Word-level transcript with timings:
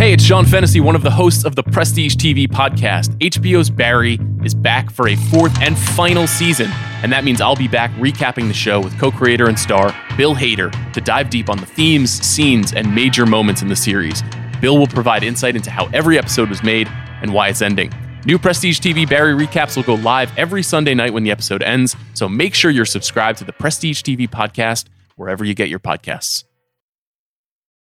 Hey, 0.00 0.14
it's 0.14 0.24
Sean 0.24 0.46
Fennessy, 0.46 0.80
one 0.80 0.96
of 0.96 1.02
the 1.02 1.10
hosts 1.10 1.44
of 1.44 1.56
the 1.56 1.62
Prestige 1.62 2.16
TV 2.16 2.48
podcast. 2.48 3.14
HBO's 3.18 3.68
Barry 3.68 4.18
is 4.42 4.54
back 4.54 4.90
for 4.90 5.08
a 5.08 5.14
fourth 5.14 5.54
and 5.60 5.78
final 5.78 6.26
season, 6.26 6.70
and 7.02 7.12
that 7.12 7.22
means 7.22 7.42
I'll 7.42 7.54
be 7.54 7.68
back 7.68 7.90
recapping 7.96 8.48
the 8.48 8.54
show 8.54 8.80
with 8.80 8.98
co 8.98 9.10
creator 9.10 9.46
and 9.50 9.58
star 9.58 9.94
Bill 10.16 10.34
Hader 10.34 10.72
to 10.94 11.02
dive 11.02 11.28
deep 11.28 11.50
on 11.50 11.58
the 11.58 11.66
themes, 11.66 12.10
scenes, 12.10 12.72
and 12.72 12.94
major 12.94 13.26
moments 13.26 13.60
in 13.60 13.68
the 13.68 13.76
series. 13.76 14.22
Bill 14.62 14.78
will 14.78 14.86
provide 14.86 15.22
insight 15.22 15.54
into 15.54 15.70
how 15.70 15.84
every 15.92 16.16
episode 16.16 16.48
was 16.48 16.62
made 16.62 16.88
and 17.20 17.34
why 17.34 17.48
it's 17.48 17.60
ending. 17.60 17.92
New 18.24 18.38
Prestige 18.38 18.80
TV 18.80 19.06
Barry 19.06 19.34
recaps 19.34 19.76
will 19.76 19.82
go 19.82 19.96
live 19.96 20.32
every 20.38 20.62
Sunday 20.62 20.94
night 20.94 21.12
when 21.12 21.24
the 21.24 21.30
episode 21.30 21.62
ends, 21.62 21.94
so 22.14 22.26
make 22.26 22.54
sure 22.54 22.70
you're 22.70 22.86
subscribed 22.86 23.36
to 23.36 23.44
the 23.44 23.52
Prestige 23.52 24.00
TV 24.00 24.26
podcast 24.26 24.86
wherever 25.16 25.44
you 25.44 25.52
get 25.52 25.68
your 25.68 25.78
podcasts. 25.78 26.44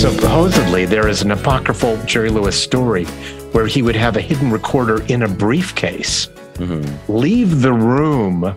Supposedly, 0.00 0.86
there 0.86 1.08
is 1.08 1.20
an 1.20 1.30
apocryphal 1.30 1.98
Jerry 2.06 2.30
Lewis 2.30 2.58
story 2.58 3.04
where 3.52 3.66
he 3.66 3.82
would 3.82 3.94
have 3.96 4.16
a 4.16 4.22
hidden 4.22 4.50
recorder 4.50 5.02
in 5.08 5.24
a 5.24 5.28
briefcase, 5.28 6.26
mm-hmm. 6.54 7.12
leave 7.12 7.60
the 7.60 7.74
room 7.74 8.56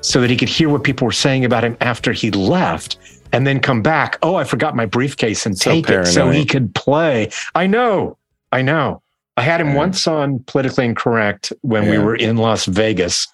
so 0.00 0.20
that 0.20 0.30
he 0.30 0.36
could 0.36 0.48
hear 0.48 0.68
what 0.68 0.84
people 0.84 1.04
were 1.04 1.10
saying 1.10 1.44
about 1.44 1.64
him 1.64 1.76
after 1.80 2.12
he 2.12 2.30
left, 2.30 2.98
and 3.32 3.44
then 3.44 3.58
come 3.58 3.82
back. 3.82 4.16
Oh, 4.22 4.36
I 4.36 4.44
forgot 4.44 4.76
my 4.76 4.86
briefcase 4.86 5.44
and 5.44 5.58
so 5.58 5.72
take 5.72 5.86
paranoid. 5.86 6.06
it 6.06 6.12
so 6.12 6.30
he 6.30 6.44
could 6.44 6.72
play. 6.76 7.32
I 7.56 7.66
know, 7.66 8.16
I 8.52 8.62
know. 8.62 9.02
I 9.36 9.42
had 9.42 9.60
him 9.60 9.70
yeah. 9.70 9.76
once 9.78 10.06
on 10.06 10.38
Politically 10.44 10.84
Incorrect 10.84 11.52
when 11.62 11.82
yeah. 11.82 11.90
we 11.90 11.98
were 11.98 12.14
in 12.14 12.36
Las 12.36 12.64
Vegas, 12.64 13.26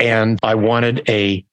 and 0.00 0.40
I 0.42 0.56
wanted 0.56 1.08
a 1.08 1.44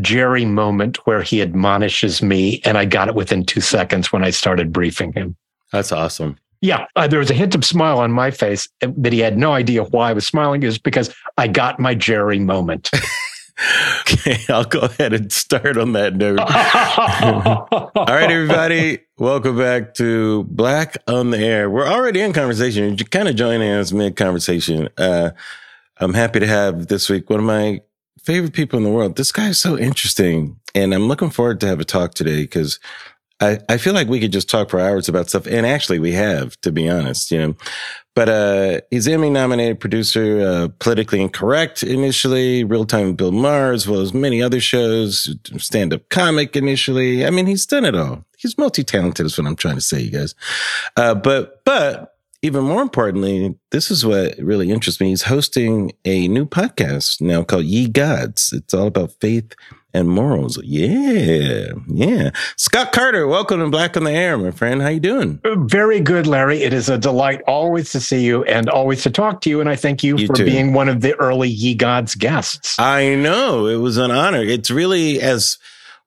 Jerry 0.00 0.44
moment 0.44 0.98
where 1.06 1.22
he 1.22 1.42
admonishes 1.42 2.22
me, 2.22 2.60
and 2.64 2.78
I 2.78 2.84
got 2.84 3.08
it 3.08 3.14
within 3.14 3.44
two 3.44 3.60
seconds 3.60 4.12
when 4.12 4.24
I 4.24 4.30
started 4.30 4.72
briefing 4.72 5.12
him. 5.12 5.36
That's 5.72 5.92
awesome. 5.92 6.36
Yeah, 6.60 6.86
uh, 6.94 7.08
there 7.08 7.18
was 7.18 7.30
a 7.30 7.34
hint 7.34 7.54
of 7.54 7.64
smile 7.64 7.98
on 7.98 8.12
my 8.12 8.30
face 8.30 8.68
uh, 8.82 8.88
that 8.98 9.12
he 9.12 9.20
had 9.20 9.38
no 9.38 9.52
idea 9.52 9.82
why 9.82 10.10
I 10.10 10.12
was 10.12 10.26
smiling. 10.26 10.62
Is 10.62 10.78
because 10.78 11.14
I 11.38 11.48
got 11.48 11.80
my 11.80 11.94
Jerry 11.94 12.38
moment. 12.38 12.90
okay, 14.00 14.38
I'll 14.48 14.64
go 14.64 14.80
ahead 14.80 15.12
and 15.12 15.32
start 15.32 15.76
on 15.76 15.92
that 15.94 16.14
note. 16.16 16.38
All 17.96 18.04
right, 18.06 18.30
everybody, 18.30 19.00
welcome 19.18 19.56
back 19.56 19.94
to 19.94 20.44
Black 20.44 20.98
on 21.06 21.30
the 21.30 21.38
Air. 21.38 21.70
We're 21.70 21.88
already 21.88 22.20
in 22.20 22.32
conversation. 22.32 22.96
You're 22.96 23.08
kind 23.08 23.28
of 23.28 23.36
joining 23.36 23.70
us 23.70 23.90
mid 23.90 24.16
conversation. 24.16 24.88
Uh, 24.98 25.30
I'm 25.96 26.14
happy 26.14 26.40
to 26.40 26.46
have 26.46 26.88
this 26.88 27.08
week 27.08 27.28
one 27.30 27.40
of 27.40 27.46
my 27.46 27.80
favorite 28.24 28.52
people 28.52 28.76
in 28.76 28.84
the 28.84 28.90
world. 28.90 29.16
This 29.16 29.32
guy 29.32 29.48
is 29.48 29.58
so 29.58 29.78
interesting. 29.78 30.58
And 30.74 30.94
I'm 30.94 31.08
looking 31.08 31.30
forward 31.30 31.60
to 31.60 31.66
have 31.66 31.80
a 31.80 31.84
talk 31.84 32.14
today 32.14 32.42
because 32.42 32.78
I, 33.40 33.58
I 33.68 33.78
feel 33.78 33.94
like 33.94 34.08
we 34.08 34.20
could 34.20 34.32
just 34.32 34.50
talk 34.50 34.70
for 34.70 34.78
hours 34.78 35.08
about 35.08 35.28
stuff. 35.28 35.46
And 35.46 35.66
actually 35.66 35.98
we 35.98 36.12
have, 36.12 36.60
to 36.60 36.70
be 36.70 36.88
honest, 36.88 37.30
you 37.30 37.38
know, 37.38 37.56
but, 38.14 38.28
uh, 38.28 38.80
he's 38.90 39.08
Emmy 39.08 39.30
nominated 39.30 39.80
producer, 39.80 40.40
uh, 40.40 40.68
politically 40.78 41.20
incorrect 41.22 41.82
initially, 41.82 42.64
real 42.64 42.84
time 42.84 43.14
Bill 43.14 43.32
Maher, 43.32 43.72
as 43.72 43.88
well 43.88 44.00
as 44.00 44.12
many 44.12 44.42
other 44.42 44.60
shows, 44.60 45.34
stand 45.56 45.94
up 45.94 46.08
comic 46.10 46.54
initially. 46.54 47.24
I 47.24 47.30
mean, 47.30 47.46
he's 47.46 47.66
done 47.66 47.84
it 47.84 47.94
all. 47.94 48.24
He's 48.36 48.58
multi 48.58 48.84
talented 48.84 49.26
is 49.26 49.38
what 49.38 49.46
I'm 49.46 49.56
trying 49.56 49.76
to 49.76 49.80
say, 49.80 50.00
you 50.00 50.10
guys. 50.10 50.34
Uh, 50.96 51.14
but, 51.14 51.64
but 51.64 52.14
even 52.42 52.64
more 52.64 52.80
importantly, 52.80 53.54
this 53.70 53.90
is 53.90 54.04
what 54.04 54.38
really 54.38 54.70
interests 54.70 55.00
me. 55.00 55.10
He's 55.10 55.22
hosting 55.22 55.92
a 56.04 56.26
new 56.28 56.46
podcast 56.46 57.20
now 57.20 57.42
called 57.42 57.64
Ye 57.64 57.88
Gods. 57.88 58.52
It's 58.54 58.72
all 58.72 58.86
about 58.86 59.12
faith 59.20 59.54
and 59.92 60.08
morals. 60.08 60.58
Yeah, 60.62 61.72
yeah. 61.88 62.30
Scott 62.56 62.92
Carter, 62.92 63.26
welcome 63.26 63.60
to 63.60 63.68
Black 63.68 63.96
on 63.96 64.04
the 64.04 64.12
Air, 64.12 64.38
my 64.38 64.52
friend. 64.52 64.80
How 64.80 64.88
you 64.88 65.00
doing? 65.00 65.40
Uh, 65.44 65.56
very 65.56 66.00
good, 66.00 66.26
Larry. 66.26 66.62
It 66.62 66.72
is 66.72 66.88
a 66.88 66.96
delight 66.96 67.42
always 67.46 67.92
to 67.92 68.00
see 68.00 68.24
you 68.24 68.42
and 68.44 68.70
always 68.70 69.02
to 69.02 69.10
talk 69.10 69.42
to 69.42 69.50
you. 69.50 69.60
And 69.60 69.68
I 69.68 69.76
thank 69.76 70.02
you, 70.02 70.16
you 70.16 70.26
for 70.26 70.36
too. 70.36 70.44
being 70.46 70.72
one 70.72 70.88
of 70.88 71.02
the 71.02 71.14
early 71.16 71.50
Ye 71.50 71.74
Gods 71.74 72.14
guests. 72.14 72.78
I 72.78 73.16
know 73.16 73.66
it 73.66 73.76
was 73.76 73.98
an 73.98 74.10
honor. 74.10 74.42
It's 74.42 74.70
really 74.70 75.20
as 75.20 75.58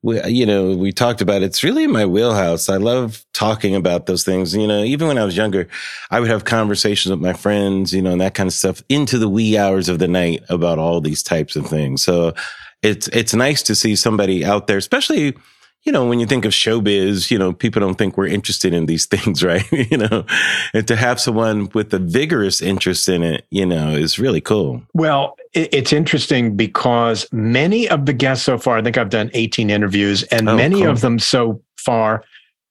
we, 0.03 0.21
you 0.25 0.45
know, 0.45 0.75
we 0.75 0.91
talked 0.91 1.21
about 1.21 1.41
it. 1.41 1.45
it's 1.45 1.63
really 1.63 1.87
my 1.87 2.05
wheelhouse. 2.05 2.67
I 2.67 2.75
love 2.75 3.25
talking 3.33 3.73
about 3.73 4.05
those 4.05 4.23
things. 4.23 4.53
You 4.53 4.67
know, 4.67 4.83
even 4.83 5.07
when 5.07 5.17
I 5.17 5.23
was 5.23 5.35
younger, 5.35 5.67
I 6.11 6.19
would 6.19 6.29
have 6.29 6.43
conversations 6.43 7.09
with 7.09 7.21
my 7.21 7.33
friends, 7.33 7.93
you 7.93 8.01
know, 8.01 8.11
and 8.11 8.21
that 8.21 8.35
kind 8.35 8.47
of 8.47 8.53
stuff 8.53 8.83
into 8.89 9.17
the 9.17 9.29
wee 9.29 9.57
hours 9.57 9.87
of 9.87 9.99
the 9.99 10.09
night 10.09 10.43
about 10.49 10.77
all 10.77 10.99
these 10.99 11.23
types 11.23 11.55
of 11.55 11.65
things. 11.65 12.03
So 12.03 12.33
it's, 12.81 13.07
it's 13.07 13.33
nice 13.33 13.63
to 13.63 13.75
see 13.75 13.95
somebody 13.95 14.43
out 14.43 14.67
there, 14.67 14.77
especially, 14.77 15.35
you 15.83 15.91
know, 15.91 16.07
when 16.07 16.19
you 16.19 16.25
think 16.25 16.45
of 16.45 16.53
showbiz, 16.53 17.29
you 17.29 17.37
know, 17.37 17.51
people 17.51 17.79
don't 17.79 17.95
think 17.95 18.17
we're 18.17 18.27
interested 18.27 18.73
in 18.73 18.85
these 18.85 19.05
things, 19.13 19.43
right? 19.43 19.69
you 19.71 19.97
know, 19.97 20.25
and 20.73 20.87
to 20.87 20.95
have 20.95 21.19
someone 21.19 21.69
with 21.73 21.93
a 21.93 21.99
vigorous 21.99 22.61
interest 22.61 23.09
in 23.09 23.23
it, 23.23 23.45
you 23.49 23.65
know, 23.65 23.89
is 23.89 24.17
really 24.19 24.41
cool. 24.41 24.81
Well, 24.93 25.35
it's 25.53 25.93
interesting 25.93 26.55
because 26.55 27.27
many 27.31 27.87
of 27.87 28.07
the 28.07 28.13
guests 28.13 28.45
so 28.45 28.57
far, 28.57 28.77
I 28.77 28.81
think 28.81 28.97
I've 28.97 29.09
done 29.09 29.29
18 29.33 29.69
interviews, 29.69 30.23
and 30.23 30.49
oh, 30.49 30.55
many 30.55 30.81
cool. 30.81 30.89
of 30.89 31.01
them 31.01 31.19
so 31.19 31.61
far, 31.77 32.23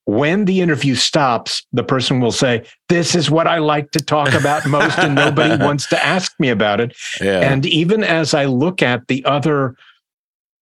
when 0.05 0.47
the 0.47 0.61
interview 0.61 0.97
stops, 0.97 1.65
the 1.73 1.85
person 1.85 2.19
will 2.19 2.33
say, 2.33 2.65
This 2.89 3.15
is 3.15 3.31
what 3.31 3.47
I 3.47 3.59
like 3.59 3.93
to 3.93 4.01
talk 4.01 4.33
about 4.33 4.67
most, 4.67 4.99
and 4.99 5.15
nobody 5.15 5.57
wants 5.65 5.87
to 5.91 6.05
ask 6.05 6.33
me 6.41 6.49
about 6.49 6.81
it. 6.81 6.97
Yeah. 7.21 7.41
And 7.41 7.65
even 7.67 8.03
as 8.03 8.35
I 8.35 8.47
look 8.47 8.83
at 8.83 9.07
the 9.07 9.25
other 9.25 9.77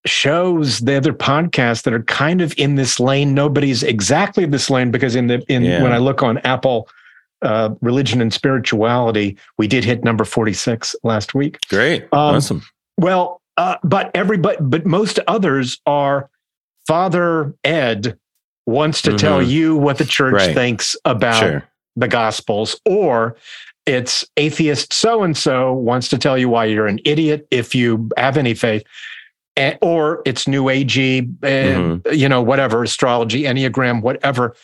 shows, 0.06 0.81
the 0.81 0.97
other 0.97 1.12
podcasts 1.12 1.82
that 1.82 1.93
are 1.93 2.02
kind 2.05 2.41
of 2.41 2.55
in 2.56 2.76
this 2.76 2.99
lane, 2.99 3.35
nobody's 3.35 3.82
exactly 3.82 4.47
this 4.47 4.70
lane 4.70 4.91
because 4.91 5.14
in 5.14 5.26
the 5.26 5.43
in 5.49 5.64
yeah. 5.64 5.82
when 5.82 5.93
I 5.93 5.99
look 5.99 6.23
on 6.23 6.38
Apple 6.38 6.88
uh, 7.43 7.70
religion 7.81 8.20
and 8.20 8.32
spirituality, 8.32 9.37
we 9.58 9.67
did 9.67 9.85
hit 9.85 10.05
number 10.05 10.25
46 10.25 10.94
last 11.02 11.35
week. 11.35 11.58
Great. 11.69 12.02
Um, 12.12 12.37
awesome. 12.37 12.62
Well, 12.99 13.41
uh, 13.56 13.76
but 13.82 14.11
everybody, 14.14 14.58
but 14.61 14.87
most 14.87 15.19
others 15.26 15.81
are 15.87 16.31
Father 16.87 17.55
Ed 17.64 18.19
wants 18.67 19.03
to 19.03 19.11
mm-hmm. 19.11 19.17
tell 19.19 19.43
you 19.43 19.76
what 19.76 19.99
the 19.99 20.05
church 20.05 20.35
right. 20.35 20.55
thinks 20.55 20.96
about 21.05 21.41
sure. 21.41 21.69
the 21.96 22.08
gospels, 22.08 22.81
or 22.85 23.37
it's 23.87 24.25
atheist 24.37 24.93
so 24.93 25.23
and 25.23 25.37
so 25.37 25.73
wants 25.73 26.08
to 26.08 26.19
tell 26.19 26.38
you 26.38 26.49
why 26.49 26.64
you're 26.67 26.87
an 26.87 27.00
idiot 27.05 27.46
if 27.50 27.75
you 27.75 28.08
have 28.17 28.37
any 28.37 28.55
faith. 28.55 28.82
Or 29.82 30.23
it's 30.25 30.49
new 30.49 30.64
agey, 30.64 31.23
uh, 31.43 31.47
mm-hmm. 31.47 32.12
you 32.14 32.29
know, 32.29 32.43
whatever, 32.43 32.82
astrology, 32.82 33.43
enneagram, 33.43 34.02
whatever. 34.02 34.55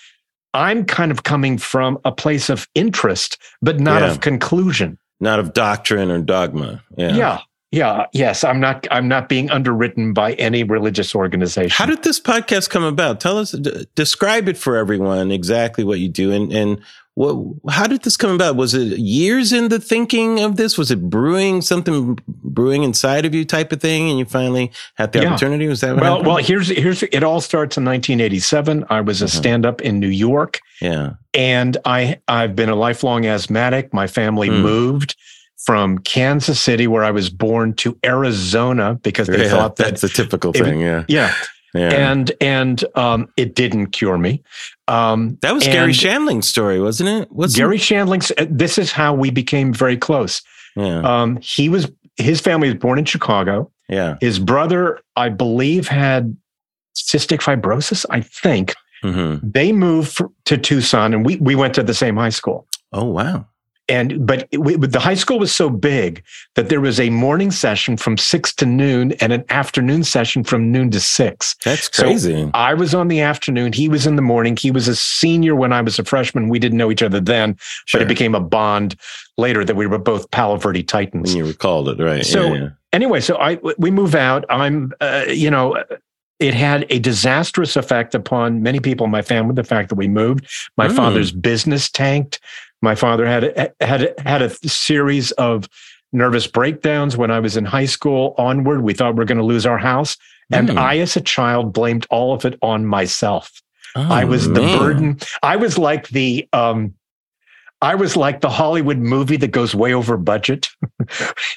I'm 0.55 0.85
kind 0.85 1.11
of 1.11 1.25
coming 1.25 1.59
from 1.59 1.99
a 2.05 2.13
place 2.13 2.49
of 2.49 2.67
interest, 2.75 3.39
but 3.61 3.79
not 3.79 4.03
yeah. 4.03 4.11
of 4.11 4.21
conclusion. 4.21 4.99
Not 5.21 5.39
of 5.39 5.53
doctrine 5.53 6.11
or 6.11 6.21
dogma. 6.21 6.83
Yeah. 6.97 7.15
Yeah. 7.15 7.41
Yeah, 7.73 8.07
yes, 8.13 8.45
I'm 8.45 8.61
not 8.61 8.87
I'm 8.93 9.09
not 9.09 9.29
being 9.29 9.51
underwritten 9.51 10.13
by 10.13 10.35
any 10.35 10.63
religious 10.63 11.15
organization. 11.15 11.75
How 11.77 11.85
did 11.85 12.05
this 12.05 12.21
podcast 12.21 12.71
come 12.71 12.85
about? 12.85 13.21
Tell 13.21 13.39
us 13.39 13.51
describe 13.97 14.49
it 14.49 14.57
for 14.57 14.77
everyone 14.77 15.33
exactly 15.33 15.83
what 15.83 15.99
you 15.99 16.09
do 16.09 16.31
and 16.31 16.53
and 16.53 16.81
what 17.17 17.73
how 17.73 17.87
did 17.87 18.03
this 18.03 18.15
come 18.15 18.31
about? 18.31 18.57
Was 18.57 18.75
it 18.75 18.99
years 18.99 19.51
in 19.51 19.69
the 19.69 19.81
thinking 19.81 20.41
of 20.41 20.57
this? 20.57 20.77
Was 20.77 20.91
it 20.91 21.09
brewing 21.09 21.63
something 21.63 22.19
brewing 22.29 22.83
inside 22.83 23.25
of 23.25 23.35
you 23.35 23.43
type 23.47 23.73
of 23.73 23.81
thing 23.81 24.11
and 24.11 24.19
you 24.19 24.27
finally 24.27 24.71
had 24.97 25.13
the 25.13 25.23
yeah. 25.23 25.29
opportunity? 25.31 25.67
Was 25.67 25.81
that 25.81 25.97
Well, 25.97 26.05
happened? 26.05 26.27
well, 26.27 26.37
here's 26.37 26.69
here's 26.69 27.03
it 27.03 27.25
all 27.25 27.41
starts 27.41 27.79
in 27.79 27.87
1987. 27.87 28.85
I 28.91 29.01
was 29.01 29.23
a 29.23 29.25
uh-huh. 29.25 29.35
stand-up 29.35 29.81
in 29.81 29.99
New 29.99 30.11
York. 30.11 30.61
Yeah. 30.83 31.15
And 31.33 31.79
I 31.87 32.21
I've 32.29 32.55
been 32.55 32.69
a 32.69 32.77
lifelong 32.77 33.25
asthmatic. 33.25 33.95
My 33.95 34.07
family 34.07 34.51
mm. 34.51 34.61
moved 34.61 35.17
from 35.65 35.97
Kansas 35.99 36.61
City, 36.61 36.87
where 36.87 37.03
I 37.03 37.13
was 37.13 37.31
born, 37.31 37.73
to 37.77 37.99
Arizona 38.05 39.01
because 39.03 39.27
they 39.27 39.45
yeah, 39.45 39.49
thought 39.49 39.77
that 39.77 39.87
that's 39.87 40.05
a 40.05 40.09
typical 40.11 40.53
thing. 40.53 40.81
yeah. 40.81 41.05
Yeah. 41.09 41.33
Yeah. 41.77 42.11
And 42.11 42.33
and 42.41 42.85
um, 42.95 43.29
it 43.37 43.55
didn't 43.55 43.89
cure 43.89 44.19
me. 44.19 44.43
Um, 44.89 45.39
that 45.43 45.55
was 45.55 45.65
Garry 45.65 45.93
Shandling's 45.93 46.49
story, 46.49 46.81
wasn't 46.81 47.09
it? 47.09 47.33
Wasn't 47.33 47.59
Garry 47.59 47.79
Shandling's. 47.79 48.31
Uh, 48.33 48.47
this 48.49 48.79
is 48.79 48.93
how 48.93 49.15
we 49.15 49.31
became 49.31 49.73
very 49.73 49.97
close. 49.97 50.43
Yeah. 50.77 51.01
Um, 51.01 51.39
he 51.43 51.69
was 51.69 51.91
his 52.17 52.41
family 52.41 52.69
was 52.69 52.79
born 52.79 52.99
in 52.99 53.05
Chicago. 53.05 53.71
Yeah. 53.89 54.17
His 54.21 54.39
brother, 54.39 55.01
I 55.17 55.29
believe, 55.29 55.89
had 55.89 56.37
cystic 56.97 57.41
fibrosis. 57.41 58.07
I 58.11 58.21
think. 58.21 58.75
Mm-hmm. 59.05 59.51
They 59.51 59.73
moved 59.73 60.21
to 60.47 60.57
Tucson, 60.57 61.15
and 61.15 61.25
we 61.25 61.37
we 61.37 61.55
went 61.55 61.75
to 61.75 61.83
the 61.83 61.95
same 61.95 62.17
high 62.17 62.31
school. 62.31 62.67
Oh 62.93 63.05
wow! 63.05 63.47
And 63.89 64.27
but 64.27 64.49
it, 64.51 64.61
the 64.93 65.01
high 65.01 65.15
school 65.15 65.39
was 65.39 65.53
so 65.53 65.71
big 65.71 66.25
that 66.55 66.69
there 66.69 66.81
was 66.81 66.99
a 66.99 67.11
morning 67.11 67.51
session 67.51 67.97
from 67.97 68.19
six 68.19 68.53
to 68.57 68.67
noon 68.67 69.13
and 69.21 69.33
an 69.33 69.45
afternoon 69.49 70.03
session 70.03 70.43
from 70.43 70.73
noon 70.73 70.91
to 70.91 71.01
six. 71.01 71.55
That's 71.65 71.89
crazy. 71.89 72.43
So 72.43 72.51
I 72.55 72.75
was 72.75 72.95
on 72.95 73.09
the 73.09 73.21
afternoon. 73.21 73.73
He 73.73 73.89
was 73.89 74.07
in 74.07 74.17
the 74.17 74.23
morning. 74.23 74.57
He 74.57 74.71
was 74.71 74.89
a 74.89 74.97
senior 74.97 75.55
when 75.55 75.73
I 75.73 75.83
was 75.83 75.99
a 75.99 76.05
freshman. 76.05 76.49
We 76.49 76.59
didn't 76.59 76.79
know 76.79 76.91
each 76.91 77.03
other 77.03 77.21
then, 77.21 77.57
sure. 77.87 78.01
but 78.01 78.03
it 78.03 78.09
became 78.09 78.35
a 78.35 78.41
bond 78.41 78.97
later 79.37 79.65
that 79.65 79.77
we 79.77 79.87
were 79.87 79.99
both 79.99 80.31
Palo 80.31 80.57
Verde 80.57 80.83
Titans. 80.83 81.35
You 81.35 81.47
recalled 81.47 81.89
it, 81.89 82.03
right? 82.03 82.25
So 82.25 82.43
yeah, 82.43 82.55
yeah. 82.55 82.69
anyway, 82.93 83.21
so 83.21 83.37
I 83.37 83.59
we 83.79 83.91
move 83.91 84.15
out. 84.15 84.45
I'm, 84.49 84.93
uh, 85.01 85.25
you 85.29 85.51
know. 85.51 85.83
It 86.39 86.53
had 86.53 86.85
a 86.91 86.99
disastrous 86.99 87.77
effect 87.77 88.15
upon 88.15 88.63
many 88.63 88.79
people 88.79 89.07
in 89.07 89.11
my 89.11 89.23
family. 89.23 89.55
The 89.55 89.65
fact 89.65 89.89
that 89.89 89.95
we 89.95 90.07
moved, 90.07 90.47
my 90.77 90.87
mm. 90.87 90.95
father's 90.95 91.33
business 91.33 91.89
tanked. 91.91 92.41
My 92.83 92.95
father 92.95 93.27
had 93.27 93.75
had 93.81 94.15
had 94.19 94.43
a 94.43 94.51
series 94.69 95.33
of 95.33 95.69
nervous 96.13 96.47
breakdowns 96.47 97.17
when 97.17 97.31
I 97.31 97.41
was 97.41 97.57
in 97.57 97.65
high 97.65 97.87
school 97.87 98.35
onward. 98.39 98.83
We 98.83 98.95
thought 98.95 99.17
we 99.17 99.23
are 99.23 99.27
going 99.27 99.39
to 99.39 99.45
lose 99.45 99.67
our 99.67 99.79
house, 99.79 100.17
and 100.53 100.69
mm. 100.69 100.79
I, 100.79 100.99
as 100.99 101.17
a 101.17 101.21
child, 101.21 101.73
blamed 101.73 102.07
all 102.11 102.35
of 102.35 102.45
it 102.45 102.59
on 102.63 102.87
myself. 102.87 103.51
Oh, 103.95 104.03
I 104.03 104.25
was 104.25 104.49
the 104.49 104.61
man. 104.61 104.79
burden. 104.79 105.19
I 105.43 105.57
was 105.57 105.79
like 105.79 106.09
the 106.09 106.47
um, 106.53 106.95
I 107.83 107.95
was 107.95 108.17
like 108.17 108.41
the 108.41 108.49
Hollywood 108.49 108.99
movie 108.99 109.37
that 109.37 109.53
goes 109.53 109.75
way 109.75 109.93
over 109.93 110.17
budget, 110.17 110.69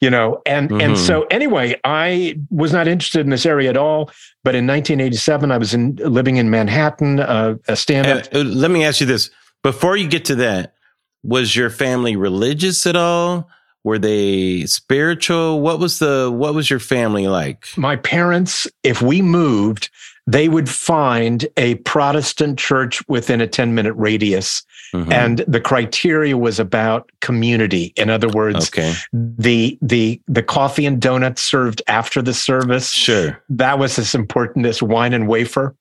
you 0.00 0.10
know. 0.10 0.42
And 0.44 0.70
mm-hmm. 0.70 0.80
and 0.80 0.98
so 0.98 1.22
anyway, 1.24 1.80
I 1.84 2.38
was 2.50 2.72
not 2.72 2.88
interested 2.88 3.20
in 3.20 3.30
this 3.30 3.46
area 3.46 3.70
at 3.70 3.76
all. 3.76 4.10
But 4.42 4.54
in 4.54 4.66
1987, 4.66 5.50
I 5.50 5.58
was 5.58 5.72
in 5.72 5.96
living 5.96 6.36
in 6.36 6.50
Manhattan, 6.50 7.20
uh, 7.20 7.56
a 7.68 7.76
stand-up. 7.76 8.26
Uh, 8.34 8.40
let 8.40 8.70
me 8.70 8.84
ask 8.84 9.00
you 9.00 9.06
this: 9.06 9.30
before 9.62 9.96
you 9.96 10.08
get 10.08 10.26
to 10.26 10.36
that, 10.36 10.74
was 11.22 11.56
your 11.56 11.70
family 11.70 12.16
religious 12.16 12.86
at 12.86 12.96
all? 12.96 13.48
Were 13.84 13.98
they 13.98 14.66
spiritual? 14.66 15.60
What 15.60 15.78
was 15.78 16.00
the 16.00 16.30
what 16.32 16.54
was 16.54 16.68
your 16.68 16.80
family 16.80 17.28
like? 17.28 17.66
My 17.76 17.96
parents, 17.96 18.66
if 18.82 19.00
we 19.00 19.22
moved, 19.22 19.90
they 20.26 20.48
would 20.48 20.68
find 20.68 21.46
a 21.56 21.76
Protestant 21.76 22.58
church 22.58 23.06
within 23.08 23.40
a 23.40 23.46
10 23.46 23.74
minute 23.74 23.94
radius. 23.94 24.64
Mm-hmm. 24.92 25.12
And 25.12 25.38
the 25.46 25.60
criteria 25.60 26.36
was 26.36 26.58
about 26.58 27.10
community. 27.20 27.92
In 27.96 28.10
other 28.10 28.28
words, 28.28 28.68
okay. 28.68 28.92
the 29.12 29.78
the 29.82 30.20
the 30.26 30.42
coffee 30.42 30.86
and 30.86 31.00
donuts 31.00 31.42
served 31.42 31.82
after 31.86 32.22
the 32.22 32.34
service. 32.34 32.90
Sure. 32.90 33.42
That 33.48 33.78
was 33.78 33.98
as 33.98 34.14
important 34.14 34.66
as 34.66 34.82
wine 34.82 35.12
and 35.12 35.28
wafer 35.28 35.76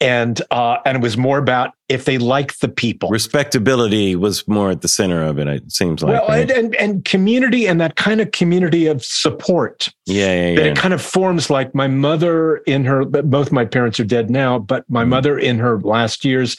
and 0.00 0.40
uh, 0.50 0.78
and 0.84 0.96
it 0.96 1.02
was 1.02 1.16
more 1.16 1.38
about 1.38 1.74
if 1.88 2.04
they 2.04 2.18
liked 2.18 2.60
the 2.60 2.68
people. 2.68 3.08
Respectability 3.08 4.14
was 4.14 4.46
more 4.46 4.70
at 4.70 4.82
the 4.82 4.88
center 4.88 5.22
of 5.24 5.38
it. 5.38 5.48
It 5.48 5.72
seems 5.72 6.02
like 6.02 6.12
well, 6.12 6.28
right? 6.28 6.50
and, 6.50 6.50
and, 6.50 6.74
and 6.76 7.04
community 7.04 7.66
and 7.66 7.80
that 7.80 7.96
kind 7.96 8.20
of 8.20 8.30
community 8.30 8.86
of 8.86 9.04
support. 9.04 9.88
Yeah, 10.06 10.50
yeah, 10.50 10.54
That 10.56 10.66
it 10.66 10.76
kind 10.76 10.94
of 10.94 11.02
forms 11.02 11.50
like 11.50 11.74
my 11.74 11.88
mother 11.88 12.58
in 12.58 12.84
her. 12.84 13.04
Both 13.04 13.50
my 13.50 13.64
parents 13.64 13.98
are 13.98 14.04
dead 14.04 14.30
now, 14.30 14.58
but 14.58 14.88
my 14.88 15.04
mm. 15.04 15.08
mother 15.08 15.38
in 15.38 15.58
her 15.58 15.80
last 15.80 16.24
years 16.24 16.56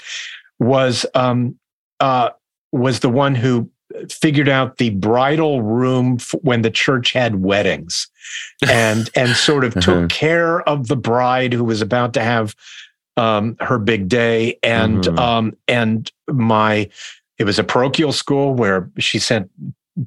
was 0.59 1.06
um 1.15 1.57
uh 2.01 2.30
was 2.71 3.00
the 3.00 3.09
one 3.09 3.36
who 3.36 3.69
figured 4.09 4.50
out 4.50 4.77
the 4.77 4.91
bridal 4.91 5.62
room 5.62 6.18
when 6.41 6.62
the 6.62 6.69
church 6.69 7.12
had 7.13 7.41
weddings 7.41 8.07
and 8.69 9.09
and 9.15 9.36
sort 9.36 9.63
of 9.63 9.74
took 9.75 9.88
uh-huh. 9.88 10.07
care 10.09 10.62
of 10.68 10.88
the 10.88 10.95
bride 10.95 11.53
who 11.53 11.63
was 11.63 11.81
about 11.81 12.13
to 12.13 12.21
have 12.21 12.56
um, 13.19 13.57
her 13.60 13.77
big 13.77 14.07
day, 14.07 14.57
and 14.63 15.04
mm-hmm. 15.04 15.19
um, 15.19 15.57
and 15.68 16.12
my 16.30 16.89
it 17.38 17.44
was 17.44 17.60
a 17.60 17.63
parochial 17.63 18.13
school 18.13 18.54
where 18.54 18.89
she 18.98 19.19
sent 19.19 19.51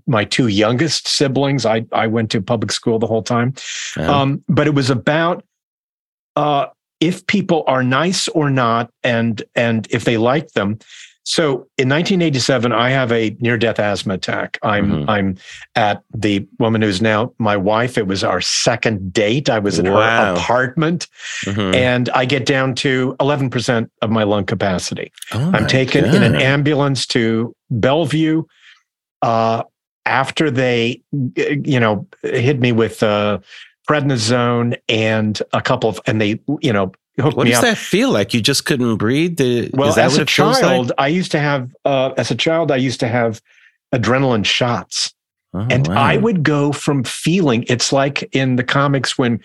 my 0.07 0.25
two 0.25 0.49
youngest 0.49 1.07
siblings. 1.07 1.67
I 1.67 1.85
I 1.93 2.07
went 2.07 2.31
to 2.31 2.41
public 2.41 2.73
school 2.73 2.99
the 2.99 3.07
whole 3.07 3.23
time, 3.23 3.55
um, 3.99 4.43
but 4.49 4.67
it 4.67 4.75
was 4.75 4.89
about 4.89 5.45
uh, 6.37 6.67
if 7.01 7.27
people 7.27 7.65
are 7.67 7.83
nice 7.83 8.29
or 8.29 8.49
not, 8.51 8.91
and 9.05 9.43
and 9.55 9.87
if 9.91 10.05
they 10.05 10.17
like 10.17 10.53
them. 10.53 10.79
So 11.25 11.69
in 11.79 11.89
1987, 11.89 12.73
I 12.73 12.91
have 12.91 13.13
a 13.13 13.37
near-death 13.41 13.79
asthma 13.79 14.15
attack. 14.15 14.59
I'm 14.63 14.91
mm-hmm. 14.91 15.11
I'm 15.11 15.37
at 15.77 16.03
the 16.13 16.47
woman 16.59 16.83
who's 16.83 17.01
now 17.01 17.33
my 17.39 17.57
wife. 17.57 17.97
It 17.97 18.07
was 18.07 18.25
our 18.25 18.41
second 18.41 19.13
date. 19.13 19.49
I 19.49 19.59
was 19.61 19.79
in 19.79 19.91
wow. 19.91 20.35
her 20.35 20.41
apartment, 20.41 21.07
mm-hmm. 21.45 21.75
and 21.75 22.09
I 22.11 22.25
get 22.25 22.45
down 22.45 22.75
to 22.77 23.17
11 23.21 23.51
percent 23.51 23.91
of 24.03 24.11
my 24.11 24.25
lung 24.25 24.45
capacity. 24.45 25.13
Oh 25.33 25.53
I'm 25.55 25.67
taken 25.67 26.05
God. 26.05 26.15
in 26.15 26.23
an 26.23 26.35
ambulance 26.35 27.07
to 27.09 27.55
Bellevue. 27.71 28.45
Uh, 29.23 29.63
after 30.05 30.51
they, 30.51 31.01
you 31.13 31.79
know, 31.79 32.07
hit 32.23 32.59
me 32.59 32.73
with 32.73 33.05
uh, 33.05 33.39
prednisone 33.89 34.77
and 34.89 35.41
a 35.53 35.61
couple 35.61 35.89
of, 35.89 36.01
and 36.07 36.21
they, 36.21 36.41
you 36.61 36.73
know, 36.73 36.93
what 37.17 37.47
does 37.47 37.57
up. 37.57 37.63
that 37.63 37.79
feel 37.79 38.11
like? 38.11 38.33
You 38.33 38.41
just 38.41 38.65
couldn't 38.65 38.97
breathe. 38.97 39.39
well, 39.75 39.99
as 39.99 40.17
a 40.17 40.25
child, 40.25 40.89
like? 40.89 40.95
I 40.99 41.09
used 41.09 41.31
to 41.33 41.39
have. 41.39 41.75
Uh, 41.85 42.13
as 42.17 42.31
a 42.31 42.35
child, 42.35 42.71
I 42.73 42.77
used 42.77 43.01
to 43.01 43.09
have 43.09 43.41
adrenaline 43.95 44.45
shots, 44.45 45.13
oh, 45.53 45.67
and 45.71 45.89
wow. 45.89 45.97
I 45.97 46.17
would 46.17 46.43
go 46.43 46.73
from 46.73 47.05
feeling. 47.05 47.65
It's 47.69 47.93
like 47.93 48.23
in 48.35 48.57
the 48.57 48.65
comics 48.65 49.19
when 49.19 49.43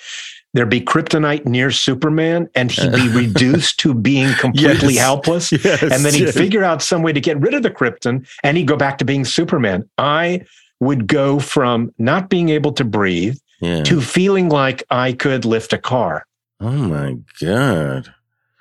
there'd 0.54 0.70
be 0.70 0.82
kryptonite 0.82 1.46
near 1.46 1.72
Superman, 1.72 2.50
and 2.56 2.72
he'd 2.72 2.94
be 2.94 3.10
reduced 3.14 3.80
to 3.80 3.94
being 3.94 4.34
completely 4.36 4.94
yes. 4.94 5.04
helpless, 5.04 5.52
yes, 5.52 5.82
and 5.82 6.06
then 6.06 6.14
he'd 6.14 6.26
yes. 6.26 6.38
figure 6.38 6.64
out 6.64 6.82
some 6.82 7.02
way 7.02 7.12
to 7.12 7.20
get 7.20 7.40
rid 7.40 7.54
of 7.54 7.64
the 7.64 7.72
krypton, 7.72 8.28
and 8.44 8.58
he'd 8.58 8.68
go 8.68 8.78
back 8.78 8.98
to 9.00 9.06
being 9.06 9.26
Superman. 9.26 9.88
I 9.98 10.42
would 10.80 11.08
go 11.08 11.40
from 11.40 11.92
not 11.98 12.30
being 12.30 12.50
able 12.50 12.72
to 12.74 12.86
breathe 12.86 13.38
yeah. 13.62 13.84
to 13.84 14.00
feeling 14.00 14.50
like 14.50 14.84
I 14.90 15.14
could 15.14 15.46
lift 15.46 15.74
a 15.74 15.78
car. 15.78 16.27
Oh 16.60 16.72
my 16.72 17.18
god! 17.40 18.14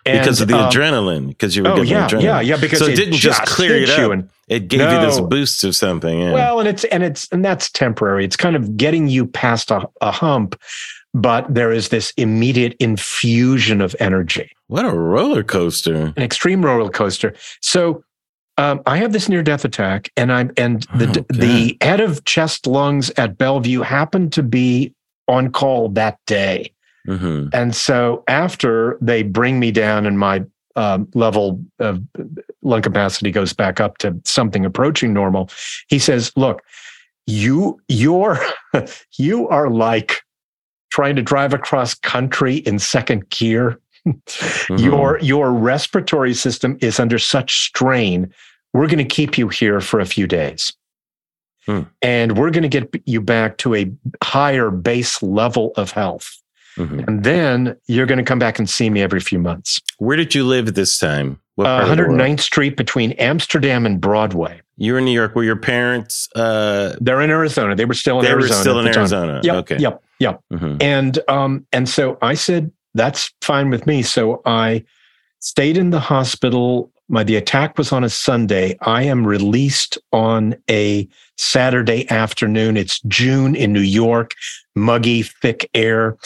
And, 0.04 0.20
because 0.20 0.40
of 0.40 0.48
the 0.48 0.56
um, 0.56 0.70
adrenaline, 0.70 1.28
because 1.28 1.56
you 1.56 1.64
were 1.64 1.70
oh, 1.70 1.76
getting 1.76 1.90
yeah, 1.90 2.08
adrenaline. 2.08 2.22
Yeah, 2.22 2.40
yeah, 2.40 2.56
because 2.56 2.78
so 2.78 2.86
it, 2.86 2.96
didn't 2.96 3.14
just, 3.14 3.40
just 3.40 3.50
clear 3.50 3.76
it 3.76 3.90
up. 3.90 4.12
And, 4.12 4.30
it 4.48 4.68
gave 4.68 4.80
no. 4.80 5.00
you 5.00 5.06
this 5.06 5.20
boost 5.20 5.64
of 5.64 5.74
something. 5.74 6.20
Yeah. 6.20 6.32
Well, 6.32 6.60
and 6.60 6.68
it's 6.68 6.84
and 6.84 7.02
it's 7.02 7.28
and 7.32 7.44
that's 7.44 7.70
temporary. 7.70 8.24
It's 8.24 8.36
kind 8.36 8.54
of 8.54 8.76
getting 8.76 9.08
you 9.08 9.26
past 9.26 9.70
a, 9.70 9.88
a 10.00 10.12
hump, 10.12 10.60
but 11.12 11.52
there 11.52 11.72
is 11.72 11.88
this 11.88 12.12
immediate 12.16 12.76
infusion 12.78 13.80
of 13.80 13.96
energy. 13.98 14.50
What 14.68 14.84
a 14.84 14.90
roller 14.90 15.42
coaster! 15.42 16.12
An 16.16 16.22
extreme 16.22 16.64
roller 16.64 16.90
coaster. 16.90 17.34
So 17.60 18.04
um, 18.58 18.82
I 18.86 18.98
have 18.98 19.12
this 19.12 19.28
near 19.28 19.42
death 19.42 19.64
attack, 19.64 20.10
and 20.16 20.32
I'm 20.32 20.52
and 20.56 20.82
the 20.94 21.20
Oh, 21.20 21.34
the 21.34 21.76
head 21.80 22.00
of 22.00 22.24
chest 22.24 22.66
lungs 22.66 23.10
at 23.16 23.36
Bellevue 23.36 23.80
happened 23.80 24.32
to 24.34 24.42
be 24.42 24.94
on 25.28 25.50
call 25.50 25.88
that 25.90 26.18
day, 26.26 26.72
hmm 27.06 27.48
and 27.52 27.74
so 27.74 28.22
after 28.28 28.98
they 29.00 29.22
bring 29.22 29.58
me 29.60 29.70
down 29.70 30.06
and 30.06 30.18
my 30.18 30.44
um, 30.76 31.08
level 31.14 31.64
of 31.78 32.02
lung 32.62 32.82
capacity 32.82 33.30
goes 33.30 33.52
back 33.54 33.80
up 33.80 33.96
to 33.98 34.14
something 34.24 34.64
approaching 34.66 35.12
normal, 35.14 35.48
he 35.88 35.98
says, 35.98 36.30
"Look, 36.36 36.62
you 37.26 37.80
you're 37.88 38.38
you 39.18 39.48
are 39.48 39.70
like 39.70 40.20
trying 40.90 41.16
to 41.16 41.22
drive 41.22 41.54
across 41.54 41.94
country 41.94 42.56
in 42.56 42.78
second 42.78 43.28
gear." 43.30 43.80
Mm-hmm. 44.06 44.76
your 44.84 45.18
your 45.18 45.52
respiratory 45.52 46.32
system 46.32 46.78
is 46.80 47.00
under 47.00 47.18
such 47.18 47.66
strain 47.66 48.32
we're 48.72 48.86
going 48.86 48.98
to 48.98 49.04
keep 49.04 49.36
you 49.36 49.48
here 49.48 49.80
for 49.80 49.98
a 49.98 50.06
few 50.06 50.28
days 50.28 50.72
Hmm. 51.66 51.80
and 52.02 52.38
we're 52.38 52.52
going 52.52 52.62
to 52.62 52.68
get 52.68 52.88
you 53.06 53.20
back 53.20 53.56
to 53.58 53.74
a 53.74 53.90
higher 54.22 54.70
base 54.70 55.20
level 55.24 55.72
of 55.76 55.90
health 55.90 56.40
hmm 56.76 57.00
and 57.08 57.24
then 57.24 57.76
you're 57.86 58.06
going 58.06 58.18
to 58.18 58.24
come 58.24 58.38
back 58.38 58.58
and 58.58 58.68
see 58.68 58.90
me 58.90 59.00
every 59.02 59.20
few 59.20 59.38
months 59.38 59.80
Where 59.98 60.16
did 60.16 60.34
you 60.34 60.44
live 60.44 60.74
this 60.74 60.98
time? 60.98 61.40
What 61.56 61.66
uh, 61.66 61.78
part 61.80 61.90
of 61.90 61.96
the 61.96 62.02
world? 62.04 62.20
109th 62.20 62.40
street 62.40 62.76
between 62.76 63.12
amsterdam 63.12 63.86
and 63.86 64.00
broadway 64.00 64.60
You 64.76 64.92
were 64.92 64.98
in 64.98 65.04
New 65.06 65.12
York. 65.12 65.34
Were 65.34 65.44
your 65.44 65.56
parents? 65.56 66.28
Uh, 66.36 66.94
they're 67.00 67.20
in 67.22 67.30
arizona 67.30 67.74
they 67.74 67.86
were 67.86 67.94
still 67.94 68.18
in 68.20 68.24
they 68.26 68.32
were 68.34 68.40
arizona 68.40 68.60
still 68.60 68.78
in. 68.80 68.86
Arizona. 68.88 69.40
yep 69.42 69.54
Okay. 69.56 69.78
yep 69.78 70.02
yep 70.18 70.40
Mhm. 70.52 70.82
And 70.82 71.18
um, 71.28 71.66
and 71.72 71.88
so 71.88 72.18
I 72.22 72.34
said, 72.34 72.70
that's 72.94 73.30
fine 73.42 73.68
with 73.70 73.86
me. 73.86 74.02
So 74.02 74.40
I 74.46 74.84
stayed 75.40 75.76
in 75.76 75.90
the 75.90 76.00
hospital. 76.00 76.90
My 77.08 77.22
the 77.24 77.36
attack 77.36 77.76
was 77.78 77.92
on 77.92 78.02
a 78.04 78.08
Sunday. 78.08 78.76
I 78.80 79.02
am 79.02 79.26
released 79.26 79.98
on 80.12 80.56
a 80.70 81.06
Saturday 81.36 82.08
afternoon. 82.10 82.76
It's 82.76 83.00
June 83.02 83.54
in 83.54 83.72
New 83.72 83.80
York, 84.02 84.34
muggy, 84.74 85.22
thick 85.22 85.68
air. 85.74 86.16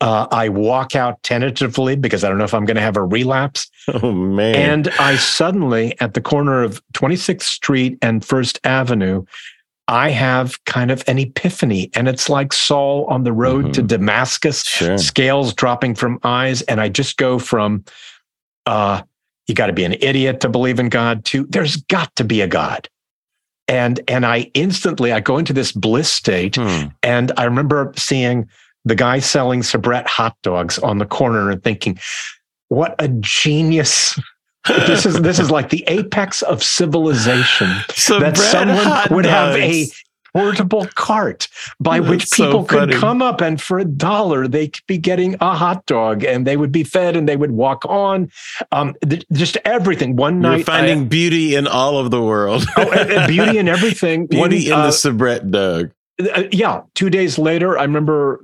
Uh, 0.00 0.26
I 0.30 0.48
walk 0.48 0.96
out 0.96 1.22
tentatively 1.22 1.94
because 1.94 2.24
I 2.24 2.28
don't 2.30 2.38
know 2.38 2.44
if 2.44 2.54
I'm 2.54 2.64
going 2.64 2.76
to 2.76 2.80
have 2.82 2.96
a 2.96 3.04
relapse. 3.04 3.70
Oh 4.02 4.12
man. 4.12 4.54
And 4.54 4.88
I 4.98 5.16
suddenly, 5.16 5.94
at 6.00 6.14
the 6.14 6.20
corner 6.22 6.62
of 6.62 6.80
26th 6.94 7.42
Street 7.42 7.98
and 8.00 8.24
First 8.24 8.58
Avenue, 8.64 9.24
I 9.88 10.10
have 10.10 10.62
kind 10.64 10.90
of 10.90 11.02
an 11.06 11.18
epiphany. 11.18 11.90
And 11.94 12.08
it's 12.08 12.28
like 12.30 12.52
Saul 12.52 13.04
on 13.06 13.24
the 13.24 13.32
road 13.32 13.74
to 13.74 13.82
Mhm. 13.82 13.88
Damascus, 13.88 14.62
sure. 14.64 14.96
scales 14.96 15.52
dropping 15.52 15.96
from 15.96 16.18
eyes. 16.22 16.62
And 16.62 16.80
I 16.80 16.88
just 16.88 17.16
go 17.18 17.38
from, 17.38 17.84
uh, 18.66 19.02
you 19.48 19.54
got 19.54 19.66
to 19.66 19.72
be 19.72 19.84
an 19.84 19.96
idiot 20.00 20.40
to 20.40 20.48
believe 20.48 20.78
in 20.78 20.88
God 20.88 21.24
to 21.26 21.44
there's 21.50 21.76
got 21.76 22.14
to 22.16 22.24
be 22.24 22.40
a 22.40 22.46
God. 22.46 22.88
And, 23.68 24.00
and 24.08 24.24
I 24.24 24.50
instantly, 24.54 25.12
I 25.12 25.20
go 25.20 25.36
into 25.38 25.52
this 25.52 25.72
bliss 25.72 26.08
state. 26.10 26.56
Hmm. 26.56 26.86
And 27.02 27.32
I 27.36 27.44
remember 27.44 27.92
seeing 27.96 28.48
the 28.84 28.94
guy 28.94 29.18
selling 29.18 29.60
Sabrett 29.62 30.06
hot 30.06 30.36
dogs 30.42 30.78
on 30.78 30.98
the 30.98 31.06
corner 31.06 31.50
and 31.50 31.62
thinking, 31.62 31.98
what 32.68 32.94
a 32.98 33.08
genius. 33.08 34.18
This 34.68 35.06
is 35.06 35.20
this 35.22 35.38
is 35.38 35.50
like 35.50 35.70
the 35.70 35.84
apex 35.86 36.42
of 36.42 36.62
civilization 36.62 37.68
So 37.94 38.20
that 38.20 38.36
someone 38.36 39.02
would 39.10 39.24
have 39.24 39.56
a 39.56 39.86
portable 40.34 40.86
cart 40.94 41.48
by 41.80 41.98
That's 41.98 42.10
which 42.10 42.26
so 42.26 42.44
people 42.44 42.64
could 42.64 42.92
come 42.92 43.20
up 43.22 43.40
and 43.40 43.60
for 43.60 43.78
a 43.80 43.84
dollar 43.84 44.46
they 44.46 44.68
could 44.68 44.86
be 44.86 44.96
getting 44.98 45.34
a 45.40 45.56
hot 45.56 45.86
dog 45.86 46.22
and 46.24 46.46
they 46.46 46.56
would 46.56 46.70
be 46.70 46.84
fed 46.84 47.16
and 47.16 47.26
they 47.28 47.36
would 47.36 47.50
walk 47.50 47.84
on 47.86 48.30
um, 48.70 48.94
th- 49.08 49.24
just 49.32 49.56
everything 49.64 50.14
one 50.14 50.34
You're 50.42 50.52
night 50.52 50.60
I- 50.60 50.62
finding 50.62 51.08
beauty 51.08 51.56
in 51.56 51.66
all 51.66 51.98
of 51.98 52.10
the 52.12 52.22
world. 52.22 52.64
oh, 52.76 52.92
and- 52.92 53.10
and 53.10 53.28
beauty 53.28 53.58
in 53.58 53.66
everything 53.66 54.20
One, 54.30 54.50
beauty 54.50 54.66
in 54.68 54.72
uh, 54.74 54.86
the 54.86 54.92
Sabrett 54.92 55.50
dog. 55.50 55.90
uh, 56.32 56.44
yeah, 56.52 56.82
two 56.94 57.10
days 57.10 57.38
later, 57.38 57.76
I 57.78 57.82
remember 57.82 58.40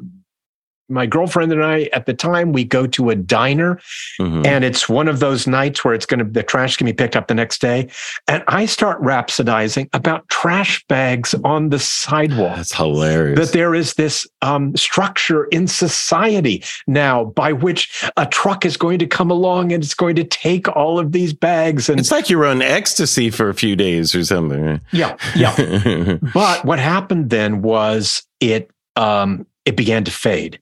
my 0.88 1.06
girlfriend 1.06 1.52
and 1.52 1.64
I 1.64 1.88
at 1.92 2.06
the 2.06 2.14
time 2.14 2.52
we 2.52 2.64
go 2.64 2.86
to 2.86 3.10
a 3.10 3.14
diner 3.16 3.80
Mhm. 4.20 4.46
and 4.46 4.64
it's 4.64 4.88
one 4.88 5.08
of 5.08 5.18
those 5.20 5.46
nights 5.46 5.84
where 5.84 5.94
it's 5.94 6.06
going 6.06 6.18
to 6.18 6.24
the 6.24 6.42
trash 6.42 6.76
can 6.76 6.84
be 6.86 6.92
picked 6.92 7.16
up 7.16 7.26
the 7.28 7.34
next 7.34 7.60
day 7.60 7.88
and 8.28 8.42
I 8.48 8.66
start 8.66 9.00
rhapsodizing 9.02 9.88
about 9.92 10.28
trash 10.28 10.84
bags 10.88 11.34
on 11.44 11.70
the 11.70 11.78
sidewalk 11.78 12.56
That's 12.56 12.74
hilarious. 12.74 13.38
that 13.38 13.52
there 13.52 13.74
is 13.74 13.94
this 13.94 14.26
um, 14.42 14.76
structure 14.76 15.44
in 15.46 15.66
society 15.66 16.62
now 16.86 17.24
by 17.24 17.52
which 17.52 18.04
a 18.16 18.26
truck 18.26 18.64
is 18.64 18.76
going 18.76 18.98
to 19.00 19.06
come 19.06 19.30
along 19.30 19.72
and 19.72 19.82
it's 19.82 19.94
going 19.94 20.16
to 20.16 20.24
take 20.24 20.68
all 20.76 20.98
of 20.98 21.12
these 21.12 21.32
bags 21.32 21.88
and 21.88 21.98
it's 21.98 22.10
like 22.12 22.30
you're 22.30 22.46
on 22.46 22.62
ecstasy 22.62 23.30
for 23.30 23.48
a 23.48 23.54
few 23.54 23.74
days 23.76 24.14
or 24.14 24.24
something. 24.24 24.80
yeah 24.92 25.16
yeah 25.34 25.54
yeah. 25.60 26.16
But 26.34 26.64
what 26.64 26.78
happened 26.78 27.30
then 27.30 27.62
was 27.62 28.22
it 28.40 28.70
um, 28.96 29.46
it 29.64 29.76
began 29.76 30.04
to 30.04 30.10
fade, 30.10 30.58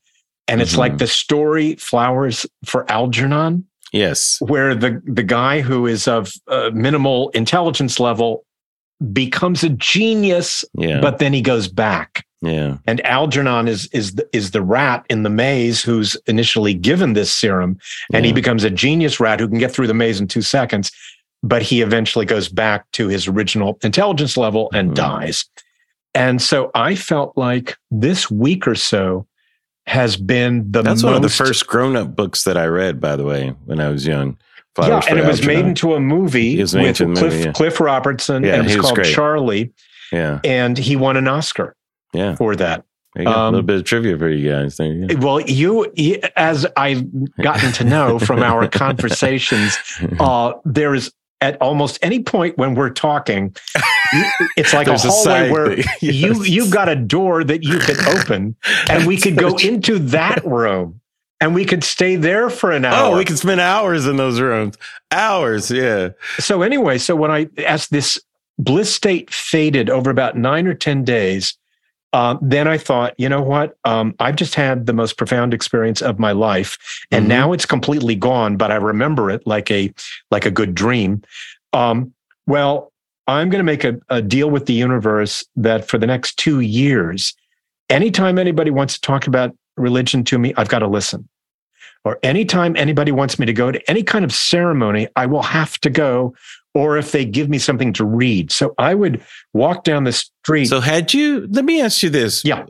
and 0.49 0.61
it's 0.61 0.75
Mhm. 0.75 0.79
like 0.79 0.99
the 0.99 1.07
story 1.07 1.75
"Flowers 1.77 2.47
for 2.65 2.91
Algernon," 2.91 3.65
yes. 3.93 4.37
where 4.41 4.75
the 4.75 5.01
the 5.07 5.23
guy 5.23 5.61
who 5.61 5.87
is 5.87 6.07
of 6.09 6.33
uh, 6.49 6.71
minimal 6.75 7.31
intelligence 7.31 7.99
level 8.01 8.45
becomes 9.13 9.63
a 9.65 9.69
genius, 9.71 10.65
Yeah. 10.79 11.01
but 11.01 11.19
then 11.19 11.33
he 11.33 11.41
goes 11.43 11.69
back. 11.69 12.25
yeah. 12.43 12.77
And 12.87 13.01
Algernon 13.07 13.69
is 13.69 13.87
is 13.93 14.15
the, 14.17 14.29
is 14.33 14.51
the 14.51 14.63
rat 14.63 15.05
in 15.09 15.23
the 15.23 15.31
maze 15.31 15.83
who's 15.83 16.15
initially 16.27 16.75
given 16.75 17.15
this 17.15 17.33
serum, 17.33 17.79
and 18.13 18.27
he 18.27 18.33
becomes 18.33 18.65
a 18.65 18.71
genius 18.71 19.19
rat 19.19 19.41
who 19.41 19.49
can 19.49 19.59
get 19.59 19.73
through 19.73 19.87
the 19.87 19.95
maze 19.95 20.21
in 20.21 20.29
two 20.29 20.43
seconds. 20.43 20.91
But 21.43 21.63
he 21.63 21.81
eventually 21.83 22.25
goes 22.27 22.49
back 22.49 22.85
to 22.93 23.09
his 23.09 23.27
original 23.29 23.79
intelligence 23.83 24.37
level 24.37 24.71
and 24.75 24.91
Mhm. 24.91 24.95
dies. 24.95 25.45
And 26.15 26.41
so 26.41 26.71
I 26.75 26.95
felt 26.95 27.37
like 27.37 27.77
this 27.91 28.31
week 28.31 28.67
or 28.69 28.75
so 28.75 29.27
has 29.87 30.17
been 30.17 30.71
the 30.71 30.83
That's 30.83 31.03
most, 31.03 31.05
one 31.05 31.15
of 31.15 31.23
the 31.23 31.29
first 31.29 31.67
grown 31.67 31.95
up 31.97 32.17
books 32.17 32.45
that 32.45 32.57
I 32.57 32.67
read, 32.67 33.01
by 33.01 33.17
the 33.17 33.25
way, 33.25 33.55
when 33.67 33.81
I 33.81 33.89
was 33.91 34.07
young. 34.07 34.39
Yeah, 34.81 35.01
and 35.09 35.19
it 35.21 35.27
was 35.27 35.47
made 35.47 35.65
into 35.65 35.95
a 35.95 36.01
movie 36.01 36.59
It 36.59 36.63
was 36.63 36.75
made 36.75 36.99
with 36.99 37.17
Cliff, 37.17 37.33
movie, 37.33 37.45
yeah. 37.45 37.53
Cliff 37.53 37.79
Robertson, 37.79 38.43
Yeah, 38.43 38.55
and 38.55 38.63
it 38.69 38.77
was 38.77 38.81
called 38.87 38.95
great. 38.97 39.15
Charly, 39.15 39.73
Yeah. 40.11 40.41
and 40.43 40.77
he 40.77 40.97
won 40.97 41.17
an 41.17 41.29
Oscar 41.29 41.77
Yeah. 42.13 42.35
for 42.35 42.57
that. 42.57 42.85
Go. 43.17 43.23
a 43.23 43.27
Um, 43.31 43.55
little 43.55 43.65
bit 43.67 43.77
of 43.77 43.85
trivia 43.85 44.19
for 44.19 44.29
you 44.29 44.51
guys. 44.51 44.77
There 44.77 44.89
you. 44.89 45.17
Well, 45.19 45.41
you, 45.43 45.87
as 46.35 46.67
I've 46.77 47.05
gotten 47.41 47.71
to 47.75 47.85
know 47.85 48.19
from 48.19 48.43
our 48.43 48.67
conversations, 49.09 49.79
uh, 50.19 50.55
there 50.65 50.93
is 50.97 51.13
at 51.41 51.57
almost 51.61 52.01
any 52.03 52.21
point 52.25 52.59
when 52.59 52.75
we're 52.75 52.91
talking, 52.91 53.55
it's 54.57 54.73
like 54.73 54.87
a 54.87 54.93
a 54.93 54.99
hallway 54.99 55.23
side 55.23 55.51
where 55.53 55.77
thing. 55.77 55.85
you 56.01 56.43
you've 56.45 56.71
got 56.71 56.89
a 56.89 56.97
door 56.97 57.45
that 57.45 57.63
you 57.65 57.79
could 57.79 57.99
open, 58.09 58.57
and 58.91 59.07
we 59.07 59.17
could 59.17 59.37
go 59.37 59.57
into 59.63 59.99
that 59.99 60.45
room, 60.45 61.01
and 61.41 61.55
we 61.55 61.65
could 61.65 61.85
stay 61.85 62.17
there 62.17 62.51
for 62.51 62.71
an 62.71 62.85
hour. 62.85 63.13
Oh, 63.15 63.17
we 63.19 63.25
could 63.25 63.39
spend 63.39 63.61
hours 63.61 64.07
in 64.07 64.17
those 64.17 64.41
rooms. 64.41 64.77
Hours, 65.11 65.71
yeah. 65.71 66.11
so 66.39 66.63
anyway, 66.63 66.99
so 66.99 67.15
when 67.17 67.31
I 67.31 67.49
as 67.67 67.89
this 67.89 68.19
bliss 68.59 68.95
state 68.95 69.33
faded 69.33 69.91
over 69.91 70.11
about 70.11 70.37
nine 70.37 70.67
or 70.67 70.75
ten 70.75 71.03
days, 71.05 71.57
uh, 72.13 72.37
then 72.41 72.69
I 72.69 72.79
thought, 72.79 73.15
you 73.19 73.29
know 73.29 73.43
what? 73.43 73.77
Um, 73.85 74.15
I've 74.21 74.37
just 74.37 74.55
had 74.55 74.87
the 74.87 74.93
most 74.93 75.17
profound 75.19 75.53
experience 75.53 76.01
of 76.03 76.19
my 76.21 76.31
life, 76.33 76.79
and 77.11 77.25
Mhm. 77.25 77.29
now 77.29 77.53
it's 77.53 77.67
completely 77.67 78.15
gone. 78.15 78.57
But 78.57 78.71
I 78.71 78.77
remember 78.77 79.31
it 79.31 79.47
like 79.47 79.71
a 79.71 79.93
like 80.31 80.47
a 80.47 80.51
good 80.51 80.75
dream. 80.75 81.23
Um, 81.73 82.13
well, 82.47 82.93
I'm 83.27 83.49
going 83.49 83.61
to 83.61 83.65
make 83.65 83.85
a, 83.85 83.99
a 84.09 84.21
deal 84.21 84.51
with 84.51 84.67
the 84.67 84.75
universe 84.75 85.45
that 85.57 85.89
for 85.89 85.99
the 85.99 86.07
next 86.07 86.37
two 86.39 86.61
years, 86.61 87.35
anytime 87.89 88.39
anybody 88.39 88.71
wants 88.71 88.95
to 88.95 89.01
talk 89.01 89.27
about 89.27 89.57
religion 89.77 90.25
to 90.25 90.39
me, 90.39 90.53
I've 90.57 90.69
got 90.69 90.81
to 90.81 90.89
listen. 90.89 91.29
Or 92.05 92.19
anytime 92.23 92.77
anybody 92.77 93.13
wants 93.13 93.39
me 93.39 93.47
to 93.47 93.53
go 93.53 93.73
to 93.73 93.91
any 93.91 94.03
kind 94.03 94.25
of 94.25 94.33
ceremony, 94.33 95.09
I 95.17 95.25
will 95.25 95.43
have 95.43 95.79
to 95.81 95.91
go. 95.91 96.35
Or 96.75 96.99
if 96.99 97.13
they 97.13 97.25
give 97.25 97.49
me 97.49 97.59
something 97.59 97.93
to 97.95 98.05
read. 98.05 98.51
So 98.51 98.75
I 98.79 98.95
would 98.95 99.23
walk 99.53 99.85
down 99.85 100.05
the 100.05 100.13
street. 100.13 100.67
So 100.67 100.81
had 100.81 101.15
you, 101.15 101.47
let 101.51 101.65
me 101.65 101.81
ask 101.81 102.03
you 102.03 102.11
this. 102.11 102.45
yeah. 102.45 102.67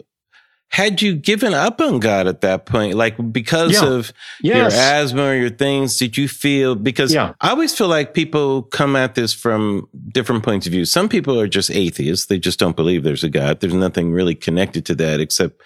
Had 0.71 1.00
you 1.02 1.14
given 1.14 1.54
up 1.54 1.80
on 1.80 2.00
God 2.00 2.26
at 2.26 2.40
that 2.40 2.66
point? 2.66 2.97
Like 2.97 3.14
because 3.33 3.73
Yeah. 3.75 3.85
of 3.87 4.12
Yes. 4.42 4.56
your 4.56 4.66
asthma 4.80 5.23
or 5.26 5.35
your 5.37 5.50
things, 5.50 5.97
did 5.97 6.16
you 6.16 6.26
feel, 6.26 6.75
because 6.75 7.14
Yeah. 7.14 7.35
I 7.40 7.50
always 7.50 7.73
feel 7.76 7.87
like 7.87 8.12
people 8.12 8.62
come 8.64 8.97
at 8.97 9.14
this 9.14 9.33
from 9.33 9.87
different 10.12 10.42
points 10.42 10.66
of 10.66 10.73
view. 10.73 10.85
Some 10.85 11.09
people 11.09 11.38
are 11.38 11.47
just 11.47 11.71
atheists. 11.71 12.26
They 12.26 12.38
just 12.40 12.59
don't 12.59 12.75
believe 12.75 13.04
there's 13.04 13.23
a 13.23 13.28
God. 13.30 13.61
There's 13.61 13.73
nothing 13.75 14.11
really 14.11 14.35
connected 14.35 14.85
to 14.87 14.94
that 14.97 15.21
except 15.21 15.61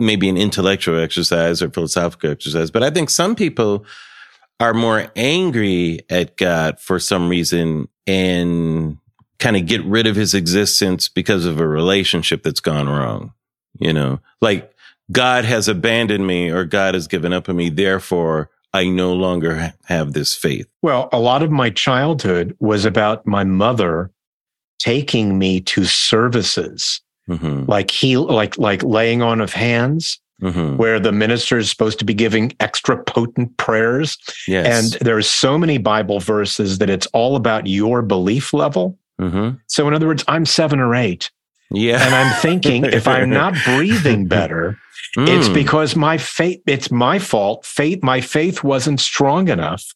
maybe 0.00 0.28
an 0.28 0.36
intellectual 0.36 0.98
exercise 0.98 1.62
or 1.62 1.70
philosophical 1.70 2.30
exercise. 2.30 2.70
But 2.72 2.82
I 2.82 2.90
think 2.90 3.10
some 3.10 3.34
people 3.36 3.84
are 4.60 4.74
more 4.74 5.06
angry 5.14 6.00
at 6.10 6.36
God 6.36 6.80
for 6.80 6.98
some 6.98 7.28
reason 7.28 7.86
and 8.08 8.96
kind 9.38 9.56
of 9.56 9.66
get 9.66 9.84
rid 9.84 10.08
of 10.08 10.16
his 10.16 10.34
existence 10.34 11.08
because 11.08 11.46
of 11.46 11.60
a 11.60 11.68
relationship 11.68 12.42
that's 12.42 12.58
gone 12.60 12.88
wrong. 12.88 13.32
You 13.78 13.92
know, 13.92 14.20
like 14.40 14.72
God 15.10 15.44
has 15.44 15.68
abandoned 15.68 16.26
me 16.26 16.50
or 16.50 16.64
God 16.64 16.94
has 16.94 17.06
given 17.06 17.32
up 17.32 17.48
on 17.48 17.56
me. 17.56 17.70
Therefore, 17.70 18.50
I 18.74 18.88
no 18.88 19.14
longer 19.14 19.72
have 19.86 20.12
this 20.12 20.34
faith? 20.34 20.66
Well, 20.82 21.08
a 21.12 21.18
lot 21.18 21.42
of 21.42 21.50
my 21.50 21.70
childhood 21.70 22.54
was 22.60 22.84
about 22.84 23.26
my 23.26 23.44
mother 23.44 24.10
taking 24.78 25.38
me 25.38 25.60
to 25.60 25.84
services 25.84 27.00
mm-hmm. 27.28 27.64
like 27.66 27.90
heal, 27.90 28.24
like 28.24 28.58
like 28.58 28.82
laying 28.82 29.22
on 29.22 29.40
of 29.40 29.52
hands, 29.52 30.20
mm-hmm. 30.42 30.76
where 30.76 30.98
the 30.98 31.12
minister 31.12 31.58
is 31.58 31.70
supposed 31.70 31.98
to 31.98 32.04
be 32.04 32.14
giving 32.14 32.52
extra 32.60 33.02
potent 33.04 33.56
prayers. 33.56 34.18
Yes. 34.46 34.66
And 34.94 35.00
there's 35.04 35.28
so 35.28 35.58
many 35.58 35.78
Bible 35.78 36.20
verses 36.20 36.78
that 36.78 36.90
it's 36.90 37.06
all 37.08 37.36
about 37.36 37.66
your 37.66 38.02
belief 38.02 38.52
level. 38.52 38.98
Mm-hmm. 39.20 39.56
So, 39.66 39.88
in 39.88 39.94
other 39.94 40.06
words, 40.06 40.24
I'm 40.28 40.46
seven 40.46 40.80
or 40.80 40.94
eight. 40.94 41.30
Yeah. 41.70 42.04
And 42.04 42.14
I'm 42.14 42.40
thinking 42.40 42.84
if 42.84 43.06
I'm 43.06 43.30
not 43.42 43.54
breathing 43.64 44.26
better, 44.26 44.78
mm. 45.16 45.28
it's 45.28 45.48
because 45.48 45.96
my 45.96 46.18
faith, 46.18 46.62
it's 46.66 46.90
my 46.90 47.18
fault. 47.18 47.66
Faith, 47.66 48.02
my 48.02 48.20
faith 48.20 48.62
wasn't 48.62 49.00
strong 49.00 49.48
enough. 49.48 49.94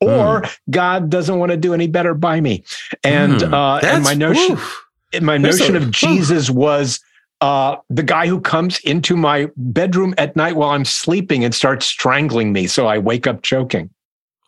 Or 0.00 0.42
mm. 0.42 0.58
God 0.70 1.08
doesn't 1.08 1.38
want 1.38 1.50
to 1.50 1.56
do 1.56 1.72
any 1.72 1.86
better 1.86 2.14
by 2.14 2.40
me. 2.40 2.64
And 3.02 3.40
mm. 3.40 3.52
uh 3.52 3.80
and 3.86 4.04
my 4.04 4.14
notion 4.14 4.52
oof. 4.52 4.86
my 5.22 5.38
notion 5.38 5.76
a, 5.76 5.78
of 5.78 5.90
Jesus 5.90 6.50
was 6.50 7.00
uh, 7.40 7.76
the 7.90 8.02
guy 8.02 8.26
who 8.26 8.40
comes 8.40 8.78
into 8.80 9.16
my 9.16 9.50
bedroom 9.56 10.14
at 10.16 10.34
night 10.34 10.56
while 10.56 10.70
I'm 10.70 10.86
sleeping 10.86 11.44
and 11.44 11.54
starts 11.54 11.84
strangling 11.84 12.54
me. 12.54 12.66
So 12.66 12.86
I 12.86 12.96
wake 12.96 13.26
up 13.26 13.42
choking. 13.42 13.90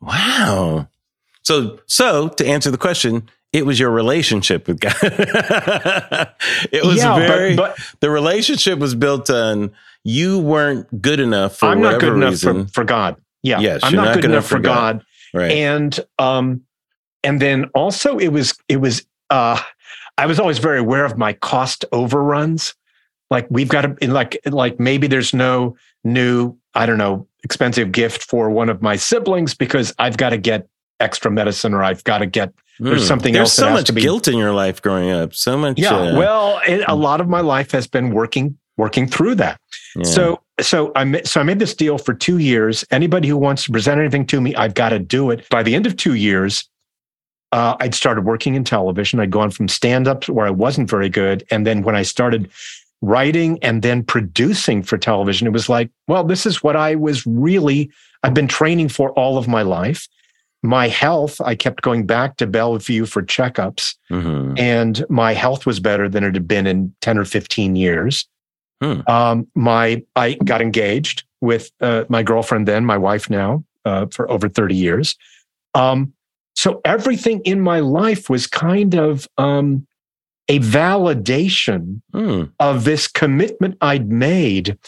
Wow. 0.01 0.89
So, 1.43 1.79
so 1.87 2.29
to 2.29 2.47
answer 2.47 2.71
the 2.71 2.79
question, 2.79 3.29
it 3.53 3.65
was 3.65 3.79
your 3.79 3.91
relationship 3.91 4.69
with 4.69 4.81
God. 4.81 4.95
it 5.03 6.85
was 6.85 6.99
yeah, 6.99 7.17
very, 7.17 7.57
but, 7.57 7.77
but, 7.77 7.95
the 8.01 8.11
relationship 8.11 8.79
was 8.79 8.95
built 8.95 9.31
on 9.31 9.73
you 10.05 10.39
weren't 10.39 11.01
good 11.01 11.21
enough 11.21 11.57
for 11.57 11.67
I'm 11.67 11.81
not 11.81 12.01
good 12.01 12.13
enough. 12.13 12.39
For, 12.39 12.67
for 12.69 12.85
God. 12.85 13.17
Yeah. 13.43 13.61
Yes, 13.61 13.81
I'm 13.83 13.95
not, 13.95 14.05
not, 14.05 14.15
good, 14.17 14.25
enough, 14.27 14.33
enough 14.35 14.47
for 14.47 14.59
God. 14.59 14.99
God. 14.99 15.05
Right. 15.35 15.53
And, 15.53 15.99
um, 16.19 16.63
and 17.23 17.41
then 17.41 17.67
also 17.75 18.19
it 18.19 18.29
was, 18.29 18.57
it 18.69 18.77
was, 18.77 19.07
uh, 19.31 19.61
I 20.19 20.27
was 20.27 20.41
always 20.41 20.59
very 20.59 20.79
aware 20.79 21.05
of 21.05 21.19
my 21.19 21.33
cost 21.35 21.85
overruns. 21.93 22.75
Like 23.31 23.47
we've 23.51 23.69
got 23.69 23.83
to 23.83 24.11
like 24.11 24.39
like 24.47 24.79
maybe 24.79 25.07
there's 25.09 25.35
no 25.35 25.77
new 26.05 26.57
I 26.75 26.87
don't 26.87 26.99
know 26.99 27.27
expensive 27.43 27.93
gift 27.93 28.23
for 28.23 28.51
one 28.51 28.69
of 28.69 28.81
my 28.81 28.97
siblings 28.97 29.55
because 29.55 29.93
I've 29.99 30.17
got 30.17 30.31
to 30.31 30.39
get 30.39 30.69
extra 31.01 31.31
medicine 31.31 31.75
or 31.75 31.83
I've 31.83 32.05
got 32.05 32.19
to 32.19 32.27
get 32.27 32.53
there's 32.79 33.05
mm. 33.05 33.09
something 33.09 33.33
there's 33.33 33.49
else. 33.49 33.57
There's 33.57 33.69
so 33.69 33.73
much 33.73 34.03
guilt 34.03 34.29
in 34.29 34.37
your 34.37 34.53
life 34.53 34.83
growing 34.83 35.11
up. 35.11 35.35
So 35.35 35.57
much. 35.57 35.79
Yeah. 35.79 35.95
Uh, 35.95 36.19
well, 36.19 36.61
it, 36.67 36.85
a 36.87 36.95
lot 36.95 37.21
of 37.21 37.29
my 37.29 37.41
life 37.41 37.71
has 37.71 37.87
been 37.87 38.11
working 38.11 38.59
working 38.77 39.07
through 39.07 39.37
that. 39.37 39.61
Yeah. 39.97 40.05
So 40.05 40.43
so 40.61 40.93
I 40.95 41.23
so 41.23 41.41
I 41.41 41.43
made 41.43 41.59
this 41.59 41.75
deal 41.75 41.99
for 41.99 42.13
two 42.13 42.39
years. 42.39 42.85
Anybody 42.91 43.29
who 43.29 43.37
wants 43.37 43.65
to 43.65 43.73
present 43.73 44.01
anything 44.01 44.27
to 44.27 44.41
me, 44.41 44.55
I've 44.55 44.75
got 44.75 44.91
to 44.91 44.99
do 44.99 45.31
it. 45.31 45.49
By 45.49 45.63
the 45.63 45.75
end 45.75 45.87
of 45.87 45.97
two 45.97 46.15
years, 46.15 46.69
uh, 47.53 47.77
I'd 47.81 47.95
started 47.95 48.25
working 48.25 48.55
in 48.55 48.65
television. 48.65 49.21
I'd 49.21 49.31
gone 49.31 49.51
from 49.51 49.69
stand 49.69 50.09
up 50.09 50.29
where 50.29 50.47
I 50.47 50.51
wasn't 50.51 50.91
very 50.91 51.09
good. 51.09 51.45
And 51.51 51.67
then 51.67 51.83
when 51.83 51.97
I 51.97 52.03
started 52.03 52.51
writing 53.03 53.59
and 53.63 53.83
then 53.83 54.03
producing 54.03 54.83
for 54.83 54.99
television, 54.99 55.47
it 55.47 55.53
was 55.53 55.69
like, 55.69 55.91
well, 56.09 56.25
this 56.25 56.45
is 56.47 56.63
what 56.63 56.77
I 56.77 56.95
was 56.95 57.27
really, 57.27 57.91
I've 58.23 58.35
been 58.35 58.49
training 58.49 58.89
for 58.89 59.13
all 59.13 59.39
of 59.39 59.49
my 59.49 59.63
life. 59.63 60.09
My 60.67 60.89
health, 60.89 61.41
I 61.41 61.55
kept 61.55 61.83
going 61.83 62.07
back 62.07 62.37
to 62.37 62.47
Bellevue 62.47 63.07
for 63.07 63.23
checkups, 63.23 63.95
mm-hmm. 64.11 64.55
and 64.59 65.05
my 65.09 65.33
health 65.33 65.67
was 65.67 65.81
better 65.81 66.09
than 66.09 66.25
it 66.25 66.35
had 66.35 66.49
been 66.49 66.67
in 66.67 66.95
10 67.01 67.19
or 67.19 67.25
15 67.25 67.77
years. 67.77 68.29
Hmm. 68.83 69.01
Um, 69.07 69.47
my 69.55 70.03
I 70.17 70.35
got 70.35 70.61
engaged 70.61 71.25
with 71.41 71.71
uh, 71.81 72.05
my 72.09 72.23
girlfriend 72.23 72.69
then, 72.69 72.85
my 72.85 72.99
wife 72.99 73.31
now, 73.31 73.65
uh, 73.85 74.07
for 74.11 74.31
over 74.31 74.49
30 74.49 74.75
years. 74.75 75.17
Um, 75.75 76.13
so 76.55 76.81
everything 76.85 77.41
in 77.45 77.61
my 77.61 77.81
life 77.81 78.29
was 78.29 78.47
kind 78.47 78.95
of 78.95 79.29
um, 79.39 79.87
a 80.49 80.59
validation 80.61 82.01
mm. 82.15 82.51
of 82.61 82.85
this 82.85 83.09
commitment 83.09 83.77
I'd 83.81 84.11
made 84.11 84.79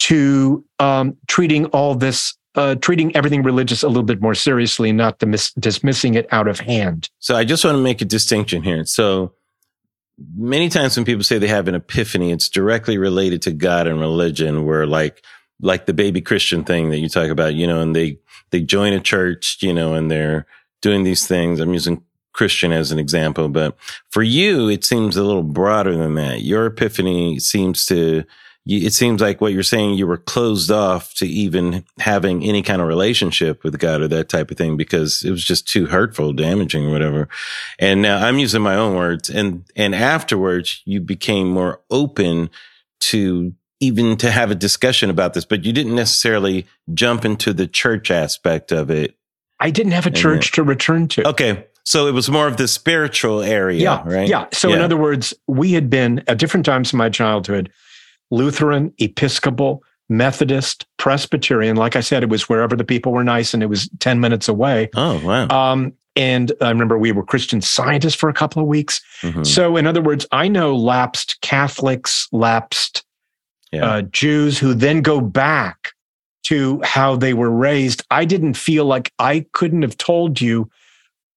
to 0.00 0.64
um, 0.78 1.16
treating 1.26 1.66
all 1.66 1.94
this, 1.94 2.34
uh, 2.58 2.74
treating 2.74 3.14
everything 3.16 3.42
religious 3.42 3.82
a 3.82 3.88
little 3.88 4.02
bit 4.02 4.20
more 4.20 4.34
seriously, 4.34 4.92
not 4.92 5.18
dis- 5.18 5.52
dismissing 5.52 6.14
it 6.14 6.26
out 6.32 6.48
of 6.48 6.60
hand. 6.60 7.08
So 7.18 7.36
I 7.36 7.44
just 7.44 7.64
want 7.64 7.76
to 7.76 7.82
make 7.82 8.02
a 8.02 8.04
distinction 8.04 8.62
here. 8.62 8.84
So 8.84 9.32
many 10.36 10.68
times 10.68 10.96
when 10.96 11.06
people 11.06 11.24
say 11.24 11.38
they 11.38 11.46
have 11.46 11.68
an 11.68 11.74
epiphany, 11.74 12.32
it's 12.32 12.48
directly 12.48 12.98
related 12.98 13.42
to 13.42 13.52
God 13.52 13.86
and 13.86 14.00
religion, 14.00 14.66
where 14.66 14.86
like, 14.86 15.24
like 15.60 15.86
the 15.86 15.94
baby 15.94 16.20
Christian 16.20 16.64
thing 16.64 16.90
that 16.90 16.98
you 16.98 17.08
talk 17.08 17.30
about, 17.30 17.54
you 17.54 17.66
know, 17.66 17.80
and 17.80 17.94
they, 17.94 18.18
they 18.50 18.60
join 18.60 18.92
a 18.92 19.00
church, 19.00 19.58
you 19.62 19.72
know, 19.72 19.94
and 19.94 20.10
they're, 20.10 20.46
doing 20.80 21.04
these 21.04 21.26
things. 21.26 21.60
I'm 21.60 21.72
using 21.72 22.02
Christian 22.32 22.72
as 22.72 22.92
an 22.92 22.98
example, 22.98 23.48
but 23.48 23.76
for 24.10 24.22
you, 24.22 24.68
it 24.68 24.84
seems 24.84 25.16
a 25.16 25.24
little 25.24 25.42
broader 25.42 25.96
than 25.96 26.14
that. 26.14 26.42
Your 26.42 26.66
epiphany 26.66 27.38
seems 27.40 27.84
to, 27.86 28.24
it 28.66 28.92
seems 28.92 29.20
like 29.20 29.40
what 29.40 29.52
you're 29.52 29.62
saying, 29.62 29.94
you 29.94 30.06
were 30.06 30.18
closed 30.18 30.70
off 30.70 31.14
to 31.14 31.26
even 31.26 31.84
having 31.98 32.44
any 32.44 32.62
kind 32.62 32.82
of 32.82 32.88
relationship 32.88 33.64
with 33.64 33.78
God 33.78 34.02
or 34.02 34.08
that 34.08 34.28
type 34.28 34.50
of 34.50 34.58
thing 34.58 34.76
because 34.76 35.22
it 35.24 35.30
was 35.30 35.44
just 35.44 35.66
too 35.66 35.86
hurtful, 35.86 36.32
damaging, 36.32 36.86
or 36.86 36.90
whatever. 36.90 37.28
And 37.78 38.02
now 38.02 38.24
I'm 38.24 38.38
using 38.38 38.60
my 38.60 38.74
own 38.74 38.94
words. 38.94 39.30
And, 39.30 39.64
and 39.74 39.94
afterwards, 39.94 40.82
you 40.84 41.00
became 41.00 41.48
more 41.48 41.80
open 41.90 42.50
to 43.00 43.54
even 43.80 44.16
to 44.18 44.30
have 44.30 44.50
a 44.50 44.56
discussion 44.56 45.08
about 45.08 45.34
this, 45.34 45.44
but 45.44 45.64
you 45.64 45.72
didn't 45.72 45.94
necessarily 45.94 46.66
jump 46.92 47.24
into 47.24 47.52
the 47.52 47.66
church 47.66 48.10
aspect 48.10 48.72
of 48.72 48.90
it 48.90 49.18
I 49.60 49.70
didn't 49.70 49.92
have 49.92 50.06
a 50.06 50.10
church 50.10 50.52
to 50.52 50.62
return 50.62 51.08
to. 51.08 51.28
Okay. 51.28 51.66
So 51.84 52.06
it 52.06 52.12
was 52.12 52.30
more 52.30 52.46
of 52.46 52.58
the 52.58 52.68
spiritual 52.68 53.40
area, 53.42 53.80
yeah, 53.80 54.02
right? 54.04 54.28
Yeah. 54.28 54.46
So, 54.52 54.68
yeah. 54.68 54.76
in 54.76 54.82
other 54.82 54.96
words, 54.96 55.34
we 55.46 55.72
had 55.72 55.88
been 55.88 56.22
at 56.28 56.38
different 56.38 56.66
times 56.66 56.92
in 56.92 56.98
my 56.98 57.08
childhood 57.08 57.72
Lutheran, 58.30 58.92
Episcopal, 58.98 59.82
Methodist, 60.08 60.86
Presbyterian. 60.96 61.76
Like 61.76 61.96
I 61.96 62.00
said, 62.00 62.22
it 62.22 62.28
was 62.28 62.48
wherever 62.48 62.76
the 62.76 62.84
people 62.84 63.12
were 63.12 63.24
nice 63.24 63.54
and 63.54 63.62
it 63.62 63.66
was 63.66 63.88
10 64.00 64.20
minutes 64.20 64.48
away. 64.48 64.90
Oh, 64.96 65.24
wow. 65.24 65.48
Um, 65.48 65.92
and 66.16 66.52
I 66.60 66.68
remember 66.70 66.98
we 66.98 67.12
were 67.12 67.24
Christian 67.24 67.60
scientists 67.60 68.14
for 68.14 68.28
a 68.28 68.34
couple 68.34 68.60
of 68.60 68.68
weeks. 68.68 69.00
Mm-hmm. 69.22 69.44
So, 69.44 69.76
in 69.76 69.86
other 69.86 70.02
words, 70.02 70.26
I 70.32 70.48
know 70.48 70.74
lapsed 70.74 71.40
Catholics, 71.42 72.26
lapsed 72.32 73.04
yeah. 73.72 73.84
uh, 73.84 74.02
Jews 74.02 74.58
who 74.58 74.74
then 74.74 75.02
go 75.02 75.20
back 75.20 75.92
to 76.44 76.80
how 76.82 77.14
they 77.14 77.34
were 77.34 77.50
raised, 77.50 78.02
I 78.10 78.24
didn't 78.24 78.54
feel 78.54 78.86
like 78.86 79.12
I 79.18 79.46
couldn't 79.52 79.82
have 79.82 79.98
told 79.98 80.40
you 80.40 80.70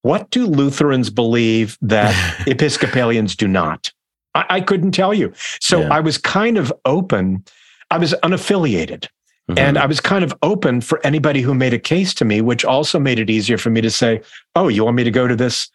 what 0.03 0.29
do 0.29 0.47
Lutherans 0.47 1.09
believe 1.09 1.77
that 1.81 2.15
Episcopalians 2.47 3.35
do 3.35 3.47
not. 3.47 3.91
I, 4.35 4.45
I, 4.49 4.61
couldn't 4.61 4.91
tell 4.91 5.13
you. 5.13 5.33
So 5.59 5.81
yeah. 5.81 5.93
I 5.93 5.99
was 5.99 6.17
kind 6.17 6.57
of 6.57 6.71
open. 6.85 7.43
I 7.89 7.97
was 7.97 8.13
unaffiliated. 8.23 9.07
Mm-hmm. 9.49 9.59
And 9.59 9.77
I 9.77 9.85
was 9.85 9.99
kind 9.99 10.23
of 10.23 10.33
open 10.43 10.81
for 10.81 11.05
anybody 11.05 11.41
who 11.41 11.53
made 11.53 11.73
a 11.73 11.79
case 11.79 12.13
to 12.15 12.25
me, 12.25 12.41
which 12.41 12.63
also 12.63 12.99
made 12.99 13.19
it 13.19 13.29
easier 13.29 13.57
for 13.57 13.69
me 13.69 13.81
to 13.81 13.89
say, 13.89 14.21
oh, 14.55 14.67
you 14.67 14.85
want 14.85 14.95
me 14.95 15.03
to 15.03 15.11
go 15.11 15.27
to 15.27 15.35
this 15.35 15.69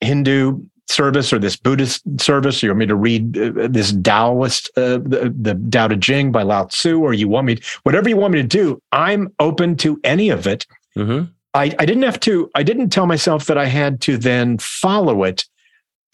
Hindu 0.00 0.60
service 0.88 1.32
or 1.32 1.38
this 1.38 1.56
Buddhist 1.56 2.02
service, 2.20 2.62
or 2.62 2.66
you 2.66 2.70
want 2.72 2.80
me 2.80 2.86
to 2.86 2.94
read 2.94 3.38
uh, 3.38 3.68
this 3.68 3.92
Taoist, 3.92 4.70
uh, 4.76 4.98
the, 4.98 5.32
the 5.36 5.54
Tao 5.70 5.88
Te 5.88 5.96
Ching 5.96 6.32
by 6.32 6.42
Lao 6.42 6.64
Tzu, 6.64 7.00
or 7.00 7.14
you 7.14 7.28
want 7.28 7.46
me, 7.46 7.56
to, 7.56 7.78
whatever 7.84 8.08
you 8.08 8.16
want 8.16 8.32
me 8.32 8.42
to 8.42 8.48
do, 8.48 8.80
I'm 8.92 9.32
open 9.38 9.76
to 9.76 10.00
any 10.04 10.30
of 10.30 10.46
it. 10.46 10.66
Mm-hmm. 10.96 11.30
I, 11.54 11.74
I 11.78 11.86
didn't 11.86 12.02
have 12.02 12.20
to, 12.20 12.50
I 12.54 12.62
didn't 12.62 12.90
tell 12.90 13.06
myself 13.06 13.46
that 13.46 13.56
I 13.56 13.66
had 13.66 14.00
to 14.02 14.18
then 14.18 14.58
follow 14.58 15.24
it. 15.24 15.44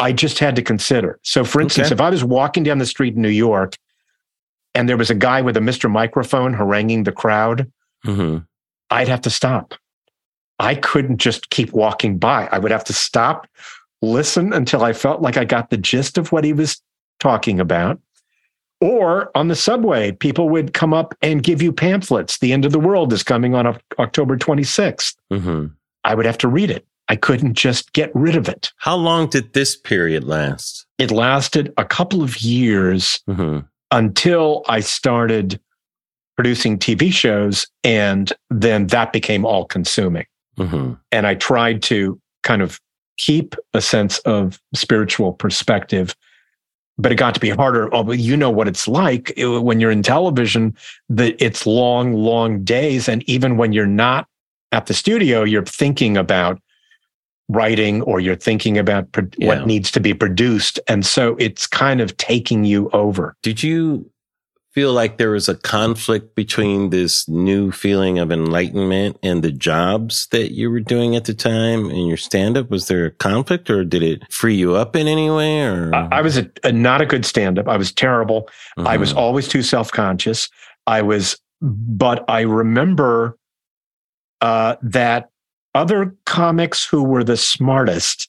I 0.00 0.12
just 0.12 0.38
had 0.38 0.56
to 0.56 0.62
consider. 0.62 1.20
So, 1.22 1.44
for 1.44 1.60
instance, 1.60 1.88
okay. 1.88 1.94
if 1.94 2.00
I 2.00 2.08
was 2.08 2.24
walking 2.24 2.62
down 2.62 2.78
the 2.78 2.86
street 2.86 3.14
in 3.14 3.22
New 3.22 3.28
York 3.28 3.76
and 4.74 4.88
there 4.88 4.96
was 4.96 5.10
a 5.10 5.14
guy 5.14 5.42
with 5.42 5.56
a 5.58 5.60
Mr. 5.60 5.90
Microphone 5.90 6.54
haranguing 6.54 7.04
the 7.04 7.12
crowd, 7.12 7.70
mm-hmm. 8.06 8.38
I'd 8.90 9.08
have 9.08 9.20
to 9.22 9.30
stop. 9.30 9.74
I 10.58 10.74
couldn't 10.74 11.18
just 11.18 11.50
keep 11.50 11.72
walking 11.72 12.18
by. 12.18 12.48
I 12.50 12.58
would 12.58 12.72
have 12.72 12.84
to 12.84 12.92
stop, 12.94 13.46
listen 14.00 14.52
until 14.54 14.82
I 14.82 14.94
felt 14.94 15.20
like 15.20 15.36
I 15.36 15.44
got 15.44 15.68
the 15.68 15.76
gist 15.76 16.16
of 16.16 16.32
what 16.32 16.44
he 16.44 16.54
was 16.54 16.80
talking 17.18 17.60
about. 17.60 18.00
Or 18.80 19.30
on 19.34 19.48
the 19.48 19.54
subway, 19.54 20.12
people 20.12 20.48
would 20.48 20.72
come 20.72 20.94
up 20.94 21.14
and 21.20 21.42
give 21.42 21.60
you 21.60 21.72
pamphlets. 21.72 22.38
The 22.38 22.54
end 22.54 22.64
of 22.64 22.72
the 22.72 22.80
world 22.80 23.12
is 23.12 23.22
coming 23.22 23.54
on 23.54 23.78
October 23.98 24.38
26th. 24.38 25.14
Mm-hmm. 25.30 25.66
I 26.04 26.14
would 26.14 26.24
have 26.24 26.38
to 26.38 26.48
read 26.48 26.70
it. 26.70 26.86
I 27.11 27.16
couldn't 27.16 27.55
just 27.55 27.92
get 27.92 28.12
rid 28.14 28.37
of 28.37 28.49
it. 28.49 28.73
How 28.77 28.94
long 28.94 29.29
did 29.29 29.53
this 29.53 29.75
period 29.75 30.23
last? 30.23 30.87
It 30.99 31.11
lasted 31.11 31.73
a 31.77 31.85
couple 31.85 32.23
of 32.23 32.38
years 32.38 33.20
mm-hmm. 33.29 33.66
until 33.90 34.62
I 34.68 34.79
started 34.79 35.61
producing 36.37 36.79
TV 36.79 37.12
shows. 37.12 37.66
And 37.83 38.33
then 38.49 38.87
that 38.88 39.12
became 39.12 39.44
all 39.44 39.64
consuming. 39.64 40.27
Mm-hmm. 40.57 40.92
And 41.11 41.27
I 41.27 41.35
tried 41.35 41.83
to 41.85 42.20
kind 42.44 42.62
of 42.62 42.81
keep 43.18 43.57
a 43.75 43.81
sense 43.81 44.20
of 44.20 44.61
spiritual 44.73 45.33
perspective 45.33 46.14
but 46.99 47.11
it 47.11 47.14
got 47.14 47.33
to 47.33 47.40
be 47.40 47.49
harder. 47.49 47.88
Oh, 47.94 48.05
but 48.05 48.18
you 48.18 48.37
know 48.37 48.51
what 48.51 48.68
it's 48.68 48.87
like 48.87 49.33
when 49.38 49.81
you're 49.81 49.90
in 49.90 50.03
television, 50.03 50.77
that 51.09 51.35
it's 51.42 51.64
long, 51.64 52.12
long 52.12 52.62
days. 52.62 53.09
And 53.09 53.23
even 53.23 53.57
when 53.57 53.73
you're 53.73 53.87
not 53.87 54.27
at 54.73 54.85
the 54.85 54.92
studio, 54.92 55.42
you're 55.42 55.64
thinking 55.64 56.18
about 56.18 56.61
writing 57.50 58.02
or 58.02 58.20
you're 58.20 58.36
thinking 58.36 58.78
about 58.78 59.10
pro- 59.12 59.26
Yeah. 59.36 59.48
what 59.48 59.66
needs 59.66 59.90
to 59.92 60.00
be 60.00 60.14
produced. 60.14 60.78
And 60.88 61.04
so 61.04 61.36
it's 61.38 61.66
kind 61.66 62.00
of 62.00 62.16
taking 62.16 62.64
you 62.64 62.88
over. 62.92 63.34
Did 63.42 63.62
you 63.62 64.08
feel 64.72 64.92
like 64.92 65.18
there 65.18 65.32
was 65.32 65.48
a 65.48 65.56
conflict 65.56 66.36
between 66.36 66.90
this 66.90 67.28
new 67.28 67.72
feeling 67.72 68.20
of 68.20 68.30
enlightenment 68.30 69.16
and 69.20 69.42
the 69.42 69.50
jobs 69.50 70.28
that 70.30 70.52
you 70.52 70.70
were 70.70 70.78
doing 70.78 71.16
at 71.16 71.24
the 71.24 71.34
time 71.34 71.90
in 71.90 72.06
your 72.06 72.16
stand 72.16 72.56
up? 72.56 72.70
Was 72.70 72.86
there 72.86 73.04
a 73.06 73.10
conflict 73.10 73.68
or 73.68 73.84
did 73.84 74.04
it 74.04 74.22
free 74.32 74.54
you 74.54 74.76
up 74.76 74.94
in 74.94 75.08
any 75.08 75.28
way? 75.28 75.60
Or 75.62 75.92
I, 75.92 76.08
I 76.12 76.20
was 76.22 76.38
a, 76.38 76.48
a- 76.62 76.70
not 76.70 77.00
a 77.00 77.06
good 77.06 77.24
stand 77.26 77.58
up. 77.58 77.66
I 77.66 77.76
was 77.76 77.90
terrible. 77.90 78.48
I 78.78 78.96
was 78.96 79.12
Mhm. 79.12 79.16
always 79.16 79.48
too 79.48 79.62
self 79.62 79.90
conscious. 79.90 80.48
I 80.86 81.02
was, 81.02 81.36
but 81.60 82.24
I 82.28 82.42
remember 82.42 83.36
uh, 84.40 84.76
that 84.82 85.29
other 85.74 86.14
comics 86.26 86.85
who 86.85 87.02
were 87.02 87.24
the 87.24 87.37
smartest, 87.37 88.28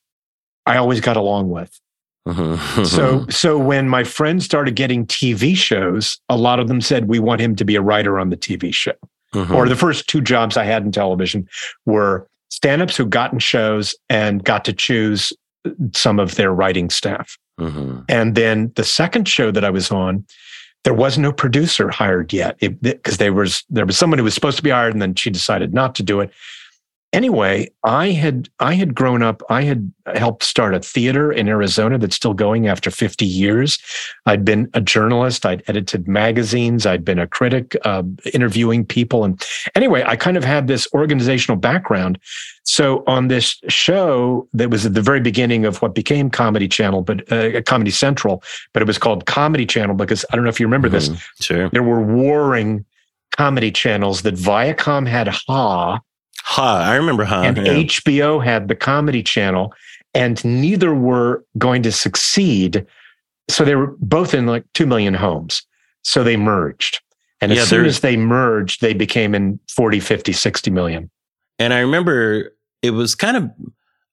I 0.65 0.77
always 0.77 1.01
got 1.01 1.17
along 1.17 1.49
with. 1.49 1.79
Mhm. 2.27 2.85
So, 2.85 3.25
so 3.29 3.57
when 3.57 3.89
my 3.89 4.03
friends 4.03 4.45
started 4.45 4.75
getting 4.75 5.05
TV 5.07 5.55
shows, 5.55 6.19
a 6.29 6.37
lot 6.37 6.59
of 6.59 6.67
them 6.67 6.81
said 6.81 7.07
we 7.07 7.19
want 7.19 7.41
him 7.41 7.55
to 7.55 7.65
be 7.65 7.75
a 7.75 7.81
writer 7.81 8.19
on 8.19 8.29
the 8.29 8.37
TV 8.37 8.73
show. 8.73 8.93
Mhm. 9.33 9.51
Or 9.55 9.67
the 9.67 9.75
first 9.75 10.07
two 10.07 10.21
jobs 10.21 10.57
I 10.57 10.65
had 10.65 10.83
in 10.83 10.91
television 10.91 11.47
were 11.85 12.27
stand-ups 12.49 12.97
who 12.97 13.05
got 13.05 13.33
in 13.33 13.39
shows 13.39 13.95
and 14.09 14.43
got 14.43 14.65
to 14.65 14.73
choose 14.73 15.33
some 15.93 16.19
of 16.19 16.35
their 16.35 16.53
writing 16.53 16.89
staff. 16.89 17.37
Mhm. 17.59 18.03
And 18.09 18.35
then 18.35 18.71
the 18.75 18.83
second 18.83 19.27
show 19.27 19.51
that 19.51 19.63
I 19.63 19.69
was 19.69 19.89
on, 19.89 20.25
there 20.83 20.93
was 20.93 21.17
no 21.17 21.31
producer 21.31 21.89
hired 21.89 22.33
yet 22.33 22.59
because 22.81 23.17
there 23.17 23.33
was 23.33 23.63
there 23.69 23.85
was 23.85 23.97
someone 23.97 24.17
who 24.17 24.23
was 24.25 24.33
supposed 24.33 24.57
to 24.57 24.63
be 24.63 24.71
hired, 24.71 24.93
and 24.93 25.01
then 25.01 25.15
she 25.15 25.29
decided 25.29 25.73
not 25.73 25.95
to 25.95 26.03
do 26.03 26.19
it. 26.19 26.31
Anyway, 27.13 27.69
I 27.83 28.11
had 28.11 28.47
I 28.61 28.73
had 28.75 28.95
grown 28.95 29.21
up. 29.21 29.41
I 29.49 29.63
had 29.63 29.91
helped 30.15 30.43
start 30.43 30.73
a 30.73 30.79
theater 30.79 31.29
in 31.29 31.49
Arizona 31.49 31.97
that's 31.97 32.15
still 32.15 32.33
going 32.33 32.67
after 32.69 32.89
50 32.89 33.25
years. 33.25 33.79
I'd 34.25 34.45
been 34.45 34.69
a 34.73 34.79
journalist. 34.79 35.45
I'd 35.45 35.61
edited 35.67 36.07
magazines. 36.07 36.85
I'd 36.85 37.03
been 37.03 37.19
a 37.19 37.27
critic, 37.27 37.75
uh, 37.83 38.03
interviewing 38.33 38.85
people. 38.85 39.25
And 39.25 39.43
anyway, 39.75 40.03
I 40.07 40.15
kind 40.15 40.37
of 40.37 40.45
had 40.45 40.67
this 40.67 40.87
organizational 40.93 41.57
background. 41.57 42.17
So 42.63 43.03
on 43.07 43.27
this 43.27 43.59
show 43.67 44.47
that 44.53 44.69
was 44.69 44.85
at 44.85 44.93
the 44.93 45.01
very 45.01 45.19
beginning 45.19 45.65
of 45.65 45.81
what 45.81 45.93
became 45.93 46.29
Comedy 46.29 46.69
Channel, 46.69 47.01
but 47.01 47.29
uh, 47.29 47.61
Comedy 47.63 47.91
Central, 47.91 48.41
but 48.71 48.81
it 48.81 48.87
was 48.87 48.97
called 48.97 49.25
Comedy 49.25 49.65
Channel 49.65 49.95
because 49.95 50.23
I 50.31 50.35
don't 50.37 50.45
know 50.45 50.49
if 50.49 50.61
you 50.61 50.65
remember 50.65 50.87
this. 50.87 51.09
Mhm. 51.09 51.21
Sure. 51.41 51.69
There 51.69 51.83
were 51.83 52.01
warring 52.01 52.85
comedy 53.35 53.71
channels 53.71 54.21
that 54.21 54.35
Viacom 54.35 55.07
had 55.07 55.27
Ha 55.27 55.99
Ha, 56.43 56.89
I 56.89 56.95
remember 56.95 57.23
Ha. 57.23 57.43
and 57.43 57.57
yeah. 57.57 57.73
HBO 57.73 58.43
had 58.43 58.67
the 58.67 58.75
Comedy 58.75 59.23
Channel, 59.23 59.73
and 60.13 60.43
neither 60.43 60.93
were 60.93 61.43
going 61.57 61.83
to 61.83 61.91
succeed. 61.91 62.85
So 63.49 63.63
they 63.63 63.75
were 63.75 63.95
both 63.99 64.33
in 64.33 64.45
like 64.45 64.65
2 64.73 64.85
million 64.85 65.13
homes. 65.13 65.63
So 66.03 66.23
they 66.23 66.37
merged. 66.37 66.99
And 67.41 67.51
Yeah, 67.51 67.61
as 67.61 67.69
soon 67.69 67.85
as 67.85 68.01
they 68.01 68.17
merged, 68.17 68.81
they 68.81 68.93
became 68.93 69.33
in 69.33 69.59
40, 69.69 69.99
50, 69.99 70.31
60 70.31 70.71
million. 70.71 71.09
And 71.57 71.73
I 71.73 71.79
remember 71.79 72.55
it 72.81 72.91
was 72.91 73.15
kind 73.15 73.37
of 73.37 73.51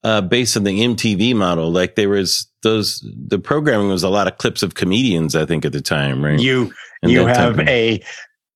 uh, 0.05 0.21
based 0.23 0.57
on 0.57 0.65
the 0.65 0.81
MTV 0.81 1.35
model. 1.35 1.71
Like 1.71 1.95
there 1.95 2.09
was 2.09 2.49
those, 2.63 3.05
the 3.15 3.39
programming 3.39 3.89
was 3.89 4.03
a 4.03 4.09
lot 4.09 4.27
of 4.27 4.39
clips 4.39 4.63
of 4.63 4.75
comedians, 4.75 5.37
I 5.37 5.45
think, 5.45 5.65
at 5.65 5.73
the 5.73 5.81
time, 5.81 6.25
right? 6.25 6.39
You 6.39 6.73
And 7.03 7.13
you 7.13 7.27
have 7.27 7.59
a 7.61 8.03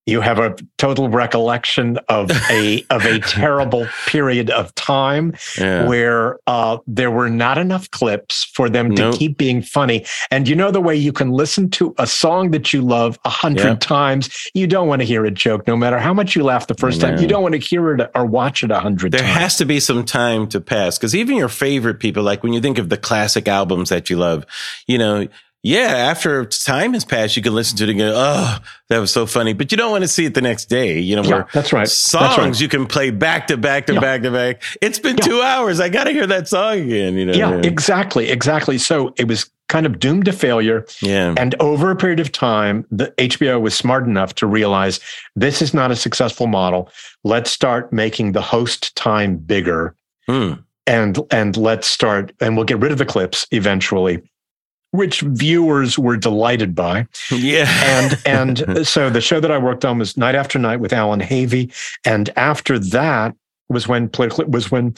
you 0.06 0.20
have 0.20 0.38
a 0.40 0.56
total 0.78 1.08
recollection 1.08 1.98
of 2.08 2.30
a 2.50 2.84
of 2.90 3.04
a 3.04 3.20
terrible 3.20 3.86
period 4.06 4.50
of 4.50 4.74
time 4.74 5.32
yeah. 5.58 5.86
where 5.86 6.38
uh, 6.48 6.78
there 6.86 7.10
were 7.10 7.30
not 7.30 7.56
enough 7.58 7.90
clips 7.92 8.44
for 8.54 8.68
them 8.68 8.94
to 8.96 9.02
Nope. 9.02 9.14
keep 9.18 9.38
being 9.38 9.62
funny. 9.62 10.04
And 10.30 10.48
you 10.48 10.56
know 10.56 10.70
the 10.72 10.80
way 10.80 10.96
you 10.96 11.12
can 11.12 11.30
listen 11.30 11.70
to 11.70 11.94
a 11.98 12.06
song 12.06 12.50
that 12.50 12.72
you 12.72 12.82
love 12.82 13.18
a 13.24 13.30
hundred 13.30 13.64
Yeah. 13.64 13.74
times, 13.76 14.28
you 14.54 14.66
don't 14.66 14.88
want 14.88 15.02
to 15.02 15.06
hear 15.06 15.24
a 15.24 15.30
joke, 15.30 15.66
no 15.68 15.76
matter 15.76 15.98
how 15.98 16.12
much 16.12 16.34
you 16.34 16.42
laugh 16.42 16.66
the 16.66 16.74
first 16.74 17.00
time. 17.00 17.18
You 17.18 17.28
don't 17.28 17.42
want 17.42 17.54
to 17.54 17.60
hear 17.60 17.94
it 17.94 18.10
or 18.14 18.26
watch 18.26 18.64
it 18.64 18.70
a 18.72 18.80
hundred 18.80 19.12
There 19.12 19.20
times. 19.20 19.38
has 19.38 19.56
to 19.58 19.64
be 19.64 19.78
some 19.80 20.04
time 20.04 20.48
to 20.48 20.60
pass 20.60 20.98
because 20.98 21.14
even 21.14 21.36
your 21.36 21.48
favorite 21.48 22.00
people, 22.00 22.22
like 22.24 22.42
when 22.42 22.52
you 22.52 22.60
think 22.60 22.78
of 22.78 22.88
the 22.88 22.96
classic 22.96 23.46
albums 23.46 23.90
that 23.90 24.10
you 24.10 24.16
love, 24.16 24.44
you 24.88 24.98
know, 24.98 25.28
yeah, 25.62 25.86
after 26.10 26.44
time 26.44 26.92
has 26.94 27.04
passed, 27.04 27.36
you 27.36 27.42
can 27.42 27.54
listen 27.54 27.76
to 27.78 27.84
it 27.84 27.90
and 27.90 27.98
go, 27.98 28.12
oh, 28.16 28.58
that 28.88 28.98
was 28.98 29.12
so 29.12 29.26
funny. 29.26 29.52
But 29.52 29.70
you 29.70 29.76
don't 29.78 29.90
want 29.92 30.02
to 30.02 30.08
see 30.08 30.24
it 30.24 30.34
the 30.34 30.40
next 30.42 30.66
day, 30.66 30.98
you 30.98 31.14
know, 31.16 31.22
yeah, 31.22 31.30
where 31.30 31.46
that's 31.52 31.72
right. 31.72 31.88
songs 31.88 32.22
That's 32.22 32.38
right. 32.38 32.60
you 32.60 32.68
can 32.68 32.86
play 32.86 33.10
back 33.10 33.46
to 33.46 33.56
back 33.56 33.86
to 33.86 33.94
Yeah. 33.94 34.00
back 34.00 34.22
to 34.22 34.30
back. 34.30 34.62
It's 34.80 34.98
been 34.98 35.16
Yeah. 35.18 35.24
two 35.24 35.40
hours. 35.42 35.78
I 35.80 35.88
got 35.88 36.04
to 36.04 36.10
hear 36.12 36.26
that 36.26 36.48
song 36.48 36.80
again, 36.80 37.14
you 37.16 37.24
know? 37.26 37.32
Yeah, 37.32 37.54
exactly, 37.62 38.28
exactly. 38.30 38.76
So 38.78 39.14
it 39.16 39.28
was 39.28 39.48
kind 39.68 39.86
of 39.86 39.98
doomed 39.98 40.24
to 40.26 40.32
failure. 40.32 40.84
yeah. 41.00 41.32
And 41.38 41.54
over 41.60 41.90
a 41.90 41.96
period 41.96 42.20
of 42.20 42.30
time, 42.32 42.84
the 42.90 43.12
HBO 43.16 43.58
was 43.60 43.74
smart 43.74 44.04
enough 44.06 44.34
to 44.36 44.46
realize 44.46 45.00
this 45.36 45.62
is 45.62 45.72
not 45.72 45.90
a 45.90 45.96
successful 45.96 46.46
model. 46.46 46.90
Let's 47.24 47.50
start 47.50 47.92
making 47.92 48.32
the 48.32 48.42
host 48.42 48.94
time 48.96 49.36
bigger 49.36 49.94
Hmm. 50.28 50.54
and 50.86 51.18
and 51.30 51.56
let's 51.56 51.86
start 51.88 52.32
and 52.40 52.56
we'll 52.56 52.66
get 52.66 52.80
rid 52.80 52.92
of 52.92 52.98
the 52.98 53.06
clips 53.06 53.46
eventually, 53.52 54.20
which 54.92 55.22
viewers 55.22 55.98
were 55.98 56.16
delighted 56.16 56.74
by. 56.74 57.06
Yeah. 57.30 57.66
And 57.84 58.22
and 58.68 58.86
so 58.86 59.10
the 59.10 59.20
show 59.20 59.40
that 59.40 59.50
I 59.50 59.58
worked 59.58 59.84
on 59.84 59.98
was 59.98 60.16
Night 60.16 60.34
After 60.34 60.58
Night 60.58 60.80
with 60.80 60.92
Allan 60.92 61.20
Havey. 61.20 61.74
And 62.04 62.30
after 62.36 62.78
that 62.78 63.34
was 63.68 63.88
when 63.88 64.08
politically 64.08 64.44
was 64.46 64.70
when 64.70 64.94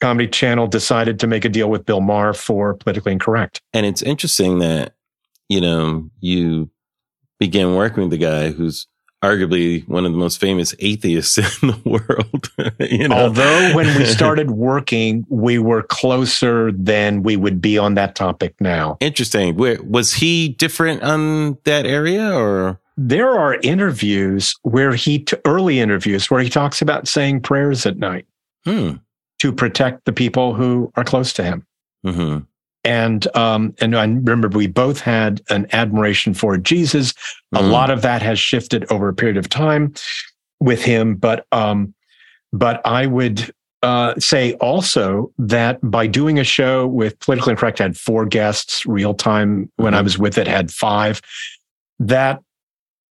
Comedy 0.00 0.28
Channel 0.28 0.68
decided 0.68 1.18
to 1.20 1.26
make 1.26 1.44
a 1.44 1.48
deal 1.48 1.68
with 1.68 1.84
Bill 1.84 2.00
Maher 2.00 2.32
for 2.32 2.74
politically 2.74 3.12
incorrect. 3.12 3.60
And 3.72 3.84
it's 3.84 4.02
interesting 4.02 4.60
that, 4.60 4.94
you 5.48 5.60
know, 5.60 6.08
you 6.20 6.70
begin 7.40 7.74
working 7.74 8.04
with 8.04 8.10
the 8.10 8.18
guy 8.18 8.50
who's 8.50 8.86
arguably 9.22 9.86
one 9.88 10.04
of 10.06 10.12
the 10.12 10.18
most 10.18 10.38
famous 10.40 10.74
atheists 10.78 11.38
in 11.62 11.68
the 11.68 11.80
world. 11.84 12.50
you 12.90 13.08
know, 13.08 13.16
Although 13.16 13.74
when 13.74 13.86
we 13.98 14.04
started 14.18 14.50
working, 14.52 15.26
we 15.28 15.58
were 15.58 15.82
closer 15.82 16.72
than 16.72 17.22
we 17.22 17.36
would 17.36 17.60
be 17.60 17.78
on 17.78 17.94
that 17.94 18.14
topic 18.14 18.54
now. 18.60 18.96
interesting. 19.00 19.56
Where 19.56 19.82
was 19.82 20.14
he 20.14 20.50
different 20.50 21.02
on 21.02 21.58
that 21.64 21.86
area 21.86 22.32
or? 22.32 22.80
There 23.00 23.30
are 23.38 23.54
interviews 23.62 24.54
where 24.62 24.92
he, 24.94 25.20
t- 25.20 25.36
early 25.44 25.78
interviews, 25.78 26.30
where 26.30 26.40
he 26.42 26.48
talks 26.48 26.82
about 26.82 27.06
saying 27.06 27.42
prayers 27.42 27.86
at 27.86 27.96
night 27.96 28.26
Hmm. 28.64 28.94
to 29.38 29.52
protect 29.52 30.04
the 30.04 30.12
people 30.12 30.52
who 30.54 30.90
are 30.96 31.04
close 31.04 31.32
to 31.34 31.44
him. 31.44 31.64
hmm 32.04 32.38
And 32.88 33.26
um, 33.36 33.74
and 33.82 33.94
I 33.94 34.04
remember 34.04 34.48
we 34.48 34.66
both 34.66 34.98
had 34.98 35.42
an 35.50 35.66
admiration 35.72 36.32
for 36.32 36.56
Jesus. 36.56 37.12
A 37.54 37.58
Mhm. 37.58 37.70
lot 37.70 37.90
of 37.90 38.00
that 38.00 38.22
has 38.22 38.38
shifted 38.40 38.90
over 38.90 39.10
a 39.10 39.14
period 39.14 39.36
of 39.36 39.50
time 39.50 39.92
with 40.58 40.82
him, 40.82 41.14
but 41.16 41.46
um, 41.52 41.92
but 42.50 42.80
I 42.86 43.04
would 43.06 43.52
uh, 43.82 44.14
say 44.18 44.54
also 44.54 45.30
that 45.38 45.78
by 45.82 46.06
doing 46.06 46.38
a 46.38 46.44
show 46.44 46.86
with 46.86 47.18
Politically 47.20 47.52
Incorrect 47.52 47.80
I 47.80 47.84
had 47.84 47.96
four 47.98 48.24
guests, 48.24 48.84
real 48.86 49.12
time 49.14 49.70
when 49.76 49.92
I 49.94 50.00
Mhm. 50.00 50.04
was 50.04 50.18
with 50.18 50.38
it 50.38 50.48
had 50.48 50.70
five. 50.72 51.20
That 52.00 52.40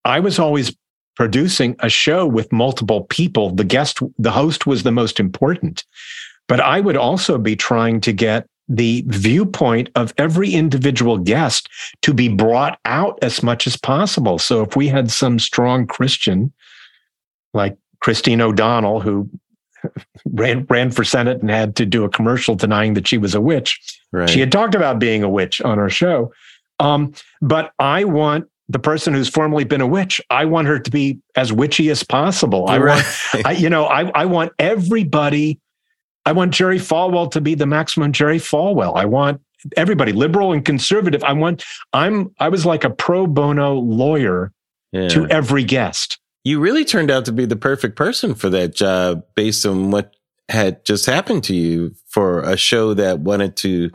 I 0.05 0.19
was 0.19 0.39
always 0.39 0.75
producing 1.15 1.75
a 1.79 1.89
show 1.89 2.25
with 2.25 2.51
multiple 2.51 3.01
people. 3.09 3.51
The 3.51 3.63
guest, 3.63 3.99
the 4.17 4.31
host 4.31 4.65
was 4.65 4.81
the 4.83 4.91
most 4.91 5.19
important, 5.19 5.85
but 6.47 6.59
I 6.59 6.79
would 6.81 6.97
also 6.97 7.37
be 7.37 7.55
trying 7.55 8.01
to 8.01 8.11
get 8.11 8.47
the 8.69 9.03
viewpoint 9.07 9.89
of 9.95 10.13
every 10.17 10.51
individual 10.51 11.17
guest 11.17 11.69
to 12.01 12.13
be 12.13 12.27
brought 12.27 12.79
out 12.85 13.17
as 13.21 13.41
much 13.41 13.65
as 13.67 13.77
possible. 13.77 14.37
So 14.39 14.61
if 14.63 14.75
we 14.75 14.87
had 14.87 15.09
some 15.11 15.39
strong 15.39 15.87
Christian 15.87 16.51
like 17.53 17.77
Christine 18.01 18.41
O'Donnell, 18.41 18.99
who 18.99 19.29
ran, 20.25 20.65
ran 20.69 20.91
for 20.91 21.03
Senate 21.03 21.39
and 21.41 21.49
had 21.49 21.75
to 21.77 21.85
do 21.85 22.03
a 22.03 22.09
commercial 22.09 22.55
denying 22.55 22.93
that 22.95 23.07
she 23.07 23.17
was 23.17 23.33
a 23.35 23.41
witch, 23.41 23.79
Right. 24.11 24.29
she 24.29 24.39
had 24.39 24.51
talked 24.51 24.75
about 24.75 24.99
being 24.99 25.23
a 25.23 25.29
witch 25.29 25.61
on 25.61 25.79
our 25.79 25.89
show. 25.89 26.31
Um, 26.79 27.13
but 27.41 27.71
I 27.79 28.03
want 28.03 28.47
the 28.69 28.79
person 28.79 29.13
who's 29.13 29.29
formerly 29.29 29.63
been 29.63 29.81
a 29.81 29.87
witch, 29.87 30.19
I 30.29 30.43
want 30.45 30.67
her 30.67 30.77
to 30.77 30.91
be 30.91 31.19
as 31.35 31.53
witchy 31.53 31.89
as 31.89 32.03
possible. 32.03 32.67
I 32.67 32.77
Right. 32.77 33.05
want, 33.33 33.45
I, 33.47 33.51
you 33.53 33.69
know, 33.69 33.85
I, 33.85 34.09
I 34.13 34.25
want 34.25 34.51
everybody. 34.59 35.59
I 36.27 36.33
want 36.33 36.53
Jerry 36.53 36.77
Falwell 36.77 37.31
to 37.31 37.39
be 37.41 37.55
the 37.55 37.65
maximum 37.65 38.11
Jerry 38.11 38.37
Falwell. 38.37 38.97
I 38.97 39.05
want 39.05 39.39
everybody, 39.77 40.11
liberal 40.11 40.51
and 40.51 40.63
conservative. 40.65 41.23
I 41.23 41.31
want. 41.33 41.63
I'm. 41.93 42.33
I 42.39 42.49
was 42.49 42.65
like 42.65 42.83
a 42.83 42.89
pro 42.89 43.27
bono 43.27 43.75
lawyer 43.75 44.51
Yeah. 44.91 45.07
to 45.09 45.25
every 45.27 45.63
guest. 45.63 46.19
you 46.43 46.59
really 46.59 46.85
turned 46.85 47.11
out 47.11 47.25
to 47.25 47.31
be 47.31 47.45
the 47.45 47.55
perfect 47.55 47.95
person 47.95 48.33
for 48.35 48.49
that 48.49 48.75
job 48.75 49.23
based 49.35 49.65
on 49.65 49.91
what 49.91 50.13
had 50.49 50.83
just 50.85 51.05
happened 51.05 51.43
to 51.45 51.55
you 51.55 51.93
for 52.07 52.39
a 52.41 52.55
show 52.57 52.93
that 52.93 53.19
wanted 53.19 53.55
to 53.57 53.89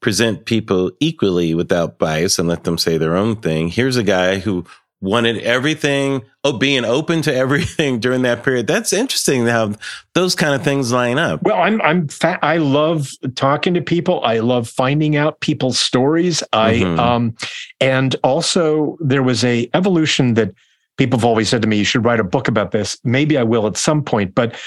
present 0.00 0.44
people 0.46 0.90
equally 1.00 1.54
without 1.54 1.98
bias 1.98 2.38
and 2.38 2.46
let 2.48 2.64
them 2.64 2.76
say 2.78 2.98
their 2.98 3.16
own 3.16 3.36
thing. 3.36 3.68
Here's 3.68 3.96
a 3.96 4.02
guy 4.02 4.38
who 4.38 4.64
wanted 5.04 5.38
everything, 5.38 6.22
oh, 6.42 6.58
being 6.58 6.84
open 6.84 7.22
to 7.22 7.34
everything 7.34 8.00
during 8.00 8.22
that 8.22 8.42
period. 8.42 8.66
That's 8.66 8.92
interesting 8.92 9.46
how 9.46 9.74
those 10.14 10.34
kind 10.34 10.54
of 10.54 10.64
things 10.64 10.92
line 10.92 11.18
up. 11.18 11.42
Well, 11.42 11.60
I'm, 11.60 11.80
I'm, 11.82 12.08
fa- 12.08 12.38
I 12.42 12.56
love 12.56 13.10
talking 13.36 13.74
to 13.74 13.82
people. 13.82 14.22
I 14.24 14.40
love 14.40 14.68
finding 14.68 15.16
out 15.16 15.40
people's 15.40 15.78
stories. 15.78 16.42
I, 16.52 16.74
mm-hmm. 16.74 16.98
um, 16.98 17.34
and 17.80 18.16
also 18.24 18.96
there 19.00 19.22
was 19.22 19.44
a 19.44 19.68
evolution 19.74 20.34
that 20.34 20.52
people 20.96 21.18
have 21.18 21.24
always 21.24 21.48
said 21.48 21.62
to 21.62 21.68
me, 21.68 21.76
you 21.76 21.84
should 21.84 22.04
write 22.04 22.20
a 22.20 22.24
book 22.24 22.48
about 22.48 22.70
this. 22.70 22.98
Maybe 23.04 23.36
I 23.36 23.42
will 23.42 23.66
at 23.66 23.76
some 23.76 24.02
point, 24.02 24.34
but, 24.34 24.58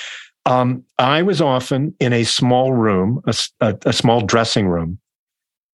um, 0.46 0.86
I 0.98 1.24
was 1.24 1.42
often 1.42 1.94
in 2.00 2.14
a 2.14 2.24
small 2.24 2.72
room, 2.72 3.22
a, 3.26 3.36
a, 3.60 3.78
a 3.88 3.94
small 3.94 4.22
dressing 4.22 4.70
room 4.70 4.98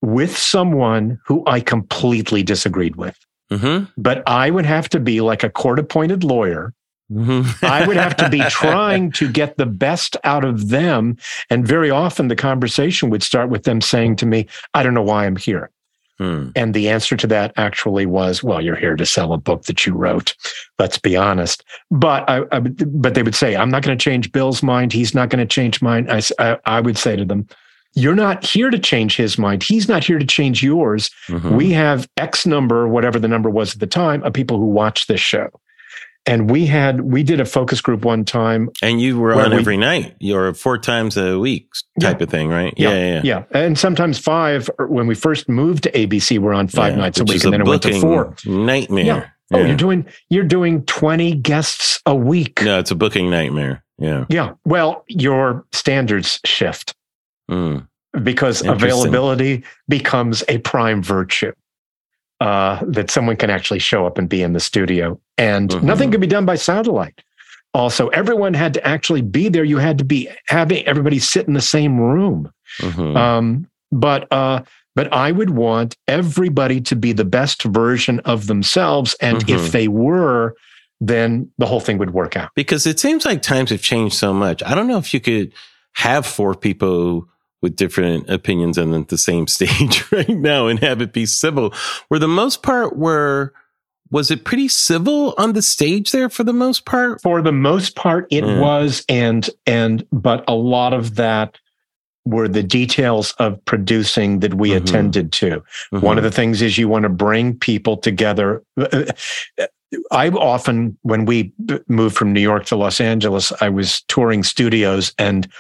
with 0.02 0.36
someone 0.36 1.20
who 1.26 1.44
I 1.46 1.60
completely 1.60 2.42
disagreed 2.44 2.96
with. 2.96 3.18
Mm-hmm. 3.54 3.86
But 3.98 4.28
I 4.28 4.50
would 4.50 4.66
have 4.66 4.90
to 4.90 5.00
be 5.00 5.22
like 5.22 5.44
a 5.44 5.50
court 5.50 5.80
appointed 5.80 6.24
lawyer. 6.24 6.74
Mm-hmm. 7.12 7.66
I 7.66 7.86
would 7.86 7.98
have 7.98 8.16
to 8.18 8.30
be 8.30 8.42
trying 8.50 9.12
to 9.14 9.32
get 9.32 9.58
the 9.58 9.66
best 9.66 10.18
out 10.24 10.44
of 10.44 10.70
them. 10.70 11.18
And 11.50 11.68
very 11.68 11.90
often 11.90 12.28
the 12.28 12.36
conversation 12.36 13.10
would 13.10 13.24
start 13.24 13.50
with 13.50 13.64
them 13.64 13.82
saying 13.82 14.16
to 14.18 14.26
me, 14.26 14.48
I 14.74 14.84
don't 14.84 14.94
know 14.94 15.04
why 15.04 15.26
I'm 15.26 15.36
here. 15.36 15.70
Hmm. 16.20 16.50
And 16.56 16.74
the 16.74 16.90
answer 16.90 17.18
to 17.18 17.28
that 17.28 17.54
actually 17.58 18.06
was, 18.06 18.44
well, 18.44 18.62
you're 18.62 18.76
here 18.76 18.96
to 18.96 19.06
sell 19.06 19.34
a 19.34 19.38
book 19.38 19.64
that 19.64 19.86
you 19.86 19.94
wrote. 19.94 20.36
Let's 20.78 20.98
be 21.00 21.16
honest. 21.16 21.64
But 21.90 22.30
I, 22.30 22.44
I 22.52 22.60
but 22.60 23.16
they 23.16 23.24
would 23.24 23.36
say, 23.36 23.56
I'm 23.56 23.72
not 23.72 23.82
going 23.82 23.98
to 23.98 24.04
change 24.04 24.32
Bill's 24.32 24.62
mind. 24.62 24.94
He's 24.94 25.16
not 25.16 25.30
going 25.30 25.46
to 25.46 25.52
change 25.52 25.82
mine. 25.82 26.10
I, 26.10 26.22
I, 26.38 26.58
I 26.66 26.82
would 26.82 26.98
say 26.98 27.16
to 27.16 27.26
them, 27.26 27.48
you're 27.94 28.16
not 28.16 28.46
here 28.46 28.70
to 28.70 28.80
change 28.80 29.16
his 29.16 29.38
mind. 29.38 29.64
He's 29.64 29.88
not 29.88 30.04
here 30.04 30.20
to 30.20 30.26
change 30.26 30.64
yours. 30.64 31.10
Mm-hmm. 31.28 31.56
We 31.56 31.72
have 31.72 32.08
X 32.18 32.46
number, 32.46 32.88
whatever 32.88 33.20
the 33.20 33.28
number 33.28 33.50
was 33.50 33.74
at 33.74 33.80
the 33.80 33.88
time, 33.88 34.24
of 34.24 34.34
people 34.34 34.58
who 34.58 34.66
watch 34.66 35.08
this 35.08 35.22
show. 35.22 35.50
And 36.26 36.50
we 36.50 36.66
had, 36.66 37.02
we 37.02 37.22
did 37.22 37.42
a 37.42 37.46
focus 37.46 37.82
group 37.82 38.06
one 38.06 38.24
time. 38.24 38.70
And 38.82 39.02
you 39.02 39.20
were 39.20 39.34
on 39.34 39.52
we, 39.52 39.58
every 39.58 39.76
night. 39.76 40.16
You're 40.20 40.54
four 40.54 40.78
times 40.78 41.18
a 41.18 41.38
week 41.38 41.68
type 42.00 42.20
yeah. 42.20 42.24
of 42.24 42.30
thing, 42.30 42.48
right? 42.48 42.74
Yeah, 42.78 42.90
yeah, 42.92 43.14
yeah, 43.14 43.22
yeah. 43.24 43.44
And 43.52 43.78
sometimes 43.78 44.20
five. 44.20 44.70
When 44.80 45.06
we 45.06 45.16
first 45.16 45.50
moved 45.50 45.84
to 45.84 45.92
ABC, 45.92 46.40
we're 46.40 46.54
on 46.54 46.70
five 46.70 46.96
nights 46.96 47.20
a 47.20 47.26
week, 47.26 47.44
and 47.44 47.52
then 47.52 47.62
it 47.62 47.68
went 47.68 47.84
to 47.84 48.00
four. 48.00 48.36
Nightmare. 48.46 49.04
Yeah. 49.04 49.30
Oh, 49.52 49.66
you're 49.66 49.76
doing 49.76 50.06
you're 50.30 50.46
doing 50.46 50.86
20 50.86 51.36
guests 51.36 52.00
a 52.06 52.16
week. 52.16 52.62
No, 52.64 52.80
it's 52.80 52.92
a 52.92 52.96
booking 52.96 53.30
nightmare. 53.30 53.84
Yeah. 54.00 54.26
Yeah. 54.30 54.54
Well, 54.66 55.04
your 55.10 55.66
standards 55.74 56.40
shift. 56.46 56.96
Mm. 57.54 57.88
Because 58.24 58.62
availability 58.66 59.64
becomes 59.88 60.44
a 60.48 60.60
prime 60.60 61.02
virtue. 61.02 61.52
Uh, 62.42 62.84
that 62.86 63.10
someone 63.10 63.38
can 63.38 63.50
actually 63.50 63.80
show 63.80 64.06
up 64.06 64.18
and 64.18 64.28
be 64.28 64.42
in 64.42 64.52
the 64.52 64.60
studio. 64.60 65.18
And 65.38 65.70
mm-hmm. 65.70 65.86
nothing 65.86 66.12
could 66.12 66.20
be 66.20 66.28
done 66.28 66.46
by 66.46 66.56
satellite. 66.56 67.24
Also, 67.74 68.10
everyone 68.10 68.54
had 68.54 68.74
to 68.74 68.86
actually 68.86 69.22
be 69.22 69.48
there. 69.48 69.64
You 69.64 69.78
had 69.78 69.98
to 70.00 70.04
be 70.04 70.28
having 70.48 70.86
everybody 70.86 71.20
sit 71.20 71.48
in 71.48 71.54
the 71.54 71.62
same 71.62 71.98
room. 72.02 72.52
Mm-hmm. 72.80 73.16
Um, 73.16 73.70
but 73.94 74.30
uh, 74.30 74.64
but 74.94 75.14
I 75.14 75.32
would 75.32 75.52
want 75.52 75.96
everybody 76.10 76.82
to 76.82 76.98
be 76.98 77.14
the 77.14 77.24
best 77.24 77.64
version 77.64 78.20
of 78.22 78.48
themselves. 78.48 79.16
And 79.22 79.38
mm-hmm. 79.38 79.56
if 79.56 79.72
they 79.72 79.88
were, 79.88 80.56
then 81.00 81.50
the 81.58 81.66
whole 81.66 81.80
thing 81.80 81.98
would 81.98 82.12
work 82.12 82.36
out. 82.36 82.50
Because 82.56 82.86
it 82.86 83.00
seems 83.00 83.26
like 83.26 83.42
times 83.42 83.70
have 83.70 83.82
changed 83.82 84.16
so 84.16 84.34
much. 84.34 84.62
I 84.64 84.76
don't 84.76 84.88
know 84.88 84.98
if 84.98 85.14
you 85.14 85.22
could 85.22 85.54
have 85.94 86.26
four 86.26 86.56
people 86.56 87.28
with 87.64 87.76
different 87.76 88.30
opinions 88.30 88.78
on 88.78 89.06
the 89.06 89.18
same 89.18 89.48
stage 89.48 90.12
right 90.12 90.30
now 90.30 90.68
and 90.68 90.80
have 90.82 91.02
it 91.02 91.14
be 91.14 91.26
civil. 91.26 91.72
For 92.10 92.20
the 92.20 92.28
most 92.28 92.62
part, 92.62 92.96
were 92.96 93.54
was 94.12 94.30
it 94.30 94.44
pretty 94.44 94.68
civil 94.68 95.34
on 95.40 95.54
the 95.54 95.62
stage 95.64 96.12
there 96.12 96.30
for 96.30 96.44
the 96.44 96.54
most 96.54 96.86
part? 96.86 97.20
For 97.24 97.42
the 97.42 97.52
most 97.52 97.96
part, 97.96 98.28
it 98.30 98.44
mm. 98.44 98.62
was, 98.62 99.04
and 99.10 99.50
and 99.66 100.06
but 100.12 100.44
a 100.48 100.54
lot 100.54 100.94
of 100.94 101.16
that 101.16 101.58
were 102.26 102.48
the 102.48 102.62
details 102.62 103.32
of 103.40 103.64
producing 103.66 104.40
that 104.42 104.54
we 104.54 104.70
mm-hmm. 104.70 104.84
attended 104.84 105.32
to. 105.34 105.64
Mm-hmm. 105.92 106.02
One 106.02 106.18
of 106.18 106.24
the 106.24 106.32
things 106.32 106.62
is 106.62 106.78
you 106.78 106.88
want 106.88 107.04
to 107.04 107.10
bring 107.10 107.58
people 107.58 107.98
together. 107.98 108.64
I 110.12 110.30
often, 110.30 110.98
when 111.02 111.26
we 111.26 111.52
moved 111.88 112.16
from 112.16 112.34
New 112.34 112.40
York 112.40 112.66
to 112.66 112.76
Los 112.76 113.02
Angeles, 113.02 113.52
I 113.62 113.70
was 113.70 114.02
touring 114.04 114.44
studios 114.44 115.14
and 115.18 115.52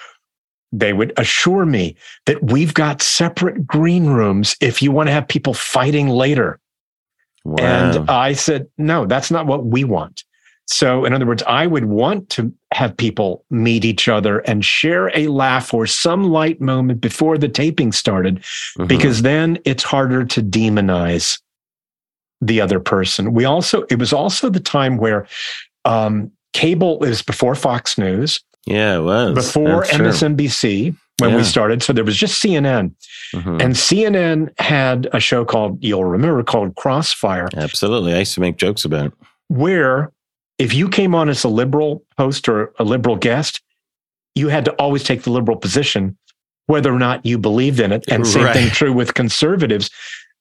they 0.74 0.92
would 0.92 1.14
assure 1.18 1.66
me 1.66 1.96
that 2.26 2.44
we've 2.44 2.74
got 2.74 3.02
separate 3.02 3.66
green 3.66 4.08
rooms 4.08 4.56
if 4.60 4.82
you 4.82 4.92
want 4.92 5.08
to 5.08 5.14
have 5.14 5.28
people 5.28 5.54
fighting 5.54 6.10
later. 6.10 6.60
Wow. 7.46 7.64
And 7.64 8.10
I 8.10 8.34
said, 8.34 8.68
no, 8.78 9.06
that's 9.06 9.30
not 9.30 9.46
what 9.46 9.66
we 9.66 9.84
want. 9.84 10.24
So, 10.66 11.04
in 11.04 11.14
other 11.14 11.26
words, 11.26 11.44
I 11.44 11.68
would 11.68 11.86
want 11.86 12.30
to 12.32 12.52
have 12.74 12.96
people 12.96 13.44
meet 13.50 13.84
each 13.84 14.08
other 14.08 14.40
and 14.40 14.64
share 14.64 15.12
a 15.16 15.28
laugh 15.28 15.74
or 15.74 15.86
some 15.86 16.24
light 16.24 16.62
moment 16.62 17.02
before 17.02 17.38
the 17.38 17.50
taping 17.50 17.92
started, 17.92 18.38
mm-hmm. 18.38 18.88
because 18.88 19.22
then 19.22 19.60
it's 19.66 19.84
harder 19.84 20.24
to 20.24 20.42
demonize 20.42 21.40
the 22.40 22.62
other 22.62 22.80
person. 22.80 23.34
We 23.34 23.44
also, 23.44 23.84
it 23.84 24.00
was 24.00 24.14
also 24.14 24.50
the 24.50 24.62
time 24.62 24.98
where 24.98 25.28
um, 25.84 26.32
cable 26.54 27.04
is 27.04 27.22
before 27.22 27.56
Fox 27.56 27.98
News. 27.98 28.40
Yeah, 28.66 28.98
it 28.98 29.02
was. 29.02 29.34
Before 29.34 29.86
That's 29.86 30.22
MSNBC 30.22 30.92
true. 30.92 30.98
when 31.20 31.32
yeah. 31.32 31.38
we 31.38 31.44
started. 31.44 31.84
So 31.84 31.94
there 31.94 32.04
was 32.04 32.16
just 32.16 32.42
CNN. 32.42 32.94
Mm-hmm. 33.34 33.62
And 33.62 33.74
CNN 33.74 34.60
had 34.60 35.10
a 35.12 35.20
show 35.20 35.44
called, 35.44 35.84
you'll 35.84 36.06
remember, 36.06 36.44
called 36.44 36.76
Crossfire. 36.76 37.50
Absolutely. 37.56 38.14
I 38.14 38.20
used 38.20 38.36
to 38.36 38.42
make 38.42 38.58
jokes 38.58 38.86
about 38.86 39.08
it. 39.08 39.14
Where 39.50 40.12
if 40.60 40.74
you 40.74 40.88
came 40.88 41.14
on 41.16 41.30
as 41.30 41.44
a 41.44 41.50
liberal 41.50 42.04
host 42.18 42.48
or 42.48 42.74
a 42.80 42.84
liberal 42.84 43.16
guest, 43.16 43.62
you 44.36 44.48
had 44.48 44.66
to 44.66 44.72
always 44.74 45.04
take 45.04 45.24
the 45.24 45.32
liberal 45.32 45.58
position, 45.58 46.18
whether 46.68 46.94
or 46.94 47.00
not 47.00 47.26
you 47.26 47.38
believed 47.38 47.80
in 47.80 47.92
it. 47.92 48.06
And 48.08 48.26
same 48.26 48.46
right. 48.46 48.54
thing 48.54 48.70
true 48.70 48.94
with 48.94 49.14
conservatives. 49.14 49.90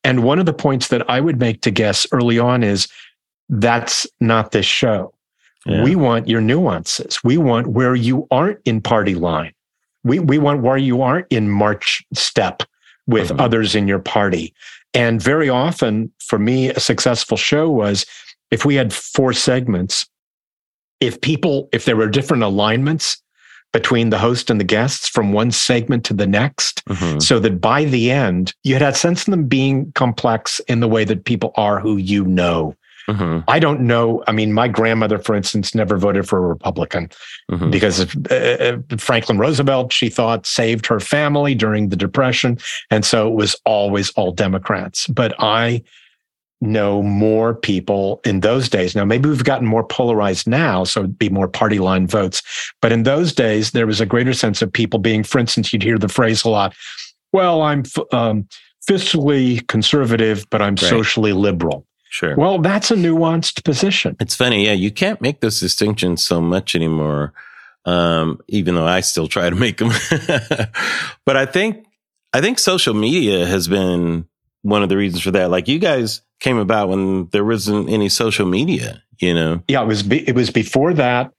And 0.03 0.23
one 0.23 0.39
of 0.39 0.45
the 0.45 0.53
points 0.53 0.89
that 0.89 1.09
I 1.09 1.19
would 1.19 1.39
make 1.39 1.61
to 1.61 1.71
guests 1.71 2.07
early 2.11 2.39
on 2.39 2.63
is 2.63 2.87
that's 3.49 4.07
not 4.19 4.51
this 4.51 4.65
show. 4.65 5.12
Yeah. 5.65 5.83
We 5.83 5.95
want 5.95 6.27
your 6.27 6.41
nuances. 6.41 7.19
We 7.23 7.37
want 7.37 7.67
where 7.67 7.95
you 7.95 8.27
aren't 8.31 8.59
in 8.65 8.81
party 8.81 9.15
line. 9.15 9.53
We, 10.03 10.19
we 10.19 10.37
want 10.37 10.61
where 10.61 10.77
you 10.77 11.01
aren't 11.01 11.27
in 11.29 11.49
march 11.49 12.03
step 12.13 12.63
with 13.07 13.29
mm-hmm. 13.29 13.39
others 13.39 13.75
in 13.75 13.87
your 13.87 13.99
party. 13.99 14.53
And 14.93 15.21
very 15.21 15.49
often 15.49 16.11
for 16.19 16.37
me, 16.37 16.69
a 16.69 16.79
successful 16.79 17.37
show 17.37 17.69
was 17.69 18.05
if 18.51 18.65
we 18.65 18.75
had 18.75 18.93
four 18.93 19.33
segments, 19.33 20.07
if 20.99 21.19
people, 21.21 21.69
if 21.71 21.85
there 21.85 21.95
were 21.95 22.07
different 22.07 22.43
alignments 22.43 23.21
between 23.71 24.11
the 24.11 24.19
host 24.19 24.51
and 24.51 24.59
the 24.59 24.65
guests 24.65 25.09
from 25.09 25.33
one 25.33 25.49
segment 25.49 26.05
to 26.05 26.13
the 26.13 26.27
next, 26.27 26.85
mm-hmm. 26.85 27.19
so 27.19 27.39
that 27.39 27.59
by 27.59 27.83
the 27.85 28.11
end, 28.11 28.53
you 28.63 28.75
had 28.75 28.83
a 28.83 28.93
sense 28.93 29.21
of 29.27 29.31
them 29.31 29.47
being 29.47 29.91
complex 29.93 30.59
in 30.67 30.79
the 30.79 30.87
way 30.87 31.03
that 31.03 31.25
people 31.25 31.51
are 31.55 31.79
who 31.79 31.97
you 31.97 32.23
know. 32.25 32.75
Mm-hmm. 33.07 33.49
I 33.49 33.59
don't 33.59 33.81
know. 33.81 34.23
I 34.27 34.31
mean, 34.31 34.53
my 34.53 34.67
grandmother, 34.67 35.19
for 35.19 35.35
instance, 35.35 35.75
never 35.75 35.97
voted 35.97 36.27
for 36.27 36.37
a 36.37 36.47
Republican 36.47 37.09
mm-hmm. 37.51 37.69
because 37.69 38.15
uh, 38.31 38.81
uh, 38.91 38.97
Franklin 38.97 39.37
Roosevelt, 39.37 39.91
she 39.91 40.09
thought, 40.09 40.45
saved 40.45 40.85
her 40.85 40.99
family 40.99 41.55
during 41.55 41.89
the 41.89 41.95
Depression. 41.95 42.57
And 42.89 43.05
so 43.05 43.27
it 43.27 43.35
was 43.35 43.55
always 43.65 44.09
all 44.11 44.31
Democrats. 44.31 45.07
But 45.07 45.33
I 45.39 45.83
know 46.61 47.03
more 47.03 47.53
people 47.53 48.21
in 48.23 48.39
those 48.39 48.69
days. 48.69 48.95
Now, 48.95 49.05
maybe 49.05 49.29
we've 49.29 49.43
gotten 49.43 49.67
more 49.67 49.83
polarized 49.83 50.47
now, 50.47 50.85
so 50.85 51.01
it'd 51.01 51.19
be 51.19 51.29
more 51.29 51.47
party 51.47 51.79
line 51.79 52.07
votes. 52.07 52.41
But 52.81 52.91
in 52.91 53.03
those 53.03 53.33
days, 53.33 53.71
there 53.71 53.85
was 53.85 53.99
a 53.99 54.05
greater 54.05 54.33
sense 54.33 54.61
of 54.61 54.71
people 54.71 54.99
being, 54.99 55.23
for 55.23 55.39
instance, 55.39 55.73
you'd 55.73 55.83
hear 55.83 55.97
the 55.97 56.07
phrase 56.07 56.45
a 56.45 56.49
lot, 56.49 56.73
well, 57.33 57.63
I'm 57.63 57.83
um, 58.11 58.47
fiscally 58.87 59.67
conservative, 59.67 60.45
but 60.49 60.61
I'm 60.61 60.75
right. 60.75 60.79
socially 60.79 61.33
liberal. 61.33 61.85
Sure. 62.13 62.35
Well, 62.35 62.59
that's 62.59 62.91
a 62.91 62.95
nuanced 62.95 63.63
position. 63.63 64.15
It's 64.19 64.35
funny. 64.35 64.65
Yeah. 64.65 64.73
You 64.73 64.91
can't 64.91 65.19
make 65.19 65.39
those 65.39 65.59
distinctions 65.59 66.23
so 66.23 66.39
much 66.39 66.75
anymore. 66.75 67.33
Um, 67.85 68.39
even 68.47 68.75
though 68.75 68.85
I 68.85 68.99
still 68.99 69.27
try 69.27 69.49
to 69.49 69.55
make 69.55 69.79
them. 69.79 69.89
but 71.25 71.35
I 71.35 71.47
think, 71.47 71.87
I 72.31 72.39
think 72.39 72.59
social 72.59 72.93
media 72.93 73.47
has 73.47 73.67
been 73.67 74.27
one 74.61 74.83
of 74.83 74.89
the 74.89 74.95
reasons 74.95 75.23
for 75.23 75.31
that. 75.31 75.49
Like 75.49 75.67
you 75.67 75.79
guys 75.79 76.21
came 76.39 76.57
about 76.57 76.87
when 76.87 77.29
there 77.29 77.43
wasn't 77.43 77.89
any 77.89 78.09
social 78.09 78.45
media, 78.45 79.01
you 79.19 79.33
know? 79.33 79.63
Yeah. 79.67 79.81
It 79.81 79.87
was, 79.87 80.03
be, 80.03 80.29
it 80.29 80.35
was 80.35 80.51
before 80.51 80.93
that. 80.93 81.33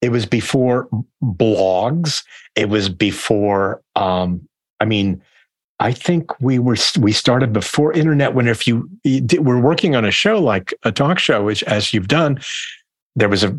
It 0.00 0.08
was 0.08 0.24
before 0.24 0.88
blogs. 1.22 2.24
It 2.54 2.70
was 2.70 2.88
before, 2.88 3.82
um, 3.94 4.48
I 4.80 4.86
mean, 4.86 5.20
I 5.78 5.92
think 5.92 6.40
we 6.40 6.58
were 6.58 6.76
we 6.98 7.12
started 7.12 7.52
before 7.52 7.92
internet. 7.92 8.34
When 8.34 8.48
if 8.48 8.66
you, 8.66 8.88
you 9.04 9.20
did, 9.20 9.44
we're 9.44 9.60
working 9.60 9.94
on 9.94 10.04
a 10.04 10.10
show 10.10 10.40
like 10.40 10.72
a 10.84 10.92
talk 10.92 11.18
show, 11.18 11.44
which 11.44 11.62
as 11.64 11.92
you've 11.92 12.08
done, 12.08 12.40
there 13.14 13.28
was 13.28 13.44
a 13.44 13.58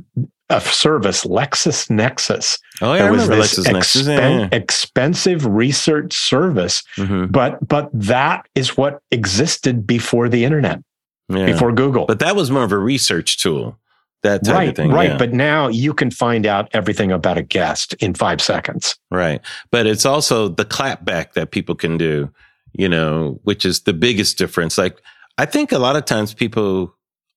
a 0.49 0.61
service 0.61 1.25
LexisNexis. 1.25 2.59
Oh 2.81 2.93
yeah, 2.93 3.03
there 3.03 3.11
was 3.11 3.27
this 3.27 3.59
expen- 3.59 4.07
yeah, 4.07 4.39
yeah. 4.39 4.49
expensive 4.51 5.45
research 5.45 6.13
service, 6.13 6.83
mm-hmm. 6.95 7.27
but 7.27 7.65
but 7.67 7.89
that 7.93 8.47
is 8.55 8.77
what 8.77 9.01
existed 9.11 9.85
before 9.85 10.29
the 10.29 10.43
internet. 10.43 10.79
yeah. 11.29 11.45
before 11.45 11.71
Google. 11.71 12.05
But 12.05 12.19
that 12.19 12.35
was 12.35 12.49
more 12.49 12.63
of 12.63 12.71
a 12.71 12.77
research 12.77 13.37
tool. 13.37 13.77
That 14.27 14.43
type 14.43 14.55
right, 14.55 14.69
of 14.69 14.75
thing. 14.75 14.91
Right. 14.91 15.11
Yeah. 15.11 15.17
But 15.17 15.31
now 15.31 15.69
you 15.69 15.93
can 15.93 16.11
find 16.11 16.45
out 16.45 16.69
everything 16.73 17.13
about 17.13 17.37
a 17.37 17.41
guest 17.41 17.93
in 17.95 18.13
five 18.13 18.41
seconds. 18.41 18.99
Right. 19.09 19.39
But 19.71 19.87
it's 19.87 20.05
also 20.05 20.49
the 20.49 20.65
clapback 20.65 21.31
that 21.33 21.51
people 21.51 21.75
can 21.75 21.97
do, 21.97 22.29
you 22.73 22.89
know, 22.89 23.39
which 23.43 23.65
is 23.65 23.83
the 23.83 23.93
biggest 23.93 24.37
difference. 24.37 24.77
Like, 24.77 25.01
I 25.37 25.45
think 25.45 25.71
a 25.71 25.79
lot 25.79 25.95
of 25.95 26.03
times 26.03 26.33
people 26.33 26.93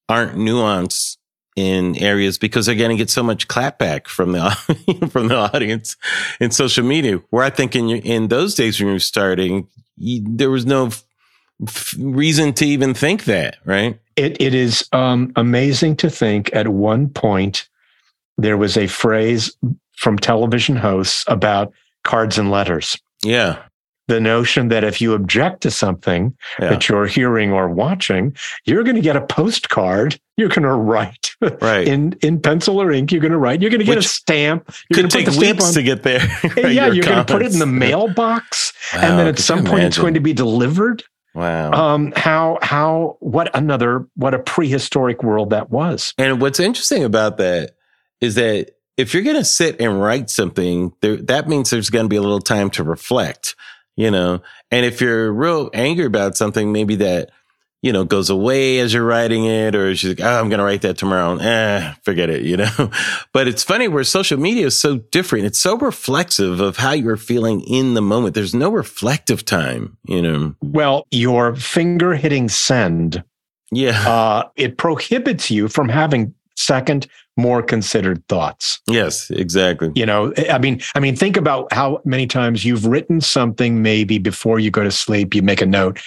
aren't 0.09 0.37
nuanced 0.37 1.17
in 1.55 1.97
areas 1.97 2.39
because 2.39 2.67
they're 2.67 2.75
going 2.75 2.91
to 2.91 2.97
get 2.97 3.11
so 3.11 3.23
much 3.23 3.47
clapback 3.47 4.09
from 4.09 4.33
the 4.33 5.09
from 5.13 5.29
the 5.29 5.37
audience 5.37 5.97
in 6.41 6.51
social 6.51 6.85
media. 6.85 7.21
Where 7.31 7.45
I 7.45 7.51
think 7.51 7.77
in 7.77 7.89
in 7.89 8.29
those 8.29 8.57
days 8.57 8.81
when 8.81 8.89
you 8.89 8.95
were 8.95 8.99
starting, 8.99 9.69
you, 9.97 10.25
there 10.27 10.51
was 10.51 10.67
no 10.67 10.91
f- 11.67 11.95
reason 11.99 12.53
to 12.55 12.67
even 12.67 12.95
think 12.95 13.25
that, 13.25 13.57
right? 13.65 13.99
It 14.17 14.41
it 14.41 14.55
is 14.55 14.89
um, 14.93 15.33
amazing 15.37 15.97
to 15.97 16.11
think 16.11 16.51
at 16.55 16.69
one 16.69 17.09
point 17.09 17.69
there 18.39 18.57
was 18.57 18.77
a 18.77 18.87
phrase 18.87 19.55
from 19.97 20.19
television 20.19 20.77
hosts 20.77 21.25
about 21.27 21.73
cards 22.05 22.39
and 22.39 22.51
letters. 22.51 22.97
Yeah. 23.23 23.59
The 24.09 24.19
notion 24.21 24.69
that 24.69 24.83
if 24.83 25.01
you 25.01 25.13
object 25.15 25.61
to 25.63 25.71
something 25.71 26.35
Yeah. 26.59 26.71
that 26.71 26.89
you're 26.89 27.07
hearing 27.07 27.53
or 27.53 27.69
watching, 27.69 28.35
you're 28.65 28.83
going 28.83 28.97
to 28.97 29.03
get 29.03 29.15
a 29.15 29.21
postcard. 29.21 30.19
You're 30.37 30.49
going 30.49 30.63
to 30.63 30.73
write 30.73 31.31
Right. 31.61 31.87
in 31.87 32.15
in 32.23 32.41
pencil 32.41 32.81
or 32.83 32.91
ink. 32.91 33.13
You're 33.13 33.21
going 33.21 33.31
to 33.33 33.39
write. 33.39 33.61
You're 33.61 33.71
going 33.71 33.79
to 33.81 33.85
get 33.87 33.97
Which 33.97 34.07
a 34.07 34.09
stamp. 34.09 34.65
You're 34.89 34.97
Could 34.97 34.97
gonna 34.97 35.09
put 35.09 35.13
take 35.13 35.27
the 35.27 35.33
stamp 35.33 35.57
weeks 35.59 35.69
on- 35.69 35.75
to 35.75 35.83
get 35.83 36.03
there. 36.03 36.21
yeah, 36.57 36.87
Your 36.87 36.95
you're 36.95 37.05
going 37.05 37.25
to 37.25 37.33
put 37.33 37.43
it 37.43 37.53
in 37.53 37.59
the 37.61 37.67
mailbox, 37.67 38.73
Wow, 38.95 39.01
and 39.03 39.19
then 39.19 39.27
at 39.29 39.39
some 39.39 39.65
point 39.65 39.85
it's 39.85 39.99
going 39.99 40.15
to 40.15 40.21
be 40.21 40.33
delivered. 40.33 41.05
Wow. 41.35 41.73
Um, 41.73 42.13
how 42.17 42.59
how 42.61 43.17
what 43.21 43.55
another 43.55 44.07
what 44.15 44.35
a 44.35 44.39
prehistoric 44.39 45.23
world 45.23 45.51
that 45.51 45.71
was. 45.71 46.13
And 46.19 46.41
what's 46.41 46.61
interesting 46.61 47.05
about 47.05 47.37
that 47.39 47.77
is 48.21 48.35
that 48.35 48.73
if 48.97 49.15
you're 49.15 49.23
going 49.23 49.37
to 49.37 49.45
sit 49.45 49.81
and 49.81 50.01
write 50.01 50.29
something, 50.29 50.93
there, 51.01 51.17
that 51.17 51.49
means 51.49 51.71
there's 51.71 51.91
going 51.91 52.05
to 52.05 52.09
be 52.09 52.17
a 52.17 52.23
little 52.23 52.41
time 52.41 52.69
to 52.71 52.85
reflect, 52.85 53.55
you 53.97 54.11
know. 54.11 54.43
And 54.71 54.85
if 54.85 55.01
you're 55.01 55.33
real 55.33 55.71
angry 55.73 56.05
about 56.05 56.37
something, 56.37 56.73
maybe 56.73 56.97
that, 56.97 57.31
you 57.83 57.93
know, 57.93 58.05
goes 58.05 58.29
away 58.31 58.79
as 58.81 58.93
you're 58.93 59.05
writing 59.05 59.47
it, 59.47 59.75
or 59.75 59.95
she's 59.97 60.11
like, 60.11 60.21
oh, 60.21 60.39
I'm 60.41 60.49
going 60.49 60.59
to 60.59 60.65
write 60.65 60.83
that 60.83 60.99
tomorrow. 60.99 61.37
Eh, 61.39 61.95
forget 62.03 62.29
it, 62.29 62.43
you 62.43 62.57
know. 62.59 62.91
But 63.33 63.49
it's 63.49 63.63
funny 63.63 63.89
where 63.89 64.05
social 64.05 64.39
media 64.39 64.67
is 64.67 64.79
so 64.79 64.99
different. 64.99 65.47
It's 65.47 65.59
so 65.59 65.77
reflexive 65.79 66.61
of 66.61 66.77
how 66.77 66.93
you're 66.93 67.17
feeling 67.17 67.63
in 67.63 67.95
the 67.95 68.03
moment. 68.03 68.35
There's 68.35 68.55
no 68.55 68.71
reflective 68.71 69.45
time, 69.45 69.97
you 70.07 70.21
know. 70.21 70.55
Well, 70.63 71.07
your 71.11 71.55
finger 71.57 72.15
hitting 72.15 72.49
send, 72.51 73.25
Yeah. 73.71 74.07
uh, 74.09 74.49
it 74.57 74.77
prohibits 74.77 75.51
you 75.51 75.69
from 75.69 75.89
having 75.89 76.35
second, 76.57 77.07
more 77.39 77.63
considered 77.63 78.23
thoughts. 78.29 78.81
yes, 78.87 79.31
exactly. 79.31 79.91
You 79.95 80.05
know, 80.05 80.35
I 80.51 80.59
mean, 80.59 80.83
I 80.95 81.01
mean, 81.01 81.17
think 81.17 81.39
about 81.39 81.73
how 81.73 82.03
many 82.05 82.27
times 82.27 82.67
you've 82.67 82.85
written 82.85 83.23
something 83.23 83.81
maybe 83.81 84.19
before 84.19 84.59
you 84.61 84.71
go 84.71 84.83
to 84.85 84.91
sleep, 84.91 85.35
you 85.35 85.41
make 85.41 85.63
a 85.63 85.67
note. 85.67 85.99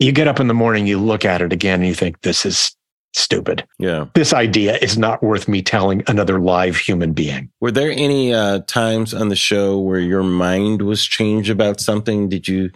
You 0.00 0.12
get 0.12 0.26
up 0.26 0.40
in 0.40 0.48
the 0.48 0.54
morning, 0.54 0.86
you 0.86 0.98
look 0.98 1.24
at 1.24 1.42
it 1.42 1.52
again, 1.52 1.80
and 1.80 1.88
you 1.88 1.94
think, 1.94 2.22
this 2.22 2.44
is 2.44 2.74
stupid. 3.12 3.66
Yeah. 3.78 4.06
This 4.14 4.32
idea 4.32 4.76
is 4.78 4.96
not 4.96 5.22
worth 5.22 5.46
me 5.46 5.62
telling 5.62 6.02
another 6.06 6.40
live 6.40 6.76
human 6.76 7.12
being. 7.12 7.50
Were 7.60 7.70
there 7.70 7.90
any 7.90 8.32
uh, 8.32 8.60
times 8.66 9.12
on 9.12 9.28
the 9.28 9.36
show 9.36 9.78
where 9.78 10.00
your 10.00 10.22
mind 10.22 10.82
was 10.82 11.04
changed 11.04 11.50
about 11.50 11.80
something? 11.80 12.28
Did 12.28 12.48
you, 12.48 12.70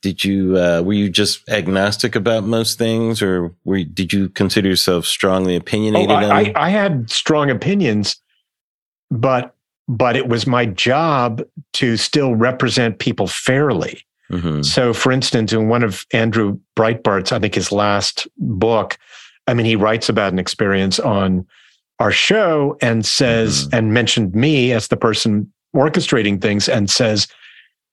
did 0.00 0.24
you, 0.24 0.56
uh, 0.56 0.82
were 0.82 0.92
you 0.94 1.10
just 1.10 1.48
agnostic 1.48 2.14
about 2.14 2.44
most 2.44 2.78
things, 2.78 3.20
or 3.20 3.54
were 3.64 3.84
did 3.84 4.12
you 4.12 4.28
consider 4.30 4.68
yourself 4.68 5.04
strongly 5.04 5.54
Oh, 5.54 5.58
opinionated? 5.58 6.10
on 6.10 6.24
I? 6.24 6.40
I, 6.40 6.52
I 6.56 6.68
had 6.70 7.10
strong 7.10 7.50
opinions, 7.50 8.16
but 9.10 9.54
but 9.88 10.16
it 10.16 10.28
was 10.28 10.46
my 10.46 10.64
job 10.64 11.42
to 11.74 11.96
still 11.96 12.34
represent 12.34 12.98
people 12.98 13.26
fairly. 13.26 14.04
Mhm. 14.30 14.64
So, 14.64 14.92
for 14.94 15.12
instance, 15.12 15.52
in 15.52 15.68
one 15.68 15.82
of 15.82 16.06
Andrew 16.12 16.58
Breitbart's, 16.76 17.32
I 17.32 17.38
think 17.38 17.54
his 17.54 17.72
last 17.72 18.26
book, 18.38 18.96
I 19.46 19.54
mean, 19.54 19.66
he 19.66 19.76
writes 19.76 20.08
about 20.08 20.32
an 20.32 20.38
experience 20.38 20.98
on 21.00 21.46
our 21.98 22.12
show 22.12 22.76
and 22.80 23.04
says, 23.04 23.66
Mhm. 23.68 23.78
and 23.78 23.94
mentioned 23.94 24.34
me 24.34 24.72
as 24.72 24.88
the 24.88 24.96
person 24.96 25.52
orchestrating 25.74 26.40
things 26.40 26.68
and 26.68 26.88
says, 26.90 27.26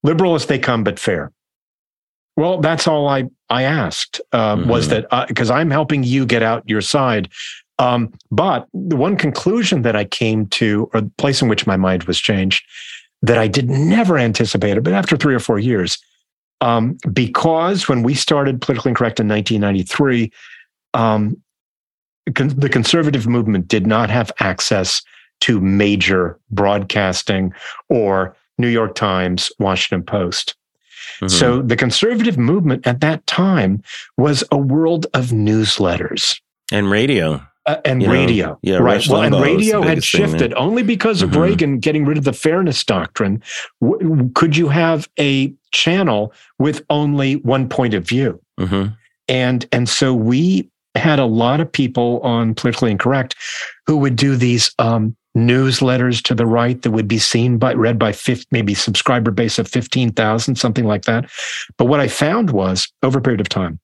liberal 0.03 0.35
as 0.35 0.45
they 0.45 0.59
come, 0.59 0.83
but 0.83 0.99
fair. 0.99 1.31
Well, 2.37 2.59
that's 2.61 2.87
all 2.87 3.07
I, 3.07 3.25
I 3.49 3.63
asked 3.63 4.21
um, 4.31 4.67
was 4.67 4.87
Mhm. 4.87 5.09
that 5.09 5.27
because 5.27 5.49
I'm 5.51 5.69
helping 5.71 6.03
you 6.03 6.25
get 6.25 6.41
out 6.41 6.63
your 6.69 6.81
side. 6.81 7.29
Um, 7.79 8.13
but 8.31 8.67
the 8.73 8.95
one 8.95 9.15
conclusion 9.17 9.81
that 9.83 9.95
I 9.95 10.05
came 10.05 10.45
to, 10.47 10.89
or 10.93 11.01
the 11.01 11.11
place 11.17 11.41
in 11.41 11.47
which 11.49 11.67
my 11.67 11.77
mind 11.77 12.03
was 12.03 12.19
changed, 12.19 12.63
that 13.21 13.37
I 13.37 13.47
did 13.47 13.69
never 13.69 14.17
anticipate 14.17 14.77
it, 14.77 14.83
but 14.83 14.93
after 14.93 15.17
three 15.17 15.35
or 15.35 15.39
four 15.39 15.59
years, 15.59 15.97
um, 16.61 16.97
because 17.13 17.87
when 17.87 18.03
we 18.03 18.13
started 18.13 18.61
politically 18.61 18.89
incorrect 18.89 19.19
in 19.19 19.27
1993, 19.27 20.31
um, 20.93 21.41
con- 22.35 22.49
the 22.49 22.69
conservative 22.69 23.27
movement 23.27 23.67
did 23.67 23.87
not 23.87 24.09
have 24.09 24.31
access 24.39 25.01
to 25.41 25.59
major 25.61 26.37
broadcasting 26.51 27.53
or 27.87 28.35
New 28.57 28.67
York 28.67 28.95
Times, 28.95 29.51
Washington 29.57 30.05
Post. 30.05 30.55
Mhm. 31.21 31.31
So 31.31 31.61
the 31.61 31.77
conservative 31.77 32.37
movement 32.37 32.85
at 32.85 32.99
that 33.01 33.25
time 33.25 33.81
was 34.17 34.43
a 34.51 34.57
world 34.57 35.07
of 35.13 35.27
newsletters 35.27 36.39
and 36.71 36.91
radio. 36.91 37.41
Uh, 37.65 37.77
and 37.85 38.01
You 38.01 38.07
know, 38.07 38.13
radio. 38.13 38.59
yeah, 38.61 38.77
right. 38.77 39.05
Well, 39.07 39.21
and 39.21 39.33
Limbaugh 39.33 39.39
was 39.39 39.47
the 39.49 39.55
radio 39.57 39.81
had 39.81 39.89
biggest 39.95 40.11
thing 40.11 40.27
shifted 40.27 40.53
only 40.55 40.83
because 40.83 41.21
of 41.21 41.31
Mhm. 41.31 41.41
Reagan 41.41 41.79
getting 41.79 42.05
rid 42.05 42.17
of 42.17 42.23
the 42.23 42.33
fairness 42.33 42.83
doctrine. 42.83 43.41
W- 43.81 44.29
could 44.35 44.55
you 44.57 44.69
have 44.69 45.07
a 45.19 45.53
channel 45.71 46.33
with 46.57 46.83
only 46.89 47.35
one 47.37 47.67
point 47.69 47.93
of 47.93 48.07
view? 48.07 48.39
hmm 48.59 48.87
And 49.27 49.65
and 49.71 49.87
so 49.87 50.13
we 50.13 50.69
had 50.95 51.19
a 51.19 51.25
lot 51.25 51.59
of 51.61 51.71
people 51.71 52.19
on 52.23 52.55
politically 52.55 52.89
incorrect 52.91 53.35
who 53.85 53.95
would 53.97 54.15
do 54.15 54.35
these 54.35 54.71
um, 54.79 55.15
newsletters 55.37 56.21
to 56.23 56.33
the 56.33 56.47
right 56.47 56.81
that 56.81 56.89
would 56.91 57.07
be 57.07 57.19
seen 57.19 57.57
by 57.59 57.73
read 57.73 57.99
by 57.99 58.11
50, 58.11 58.47
maybe 58.51 58.73
subscriber 58.73 59.29
base 59.29 59.59
of 59.59 59.67
15,000 59.67 60.55
something 60.55 60.85
like 60.85 61.03
that 61.03 61.29
but 61.77 61.85
what 61.85 61.99
i 61.99 62.07
found 62.07 62.49
was 62.49 62.91
over 63.03 63.19
a 63.19 63.21
period 63.21 63.39
of 63.39 63.47
time 63.47 63.79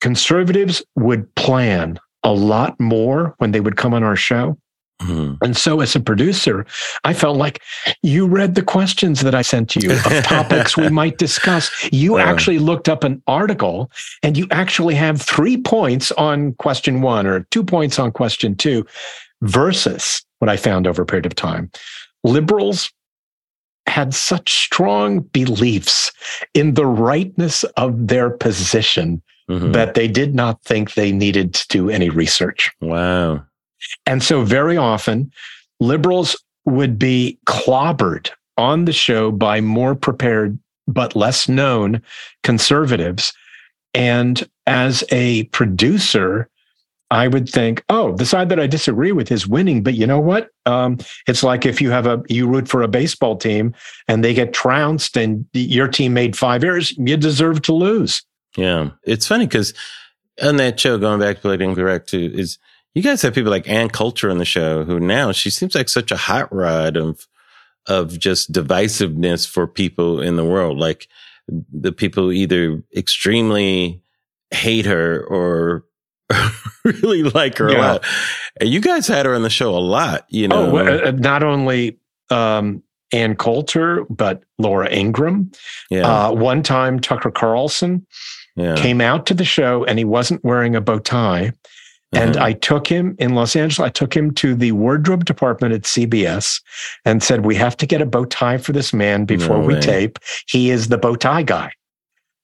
conservatives 0.00 0.82
would 0.94 1.32
plan 1.36 1.98
a 2.26 2.32
lot 2.32 2.78
more 2.80 3.34
when 3.38 3.52
they 3.52 3.60
would 3.60 3.76
come 3.76 3.94
on 3.94 4.02
our 4.02 4.16
show 4.16 4.56
hmm 5.00 5.34
and 5.42 5.54
so, 5.56 5.80
as 5.80 5.94
a 5.94 6.00
producer, 6.00 6.64
I 7.04 7.12
felt 7.12 7.36
like 7.36 7.60
you 8.02 8.26
read 8.26 8.54
the 8.54 8.62
questions 8.62 9.20
that 9.20 9.34
I 9.34 9.42
sent 9.42 9.68
to 9.70 9.80
you 9.80 9.92
of 9.92 10.02
topics 10.24 10.76
we 10.76 10.88
might 10.88 11.18
discuss. 11.18 11.70
You 11.92 12.16
Yeah. 12.16 12.24
actually 12.24 12.58
looked 12.58 12.88
up 12.88 13.04
an 13.04 13.22
article 13.26 13.90
and 14.22 14.38
you 14.38 14.46
actually 14.50 14.94
have 14.94 15.20
three 15.20 15.58
points 15.58 16.10
on 16.12 16.54
question 16.54 17.02
one 17.02 17.26
or 17.26 17.40
two 17.50 17.62
points 17.62 17.98
on 17.98 18.10
question 18.12 18.56
two, 18.56 18.86
versus 19.42 20.24
what 20.38 20.48
I 20.48 20.56
found 20.56 20.86
over 20.86 21.02
a 21.02 21.06
period 21.06 21.26
of 21.26 21.34
time. 21.34 21.70
Liberals 22.24 22.90
had 23.86 24.14
such 24.14 24.64
strong 24.64 25.20
beliefs 25.20 26.10
in 26.54 26.74
the 26.74 26.86
rightness 26.86 27.62
of 27.76 28.08
their 28.08 28.30
position 28.30 29.22
hmm 29.48 29.72
that 29.72 29.94
they 29.94 30.08
did 30.08 30.34
not 30.34 30.62
think 30.64 30.94
they 30.94 31.12
needed 31.12 31.54
to 31.54 31.68
do 31.68 31.88
any 31.88 32.08
research. 32.10 32.70
Wow. 32.80 33.44
And 34.04 34.22
so 34.22 34.42
very 34.42 34.76
often 34.76 35.30
liberals 35.80 36.36
would 36.64 36.98
be 36.98 37.38
clobbered 37.46 38.30
on 38.56 38.86
the 38.86 38.92
show 38.92 39.30
by 39.30 39.60
more 39.60 39.94
prepared 39.94 40.58
but 40.88 41.16
less 41.16 41.48
known 41.48 42.02
conservatives. 42.42 43.32
And 43.94 44.48
as 44.66 45.04
a 45.10 45.44
producer, 45.44 46.48
I 47.10 47.28
would 47.28 47.48
think, 47.48 47.84
oh, 47.88 48.16
the 48.16 48.26
side 48.26 48.48
that 48.48 48.58
I 48.58 48.66
disagree 48.66 49.12
with 49.12 49.30
is 49.30 49.46
winning. 49.46 49.82
But 49.82 49.94
you 49.94 50.06
know 50.06 50.20
what? 50.20 50.50
Um, 50.64 50.98
it's 51.28 51.42
like 51.42 51.64
if 51.64 51.80
you 51.80 51.90
have 51.90 52.06
a 52.06 52.22
you 52.28 52.48
root 52.48 52.68
for 52.68 52.82
a 52.82 52.88
baseball 52.88 53.36
team 53.36 53.74
and 54.08 54.24
they 54.24 54.34
get 54.34 54.52
trounced 54.52 55.16
and 55.16 55.46
your 55.52 55.88
team 55.88 56.14
made 56.14 56.36
five 56.36 56.64
errors, 56.64 56.96
you 56.98 57.16
deserve 57.16 57.62
to 57.62 57.72
lose. 57.72 58.22
Yeah. 58.56 58.90
It's 59.04 59.26
funny 59.26 59.46
because 59.46 59.74
on 60.42 60.56
that 60.56 60.78
show, 60.78 60.98
going 60.98 61.20
back 61.20 61.36
to 61.36 61.42
Politically 61.42 61.66
Incorrect 61.66 62.08
too, 62.08 62.30
is 62.34 62.58
you 62.94 63.02
guys 63.02 63.22
have 63.22 63.34
people 63.34 63.50
like 63.50 63.68
Ann 63.68 63.88
Coulter 63.88 64.30
on 64.30 64.38
the 64.38 64.44
show 64.44 64.84
who 64.84 64.98
now 64.98 65.32
she 65.32 65.50
seems 65.50 65.74
like 65.74 65.88
such 65.88 66.10
a 66.10 66.16
hot 66.16 66.52
rod 66.52 66.96
of 66.96 67.26
of 67.86 68.18
just 68.18 68.52
divisiveness 68.52 69.48
for 69.48 69.66
people 69.66 70.20
in 70.20 70.36
the 70.36 70.44
world. 70.44 70.78
Like 70.78 71.08
the 71.48 71.92
people 71.92 72.32
either 72.32 72.82
extremely 72.96 74.02
hate 74.50 74.86
her 74.86 75.24
or 75.24 75.84
really 76.84 77.22
like 77.22 77.58
her 77.58 77.68
a 77.68 77.78
lot. 77.78 78.04
And 78.60 78.68
you 78.68 78.80
guys 78.80 79.06
had 79.06 79.26
her 79.26 79.34
on 79.34 79.42
the 79.42 79.50
show 79.50 79.76
a 79.76 79.78
lot, 79.78 80.24
you 80.28 80.48
know. 80.48 80.76
Oh, 80.76 81.10
not 81.12 81.42
only 81.44 81.98
um, 82.30 82.82
Ann 83.12 83.36
Coulter, 83.36 84.04
but 84.10 84.42
Laura 84.58 84.90
Ingraham. 84.90 85.52
yeah. 85.90 86.06
Uh, 86.28 86.32
one 86.32 86.62
time, 86.62 86.98
Tucker 86.98 87.30
Carlson. 87.30 88.06
Yeah. 88.56 88.74
came 88.76 89.00
out 89.00 89.26
to 89.26 89.34
the 89.34 89.44
show 89.44 89.84
and 89.84 89.98
he 89.98 90.04
wasn't 90.04 90.42
wearing 90.44 90.74
a 90.74 90.80
bow 90.80 90.98
tie. 90.98 91.52
And 92.12 92.36
Uh-huh. 92.36 92.46
I 92.46 92.52
took 92.54 92.86
him 92.86 93.14
in 93.18 93.34
Los 93.34 93.54
Angeles. 93.56 93.84
I 93.84 93.90
took 93.90 94.16
him 94.16 94.30
to 94.34 94.54
the 94.54 94.72
wardrobe 94.72 95.24
department 95.24 95.74
at 95.74 95.82
CBS 95.82 96.62
and 97.04 97.22
said, 97.22 97.44
"We 97.44 97.54
have 97.56 97.76
to 97.78 97.86
get 97.86 98.00
a 98.00 98.06
bow 98.06 98.24
tie 98.24 98.58
for 98.58 98.72
this 98.72 98.94
man 98.94 99.24
before 99.24 99.58
No 99.58 99.66
we 99.66 99.78
tape. 99.80 100.18
He 100.48 100.70
is 100.70 100.88
the 100.88 100.98
bow 100.98 101.16
tie 101.16 101.42
guy." 101.42 101.72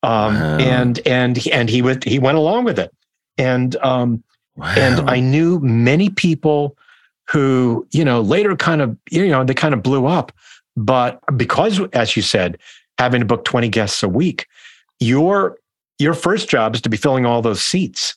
Um, 0.02 0.34
Wow. 0.34 0.58
And 0.58 1.00
and 1.06 1.36
he- 1.36 1.52
and 1.52 1.70
he 1.70 1.80
went 1.80 2.04
he 2.04 2.18
went 2.18 2.36
along 2.38 2.64
with 2.64 2.78
it. 2.78 2.90
And 3.38 3.76
um, 3.76 4.22
wow. 4.56 4.74
and 4.76 5.08
I 5.08 5.20
knew 5.20 5.60
many 5.60 6.10
people 6.10 6.76
who 7.30 7.86
you 7.92 8.04
know 8.04 8.20
later 8.20 8.56
kind 8.56 8.82
of 8.82 8.96
you 9.10 9.28
know 9.28 9.44
they 9.44 9.54
kind 9.54 9.72
of 9.74 9.82
blew 9.82 10.06
up, 10.06 10.32
but 10.76 11.20
because 11.36 11.80
as 11.92 12.16
you 12.16 12.22
said, 12.22 12.58
having 12.98 13.20
to 13.20 13.26
book 13.26 13.44
twenty 13.44 13.68
guests 13.68 14.02
a 14.02 14.08
week, 14.08 14.46
your 14.98 15.56
your 16.03 16.14
first 16.14 16.48
job 16.48 16.74
is 16.74 16.80
to 16.82 16.88
be 16.88 16.96
filling 16.96 17.24
all 17.24 17.40
those 17.40 17.62
seats 17.62 18.16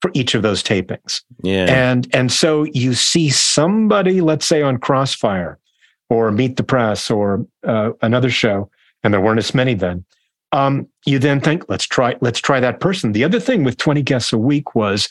for 0.00 0.10
each 0.14 0.34
of 0.34 0.42
those 0.42 0.62
tapings. 0.62 1.22
yeah. 1.42 1.66
And 1.68 2.08
and 2.14 2.32
so 2.32 2.64
you 2.64 2.94
see 2.94 3.30
somebody, 3.30 4.20
let's 4.20 4.46
say 4.46 4.62
on 4.62 4.78
Crossfire 4.78 5.58
or 6.08 6.32
Meet 6.32 6.56
the 6.56 6.62
Press 6.62 7.10
or 7.10 7.46
uh, 7.66 7.90
another 8.02 8.30
show, 8.30 8.70
and 9.04 9.12
there 9.12 9.20
weren't 9.20 9.38
as 9.38 9.54
many 9.54 9.74
then. 9.74 10.04
Um, 10.52 10.88
you 11.06 11.18
then 11.18 11.40
think, 11.40 11.64
let's 11.68 11.86
try, 11.86 12.16
let's 12.20 12.40
try 12.40 12.58
that 12.58 12.80
person. 12.80 13.12
The 13.12 13.22
other 13.22 13.38
thing 13.38 13.62
with 13.62 13.76
20 13.76 14.02
guests 14.02 14.32
a 14.32 14.38
week 14.38 14.74
was 14.74 15.08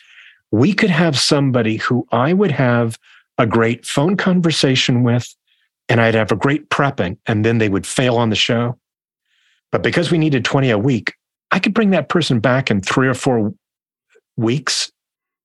we 0.51 0.73
could 0.73 0.89
have 0.89 1.17
somebody 1.17 1.77
who 1.77 2.05
I 2.11 2.33
would 2.33 2.51
have 2.51 2.99
a 3.37 3.45
great 3.45 3.85
phone 3.85 4.17
conversation 4.17 5.03
with, 5.03 5.33
and 5.87 6.01
I'd 6.01 6.15
have 6.15 6.31
a 6.31 6.35
great 6.35 6.69
prepping, 6.69 7.17
and 7.25 7.45
then 7.45 7.59
they 7.59 7.69
would 7.69 7.87
fail 7.87 8.17
on 8.17 8.31
the 8.31 8.35
show. 8.35 8.77
But 9.71 9.83
because 9.83 10.11
we 10.11 10.17
needed 10.17 10.43
20 10.43 10.71
a 10.71 10.77
week, 10.77 11.13
I 11.51 11.59
could 11.59 11.73
bring 11.73 11.91
that 11.91 12.09
person 12.09 12.39
back 12.39 12.69
in 12.71 12.81
three 12.81 13.07
or 13.07 13.13
four 13.13 13.53
weeks 14.37 14.91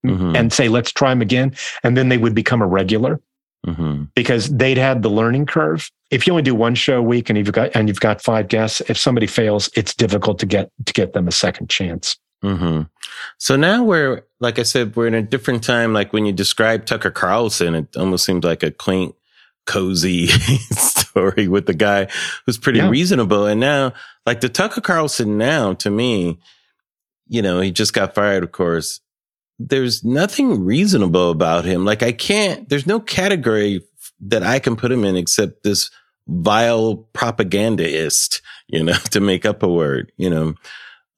Mhm. 0.05 0.37
and 0.37 0.53
say, 0.53 0.69
let's 0.69 0.93
try 0.93 1.11
them 1.11 1.23
again. 1.23 1.55
And 1.83 1.97
then 1.97 2.09
they 2.11 2.19
would 2.19 2.35
become 2.35 2.61
a 2.63 2.67
regular 2.67 3.21
Mhm. 3.67 4.09
because 4.15 4.49
they'd 4.51 4.77
had 4.77 5.03
the 5.03 5.09
learning 5.09 5.47
curve. 5.47 5.91
If 6.11 6.27
you 6.27 6.33
only 6.35 6.43
do 6.43 6.55
one 6.55 6.75
show 6.75 6.99
a 6.99 7.03
week 7.03 7.31
and 7.31 7.39
you've 7.39 7.53
got 7.53 7.71
and 7.75 7.89
you've 7.89 8.01
got 8.01 8.21
five 8.23 8.49
guests, 8.49 8.83
if 8.89 8.99
somebody 8.99 9.27
fails, 9.27 9.71
it's 9.75 9.95
difficult 9.95 10.39
to 10.41 10.47
get 10.47 10.71
to 10.85 10.93
get 10.93 11.15
them 11.15 11.27
a 11.27 11.33
second 11.33 11.71
chance. 11.71 12.17
hmm 12.43 12.83
So 13.39 13.57
now 13.57 13.83
we're, 13.83 14.23
like 14.41 14.59
I 14.59 14.65
said, 14.65 14.95
we're 14.97 15.07
in 15.07 15.15
a 15.15 15.23
different 15.23 15.65
time. 15.65 15.95
Like 15.95 16.13
when 16.13 16.27
you 16.27 16.33
describe 16.33 16.85
Tucker 16.85 17.11
Carlson, 17.11 17.75
it 17.75 17.97
almost 17.97 18.27
seems 18.27 18.45
like 18.45 18.63
a 18.63 18.71
quaint, 18.71 19.15
cozy 19.67 20.27
story 20.71 21.49
with 21.49 21.67
the 21.67 21.75
guy 21.75 22.09
who's 22.47 22.59
pretty 22.59 22.79
Yeah. 22.79 22.89
reasonable. 22.91 23.47
And 23.47 23.61
now, 23.61 23.93
like 24.27 24.41
the 24.41 24.49
Tucker 24.49 24.81
Carlson 24.81 25.39
now, 25.39 25.75
to 25.75 25.91
me, 25.91 26.39
you 27.29 27.43
know, 27.43 27.61
he 27.61 27.71
just 27.71 27.93
got 27.95 28.15
fired, 28.15 28.43
of 28.45 28.53
course. 28.53 29.01
There's 29.59 30.05
nothing 30.05 30.65
reasonable 30.65 31.31
about 31.31 31.65
him. 31.65 31.85
Like 31.85 32.03
I 32.03 32.12
can't, 32.12 32.69
there's 32.69 32.87
no 32.87 33.01
category 33.01 33.83
that 34.21 34.43
I 34.43 34.59
can 34.59 34.77
put 34.77 34.93
him 34.93 35.05
in 35.05 35.17
except 35.17 35.62
this 35.62 35.91
vile 36.27 36.97
propagandist, 37.12 38.43
you 38.69 38.83
know, 38.83 38.93
to 39.11 39.21
make 39.21 39.45
up 39.47 39.62
a 39.62 39.69
word, 39.69 40.12
you 40.17 40.31
know. 40.31 40.55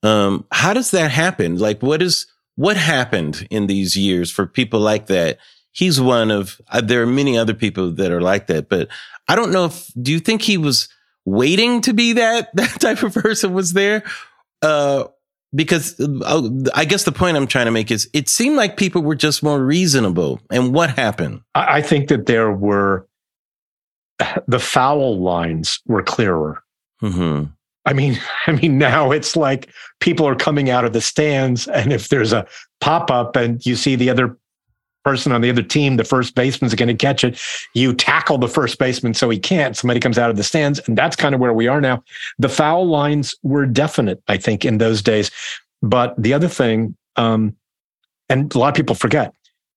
Um, 0.03 0.45
how 0.53 0.73
does 0.75 0.91
that 0.93 1.11
happen? 1.11 1.59
Like, 1.59 1.83
what 1.83 2.03
is 2.03 2.27
what 2.55 2.77
happened 2.77 3.47
in 3.51 3.67
these 3.67 3.97
years 3.97 4.31
for 4.31 4.47
people 4.47 4.81
like 4.81 5.07
that? 5.07 5.39
He's 5.77 6.01
one 6.01 6.31
of. 6.31 6.59
Uh, 6.69 6.81
there 6.81 7.03
are 7.03 7.07
many 7.07 7.37
other 7.37 7.53
people 7.53 7.91
that 7.93 8.11
are 8.11 8.23
like 8.23 8.47
that, 8.47 8.71
but 8.71 8.89
I 9.29 9.37
don't 9.37 9.53
know 9.53 9.67
if. 9.67 9.93
Do 10.01 10.11
you 10.11 10.21
think 10.21 10.41
he 10.41 10.57
was 10.57 10.89
waiting 11.27 11.83
to 11.83 11.93
be 11.93 12.15
that 12.15 12.49
that 12.57 12.81
type 12.81 13.03
of 13.03 13.13
person 13.13 13.53
was 13.53 13.75
there? 13.75 14.03
Uh, 14.63 15.05
because 15.55 16.01
uh, 16.01 16.49
I 16.75 16.87
guess 16.87 17.05
the 17.05 17.13
point 17.13 17.37
I'm 17.37 17.47
trying 17.47 17.67
to 17.67 17.71
make 17.71 17.91
is, 17.91 18.09
it 18.15 18.31
seemed 18.31 18.57
like 18.57 18.79
people 18.79 19.03
were 19.03 19.15
just 19.15 19.43
more 19.43 19.63
reasonable. 19.63 20.41
And 20.51 20.73
what 20.73 20.91
happened? 20.91 21.43
I, 21.55 21.79
I 21.79 21.83
think 21.83 22.09
that 22.09 22.25
there 22.25 22.51
were 22.51 23.07
the 24.49 24.59
foul 24.59 25.21
lines 25.21 25.81
were 25.87 26.03
clearer. 26.03 26.63
hmm 27.01 27.45
I 27.85 27.93
mean, 27.93 28.19
I 28.47 28.53
mean, 28.53 28.79
now 28.79 29.13
it's 29.13 29.37
like 29.37 29.69
people 30.01 30.27
are 30.27 30.37
coming 30.37 30.71
out 30.71 30.87
of 30.87 30.95
the 30.95 31.03
stands, 31.03 31.69
and 31.69 31.93
if 31.93 32.09
there's 32.09 32.33
a 32.33 32.47
pop 32.81 33.11
up 33.11 33.37
and 33.37 33.65
you 33.67 33.77
see 33.77 33.95
the 33.95 34.09
other 34.09 34.39
person 35.07 35.31
on 35.31 35.41
the 35.41 35.49
other 35.49 35.63
team, 35.63 35.97
the 35.97 36.05
first 36.05 36.35
baseman's 36.35 36.75
going 36.75 36.89
to 36.89 36.95
catch 36.95 37.23
it, 37.23 37.41
you 37.75 37.95
tackle 37.95 38.39
the 38.39 38.49
first 38.49 38.77
baseman 38.81 39.15
so 39.15 39.31
he 39.31 39.39
can't. 39.39 39.77
Somebody 39.77 40.01
comes 40.01 40.19
out 40.19 40.31
of 40.31 40.37
the 40.37 40.43
stands, 40.43 40.81
and 40.81 40.99
that's 40.99 41.15
kind 41.15 41.33
of 41.33 41.41
where 41.41 41.53
we 41.53 41.69
are 41.69 41.81
now. 41.81 42.03
The 42.41 42.49
foul 42.49 42.89
lines 42.89 43.33
were 43.45 43.67
definite, 43.67 44.21
I 44.27 44.37
think, 44.37 44.65
in 44.65 44.79
those 44.79 45.03
days. 45.03 45.31
But 45.81 46.17
the 46.19 46.35
other 46.35 46.49
thing, 46.49 46.97
um, 47.15 47.55
and 48.29 48.53
a 48.53 48.59
lot 48.59 48.69
of 48.69 48.75
people 48.75 48.97
forget, 48.97 49.33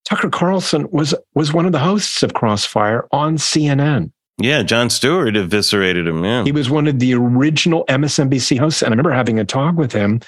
Tucker 0.05 0.31
Carlson 0.31 0.89
was 0.89 1.13
was 1.35 1.53
one 1.53 1.67
of 1.67 1.73
the 1.73 1.79
hosts 1.79 2.23
of 2.23 2.33
Crossfire 2.33 3.07
on 3.11 3.37
CNN. 3.37 4.11
Yeah, 4.39 4.63
Jon 4.63 4.89
Stewart 4.89 5.35
eviscerated 5.35 6.07
him. 6.07 6.23
Yeah. 6.23 6.43
He 6.43 6.51
was 6.51 6.71
one 6.71 6.87
of 6.87 6.97
the 6.97 7.13
original 7.13 7.85
MSNBC 7.87 8.57
hosts. 8.57 8.81
And 8.81 8.89
I 8.89 8.91
remember 8.93 9.11
having 9.11 9.37
a 9.37 9.45
talk 9.45 9.75
with 9.75 9.91
him 9.91 10.21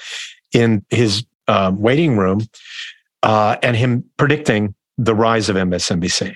in 0.52 0.86
his 0.90 1.26
uh, 1.48 1.72
waiting 1.74 2.18
room 2.18 2.42
uh, 3.24 3.56
and 3.64 3.76
him 3.76 4.04
predicting 4.18 4.76
the 5.04 5.16
rise 5.16 5.50
of 5.50 5.56
MSNBC. 5.56 6.36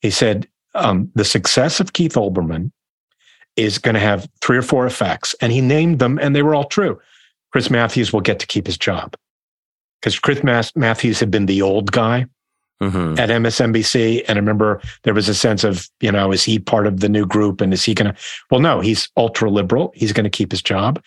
He 0.00 0.10
said, 0.10 0.46
um, 0.74 1.10
the 1.14 1.24
success 1.24 1.80
of 1.80 1.92
Keith 1.92 2.14
Olbermann 2.14 2.70
is 3.56 3.78
going 3.78 3.94
to 3.94 4.00
have 4.00 4.28
three 4.42 4.56
or 4.56 4.62
four 4.62 4.86
effects. 4.86 5.34
And 5.40 5.50
he 5.50 5.60
named 5.60 5.98
them, 5.98 6.18
and 6.20 6.36
they 6.36 6.42
were 6.42 6.54
all 6.54 6.64
true. 6.64 7.00
Chris 7.50 7.70
Matthews 7.70 8.12
will 8.12 8.20
get 8.20 8.38
to 8.40 8.46
keep 8.46 8.66
his 8.66 8.78
job 8.78 9.16
because 10.00 10.18
Chris 10.18 10.42
Matthews 10.76 11.18
had 11.18 11.30
been 11.30 11.46
the 11.46 11.62
old 11.62 11.90
guy 11.92 12.26
hmm 12.80 13.14
at 13.18 13.30
MSNBC. 13.30 14.22
And 14.28 14.38
I 14.38 14.40
remember 14.40 14.80
there 15.02 15.14
was 15.14 15.28
a 15.28 15.34
sense 15.34 15.64
of, 15.64 15.88
you 16.00 16.12
know, 16.12 16.30
is 16.30 16.44
he 16.44 16.60
part 16.60 16.86
of 16.86 17.00
the 17.00 17.08
new 17.08 17.26
group 17.26 17.60
and 17.60 17.72
is 17.72 17.82
he 17.82 17.94
going 17.94 18.12
to, 18.12 18.20
well, 18.52 18.60
no, 18.60 18.80
he's 18.80 19.08
ultra 19.16 19.50
liberal. 19.50 19.90
He's 19.96 20.12
going 20.12 20.24
to 20.24 20.30
keep 20.30 20.52
his 20.52 20.62
job. 20.62 21.02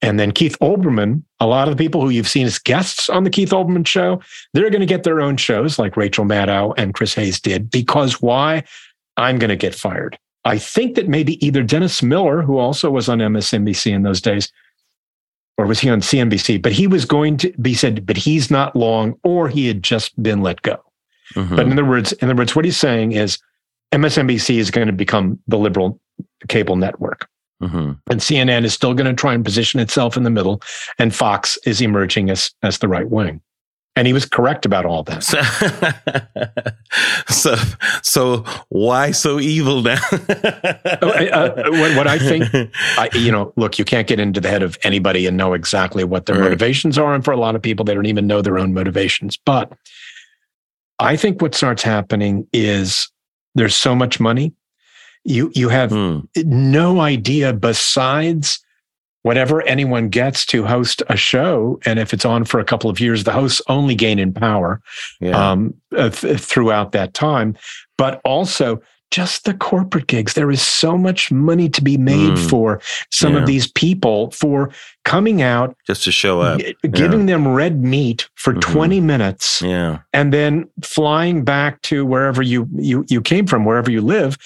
And 0.00 0.18
then 0.18 0.30
Keith 0.30 0.56
Olbermann, 0.60 1.22
a 1.40 1.46
lot 1.46 1.68
of 1.68 1.76
the 1.76 1.82
people 1.82 2.00
who 2.00 2.10
you've 2.10 2.28
seen 2.28 2.46
as 2.46 2.58
guests 2.58 3.08
on 3.08 3.24
the 3.24 3.30
Keith 3.30 3.50
Olbermann 3.50 3.86
show, 3.86 4.20
they're 4.54 4.70
going 4.70 4.80
to 4.80 4.86
get 4.86 5.02
their 5.02 5.20
own 5.20 5.36
shows 5.36 5.78
like 5.78 5.96
Rachel 5.96 6.24
Maddow 6.24 6.72
and 6.78 6.94
Chris 6.94 7.14
Hayes 7.14 7.40
did. 7.40 7.70
Because 7.70 8.22
why? 8.22 8.62
I'm 9.16 9.38
going 9.38 9.50
to 9.50 9.56
get 9.56 9.74
fired. 9.74 10.16
I 10.44 10.58
think 10.58 10.94
that 10.94 11.08
maybe 11.08 11.44
either 11.44 11.62
Dennis 11.62 12.02
Miller, 12.02 12.42
who 12.42 12.58
also 12.58 12.90
was 12.90 13.08
on 13.08 13.18
MSNBC 13.18 13.92
in 13.92 14.02
those 14.04 14.20
days, 14.20 14.52
or 15.58 15.66
was 15.66 15.80
he 15.80 15.90
on 15.90 16.00
CNBC? 16.00 16.62
But 16.62 16.72
he 16.72 16.86
was 16.86 17.04
going 17.04 17.36
to 17.38 17.52
be 17.60 17.74
said, 17.74 18.06
but 18.06 18.16
he's 18.16 18.50
not 18.50 18.76
long, 18.76 19.18
or 19.24 19.48
he 19.48 19.66
had 19.66 19.82
just 19.82 20.20
been 20.22 20.40
let 20.42 20.62
go. 20.62 20.80
hmm 21.34 21.56
But 21.56 21.66
in 21.66 21.72
other 21.72 21.84
words, 21.84 22.12
in 22.12 22.30
other 22.30 22.36
words, 22.36 22.54
what 22.54 22.64
he's 22.64 22.76
saying 22.76 23.12
is 23.12 23.38
MSNBC 23.92 24.58
is 24.58 24.70
going 24.70 24.86
to 24.86 24.92
become 24.92 25.40
the 25.48 25.58
liberal 25.58 26.00
cable 26.46 26.76
network. 26.76 27.28
Hmm 27.60 27.92
And 28.10 28.20
CNN 28.20 28.64
is 28.64 28.72
still 28.72 28.94
going 28.94 29.06
to 29.08 29.14
try 29.20 29.34
and 29.34 29.44
position 29.44 29.80
itself 29.80 30.16
in 30.16 30.22
the 30.22 30.30
middle, 30.30 30.62
and 30.98 31.14
Fox 31.14 31.58
is 31.66 31.80
emerging 31.80 32.30
as 32.30 32.50
as 32.62 32.78
the 32.78 32.88
right 32.88 33.08
wing. 33.08 33.40
And 33.96 34.06
he 34.06 34.12
was 34.12 34.24
correct 34.26 34.64
about 34.64 34.86
all 34.86 35.02
that. 35.02 35.24
So, 35.24 35.40
so, 37.28 37.56
so 38.02 38.44
why 38.68 39.10
so 39.10 39.40
evil 39.40 39.82
now? 39.82 39.98
uh, 40.12 41.64
what- 41.70 41.96
what 41.96 42.06
I 42.06 42.16
think- 42.18 42.70
I, 42.96 43.08
you 43.14 43.32
know, 43.32 43.52
look, 43.56 43.76
you 43.78 43.84
can't 43.84 44.06
get 44.06 44.20
into 44.20 44.40
the 44.40 44.48
head 44.48 44.62
of 44.62 44.78
anybody 44.84 45.26
and 45.26 45.36
know 45.36 45.52
exactly 45.52 46.04
what 46.04 46.26
their 46.26 46.36
Right. 46.36 46.44
motivations 46.44 46.96
are. 46.96 47.12
And 47.12 47.24
for 47.24 47.32
a 47.32 47.36
lot 47.36 47.56
of 47.56 47.62
people, 47.62 47.84
they 47.84 47.94
don't 47.94 48.06
even 48.06 48.28
know 48.28 48.40
their 48.40 48.58
own 48.58 48.72
motivations. 48.72 49.36
But 49.36 49.72
I 51.00 51.16
think 51.16 51.42
what 51.42 51.56
starts 51.56 51.82
happening 51.82 52.46
is 52.52 53.10
there's 53.56 53.74
so 53.76 53.96
much 53.96 54.20
money. 54.20 54.52
You 55.28 55.52
you 55.54 55.68
have 55.68 55.90
Hmm. 55.90 56.20
no 56.44 57.00
idea 57.00 57.52
besides 57.52 58.60
whatever 59.22 59.60
anyone 59.62 60.08
gets 60.08 60.46
to 60.46 60.64
host 60.64 61.02
a 61.10 61.16
show. 61.16 61.78
And 61.84 61.98
if 61.98 62.14
it's 62.14 62.24
on 62.24 62.44
for 62.44 62.60
a 62.60 62.64
couple 62.64 62.88
of 62.88 62.98
years, 63.00 63.24
the 63.24 63.32
hosts 63.32 63.60
only 63.68 63.94
gain 63.94 64.18
in 64.18 64.32
power 64.32 64.80
Yeah. 65.20 65.36
um, 65.50 65.74
uh, 65.96 66.08
th- 66.10 66.38
throughout 66.40 66.92
that 66.92 67.12
time. 67.14 67.54
But 67.98 68.20
also, 68.24 68.80
just 69.10 69.44
the 69.44 69.54
corporate 69.54 70.06
gigs. 70.06 70.34
There 70.34 70.50
is 70.50 70.60
so 70.62 70.96
much 70.96 71.32
money 71.32 71.68
to 71.70 71.82
be 71.82 71.96
made 71.96 72.32
Mm. 72.36 72.48
for 72.50 72.80
some 73.10 73.32
Yeah. 73.34 73.40
of 73.40 73.46
these 73.46 73.66
people 73.72 74.30
for 74.32 74.70
coming 75.06 75.40
out, 75.42 75.74
Just 75.86 76.04
to 76.04 76.12
show 76.12 76.40
up. 76.42 76.60
g- 76.60 76.74
giving 76.90 77.24
them 77.26 77.48
red 77.48 77.82
meat 77.82 78.28
for 78.34 78.52
Mhm. 78.54 78.60
20 78.60 79.00
minutes, 79.00 79.62
Yeah. 79.62 79.98
and 80.12 80.32
then 80.32 80.66
flying 80.84 81.42
back 81.42 81.80
to 81.82 82.04
wherever 82.06 82.42
you 82.42 82.68
you 82.78 83.04
you 83.08 83.20
came 83.22 83.46
from, 83.46 83.64
wherever 83.64 83.90
you 83.90 84.00
live. 84.02 84.36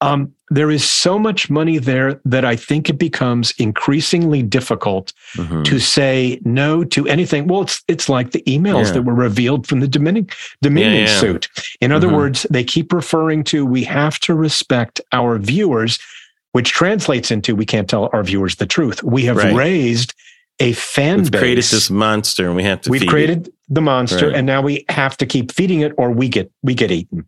Um, 0.00 0.32
there 0.50 0.70
is 0.70 0.88
so 0.88 1.18
much 1.18 1.50
money 1.50 1.78
there 1.78 2.20
that 2.24 2.44
I 2.44 2.54
think 2.56 2.88
it 2.88 2.98
becomes 2.98 3.52
increasingly 3.58 4.42
difficult 4.42 5.12
Mhm. 5.36 5.64
to 5.64 5.78
say 5.80 6.40
no 6.44 6.84
to 6.84 7.06
anything. 7.08 7.48
Well, 7.48 7.62
it's 7.62 7.82
it's 7.88 8.08
like 8.08 8.30
the 8.30 8.42
emails 8.46 8.86
Yeah. 8.86 8.92
that 8.92 9.02
were 9.02 9.14
revealed 9.14 9.66
from 9.66 9.80
the 9.80 9.88
Dominion 9.88 10.28
Dominion 10.62 11.02
Yeah, 11.02 11.08
yeah. 11.08 11.20
suit. 11.20 11.48
In 11.80 11.90
other 11.92 12.08
Mhm. 12.08 12.14
words, 12.16 12.46
they 12.50 12.62
keep 12.64 12.92
referring 12.92 13.42
to 13.44 13.66
we 13.66 13.82
have 13.84 14.20
to 14.20 14.34
respect 14.34 15.00
our 15.12 15.36
viewers, 15.38 15.98
which 16.52 16.70
translates 16.70 17.30
into 17.32 17.56
we 17.56 17.66
can't 17.66 17.88
tell 17.88 18.08
our 18.12 18.22
viewers 18.22 18.56
the 18.56 18.66
truth. 18.66 19.02
We 19.02 19.24
have 19.24 19.36
Right. 19.36 19.54
raised 19.54 20.14
a 20.60 20.72
fan 20.72 21.18
We've 21.22 21.30
base. 21.32 21.40
created 21.40 21.64
this 21.64 21.90
monster, 21.90 22.46
and 22.46 22.56
we 22.56 22.62
have 22.62 22.80
to. 22.82 22.90
We've 22.90 23.06
created 23.06 23.48
it. 23.48 23.54
the 23.68 23.80
monster, 23.82 24.28
Right. 24.28 24.36
and 24.36 24.46
now 24.46 24.62
we 24.62 24.84
have 24.88 25.16
to 25.18 25.26
keep 25.26 25.52
feeding 25.52 25.80
it, 25.80 25.92
or 25.98 26.10
we 26.10 26.28
get 26.28 26.50
we 26.62 26.72
get 26.74 26.90
eaten. 26.90 27.26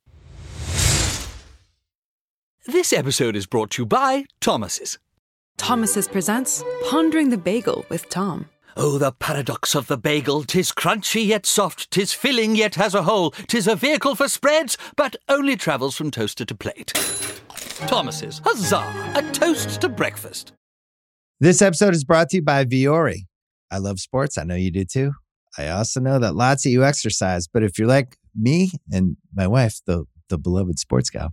This 2.67 2.93
episode 2.93 3.37
is 3.37 3.47
brought 3.47 3.71
to 3.71 3.83
you 3.83 3.87
by 3.87 4.27
Thomas's. 4.43 4.99
Thomas's 5.57 6.07
presents 6.07 6.63
Pondering 6.91 7.31
the 7.31 7.39
Bagel 7.39 7.87
with 7.89 8.11
Tom. 8.11 8.51
Oh, 8.77 8.99
the 8.99 9.13
paradox 9.13 9.75
of 9.75 9.87
the 9.87 9.97
bagel! 9.97 10.45
Tis 10.45 10.71
crunchy 10.71 11.27
yet 11.27 11.47
soft, 11.47 11.91
tis 11.91 12.13
filling 12.13 12.55
yet 12.55 12.75
has 12.75 12.95
a 12.95 13.05
hole, 13.05 13.31
tis 13.31 13.67
a 13.67 13.75
vehicle 13.75 14.15
for 14.15 14.29
spreads, 14.29 14.77
but 14.95 15.17
only 15.27 15.57
travels 15.57 15.97
from 15.97 16.11
toaster 16.11 16.45
to 16.45 16.55
plate. 16.55 16.93
Thomas's, 17.89 18.43
huzzah! 18.45 19.13
A 19.17 19.23
toast 19.33 19.81
to 19.81 19.89
breakfast. 19.89 20.53
This 21.41 21.63
episode 21.63 21.95
is 21.95 22.05
brought 22.05 22.29
to 22.29 22.37
you 22.37 22.43
by 22.43 22.67
Vuori. 22.67 23.25
I 23.71 23.79
love 23.79 24.01
sports. 24.01 24.37
I 24.37 24.45
know 24.45 24.55
you 24.55 24.71
do 24.71 24.85
too. 24.85 25.13
I 25.57 25.69
also 25.69 25.99
know 25.99 26.19
that 26.19 26.35
lots 26.35 26.67
of 26.67 26.73
you 26.73 26.85
exercise, 26.85 27.49
but 27.49 27.63
if 27.63 27.79
you're 27.79 27.89
like 27.89 28.19
me 28.39 28.73
and 28.93 29.17
my 29.35 29.47
wife, 29.47 29.81
the 29.87 30.05
the 30.29 30.37
beloved 30.37 30.79
sports 30.79 31.09
gal, 31.09 31.33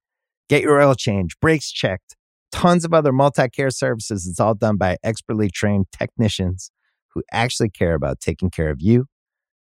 Get 0.51 0.63
your 0.63 0.81
oil 0.81 0.95
change, 0.95 1.39
brakes 1.39 1.71
checked, 1.71 2.17
tons 2.51 2.83
of 2.83 2.93
other 2.93 3.13
multi 3.13 3.47
care 3.47 3.69
services. 3.69 4.27
It's 4.27 4.37
all 4.37 4.53
done 4.53 4.75
by 4.75 4.97
expertly 5.01 5.49
trained 5.49 5.85
technicians 5.97 6.71
who 7.13 7.23
actually 7.31 7.69
care 7.69 7.93
about 7.93 8.19
taking 8.19 8.49
care 8.49 8.69
of 8.69 8.81
you 8.81 9.05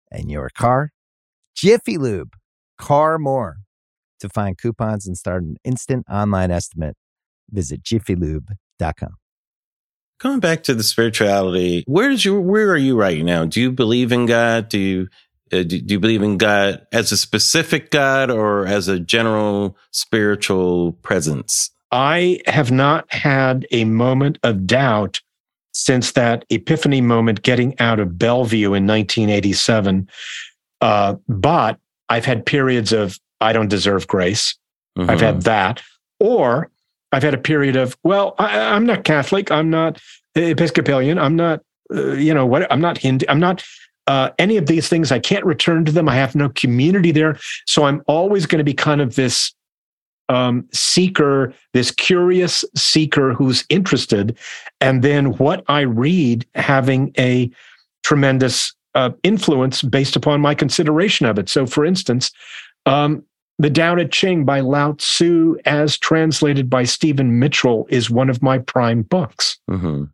and 0.09 0.31
your 0.31 0.49
car. 0.49 0.91
Jiffy 1.53 1.97
Lube, 1.97 2.35
car 2.77 3.19
more. 3.19 3.57
To 4.21 4.29
find 4.29 4.57
coupons 4.57 5.05
and 5.05 5.17
start 5.17 5.43
an 5.43 5.57
instant 5.65 6.05
online 6.09 6.51
estimate, 6.51 6.95
visit 7.51 7.83
jiffylube.com. 7.83 9.17
Going 10.19 10.39
back 10.39 10.63
to 10.63 10.73
the 10.73 10.83
spirituality, 10.83 11.83
where's 11.85 12.23
your 12.23 12.39
where 12.39 12.71
are 12.71 12.77
you 12.77 12.97
right 12.97 13.25
now? 13.25 13.43
Do 13.43 13.59
you 13.59 13.73
believe 13.73 14.13
in 14.13 14.25
God? 14.25 14.69
Do 14.69 14.79
you 14.79 15.09
uh, 15.51 15.63
do, 15.63 15.79
do 15.81 15.93
you 15.93 15.99
believe 15.99 16.21
in 16.23 16.37
God 16.37 16.85
as 16.91 17.11
a 17.11 17.17
specific 17.17 17.91
God 17.91 18.29
or 18.31 18.65
as 18.65 18.87
a 18.87 18.99
general 18.99 19.77
spiritual 19.91 20.93
presence? 21.03 21.71
I 21.91 22.41
have 22.47 22.71
not 22.71 23.11
had 23.13 23.65
a 23.71 23.85
moment 23.85 24.39
of 24.43 24.67
doubt 24.67 25.21
since 25.73 26.11
that 26.13 26.43
epiphany 26.49 27.01
moment 27.01 27.43
getting 27.43 27.79
out 27.79 27.99
of 27.99 28.17
Bellevue 28.17 28.73
in 28.73 28.85
1987. 28.87 30.09
Uh, 30.81 31.15
but 31.29 31.79
I've 32.09 32.25
had 32.25 32.45
periods 32.45 32.91
of 32.91 33.17
I 33.39 33.53
don't 33.53 33.69
deserve 33.69 34.07
grace. 34.07 34.55
I've 34.97 35.19
Mhm. 35.19 35.21
had 35.21 35.41
that. 35.43 35.83
Or 36.19 36.71
I've 37.11 37.21
had 37.23 37.35
a 37.35 37.37
period 37.37 37.75
of, 37.75 37.95
well, 38.03 38.33
I, 38.39 38.57
I'm 38.73 38.85
not 38.85 39.03
Catholic. 39.03 39.51
I'm 39.51 39.69
not 39.69 40.01
Episcopalian. 40.35 41.17
I'm 41.19 41.35
not, 41.35 41.61
uh, 41.93 42.13
you 42.13 42.33
know, 42.33 42.45
what? 42.45 42.71
I'm 42.71 42.81
not 42.81 42.97
Hindu. 42.97 43.25
I'm 43.29 43.39
not 43.39 43.63
uh, 44.07 44.31
any 44.39 44.57
of 44.57 44.65
these 44.65 44.87
things. 44.89 45.11
I 45.11 45.19
can't 45.19 45.45
return 45.45 45.85
to 45.85 45.91
them. 45.91 46.09
I 46.09 46.15
have 46.15 46.35
no 46.35 46.49
community 46.49 47.11
there. 47.11 47.37
So 47.65 47.83
I'm 47.83 48.01
always 48.07 48.45
going 48.45 48.59
to 48.59 48.63
be 48.63 48.73
kind 48.73 49.01
of 49.01 49.15
this 49.15 49.53
um, 50.29 50.67
seeker, 50.73 51.53
this 51.73 51.91
curious 51.91 52.65
seeker 52.75 53.33
who's 53.33 53.63
interested. 53.69 54.37
And 54.81 55.03
then 55.03 55.37
what 55.37 55.63
I 55.67 55.81
read 55.81 56.45
having 56.55 57.13
a 57.17 57.51
tremendous 58.03 58.73
uh, 58.95 59.11
influence 59.23 59.81
based 59.81 60.15
upon 60.15 60.41
my 60.41 60.55
consideration 60.55 61.25
of 61.25 61.37
it. 61.37 61.49
So, 61.49 61.65
for 61.65 61.85
instance, 61.85 62.31
um, 62.85 63.23
the 63.59 63.69
Tao 63.69 63.95
Te 63.95 64.05
Ching 64.05 64.45
by 64.45 64.59
Lao 64.59 64.93
Tzu, 64.93 65.57
as 65.65 65.97
translated 65.97 66.69
by 66.69 66.83
Stephen 66.83 67.39
Mitchell, 67.39 67.87
is 67.89 68.09
one 68.09 68.29
of 68.29 68.41
my 68.41 68.59
prime 68.59 69.01
books. 69.03 69.57
Mhm. 69.69 70.09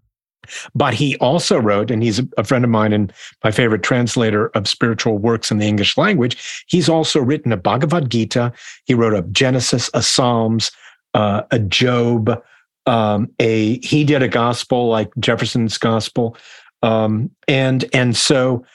But 0.76 0.94
he 0.94 1.18
also 1.18 1.58
wrote, 1.58 1.92
and 1.92 2.04
he's 2.04 2.22
a 2.38 2.44
friend 2.44 2.64
of 2.64 2.70
mine 2.70 2.94
and 2.94 3.14
my 3.44 3.52
favorite 3.52 3.84
translator 3.84 4.48
of 4.50 4.68
spiritual 4.68 5.18
works 5.18 5.52
in 5.52 5.58
the 5.58 5.68
English 5.68 5.98
language. 5.98 6.66
He's 6.68 6.90
also 6.90 7.20
written 7.20 7.52
a 7.52 7.58
Bhagavad 7.58 8.10
Gita. 8.10 8.54
He 8.86 8.94
wrote 8.94 9.14
a 9.14 9.22
Genesis, 9.32 9.90
a 9.94 10.02
Psalms, 10.02 10.72
uh, 11.14 11.44
a 11.52 11.60
Job. 11.60 12.42
Um, 12.86 13.32
a 13.40 13.80
he 13.80 14.04
did 14.04 14.22
a 14.22 14.28
gospel 14.28 14.90
like 14.90 15.10
Jefferson's 15.18 15.78
gospel, 15.78 16.36
um, 16.82 17.32
and 17.48 17.86
and 17.94 18.14
so 18.14 18.66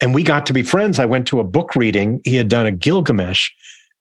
and 0.00 0.14
we 0.14 0.22
got 0.22 0.44
to 0.46 0.52
be 0.52 0.62
friends. 0.62 0.98
I 0.98 1.06
went 1.06 1.26
to 1.28 1.40
a 1.40 1.44
book 1.44 1.74
reading. 1.74 2.20
He 2.24 2.36
had 2.36 2.48
done 2.48 2.66
a 2.66 2.72
Gilgamesh, 2.72 3.50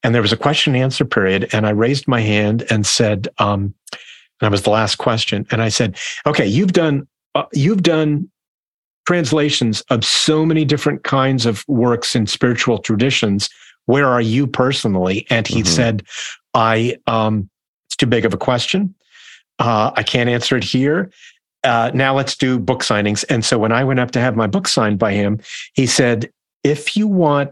and 0.03 0.13
there 0.13 0.21
was 0.21 0.33
a 0.33 0.37
question 0.37 0.75
and 0.75 0.83
answer 0.83 1.05
period. 1.05 1.49
And 1.53 1.65
I 1.65 1.69
raised 1.69 2.07
my 2.07 2.19
hand 2.19 2.65
and 2.69 2.85
said, 2.85 3.29
um, 3.37 3.73
that 4.41 4.51
was 4.51 4.63
the 4.63 4.69
last 4.69 4.97
question. 4.97 5.47
And 5.49 5.61
I 5.61 5.69
said, 5.69 5.97
okay, 6.25 6.45
you've 6.45 6.73
done, 6.73 7.07
uh, 7.35 7.45
you've 7.53 7.83
done 7.83 8.29
translations 9.05 9.81
of 9.89 10.05
so 10.05 10.45
many 10.45 10.63
different 10.65 11.03
kinds 11.03 11.45
of 11.45 11.63
works 11.67 12.15
in 12.15 12.25
spiritual 12.27 12.77
traditions. 12.77 13.49
Where 13.85 14.07
are 14.07 14.21
you 14.21 14.47
personally? 14.47 15.27
And 15.29 15.45
he 15.47 15.61
Mhm. 15.61 15.67
said, 15.67 16.03
I, 16.53 16.97
um, 17.07 17.49
it's 17.87 17.97
too 17.97 18.05
big 18.05 18.25
of 18.25 18.33
a 18.33 18.37
question. 18.37 18.95
Uh, 19.59 19.91
I 19.95 20.03
can't 20.03 20.29
answer 20.29 20.55
it 20.55 20.63
here. 20.63 21.11
Uh, 21.63 21.91
now 21.93 22.15
let's 22.15 22.35
do 22.35 22.59
book 22.59 22.81
signings. 22.81 23.23
And 23.29 23.43
so 23.43 23.57
when 23.57 23.71
I 23.71 23.83
went 23.83 23.99
up 23.99 24.11
to 24.11 24.19
have 24.19 24.35
my 24.35 24.47
book 24.47 24.67
signed 24.67 24.99
by 24.99 25.13
him, 25.13 25.39
he 25.73 25.85
said, 25.85 26.31
if 26.63 26.95
you 26.95 27.07
want, 27.07 27.51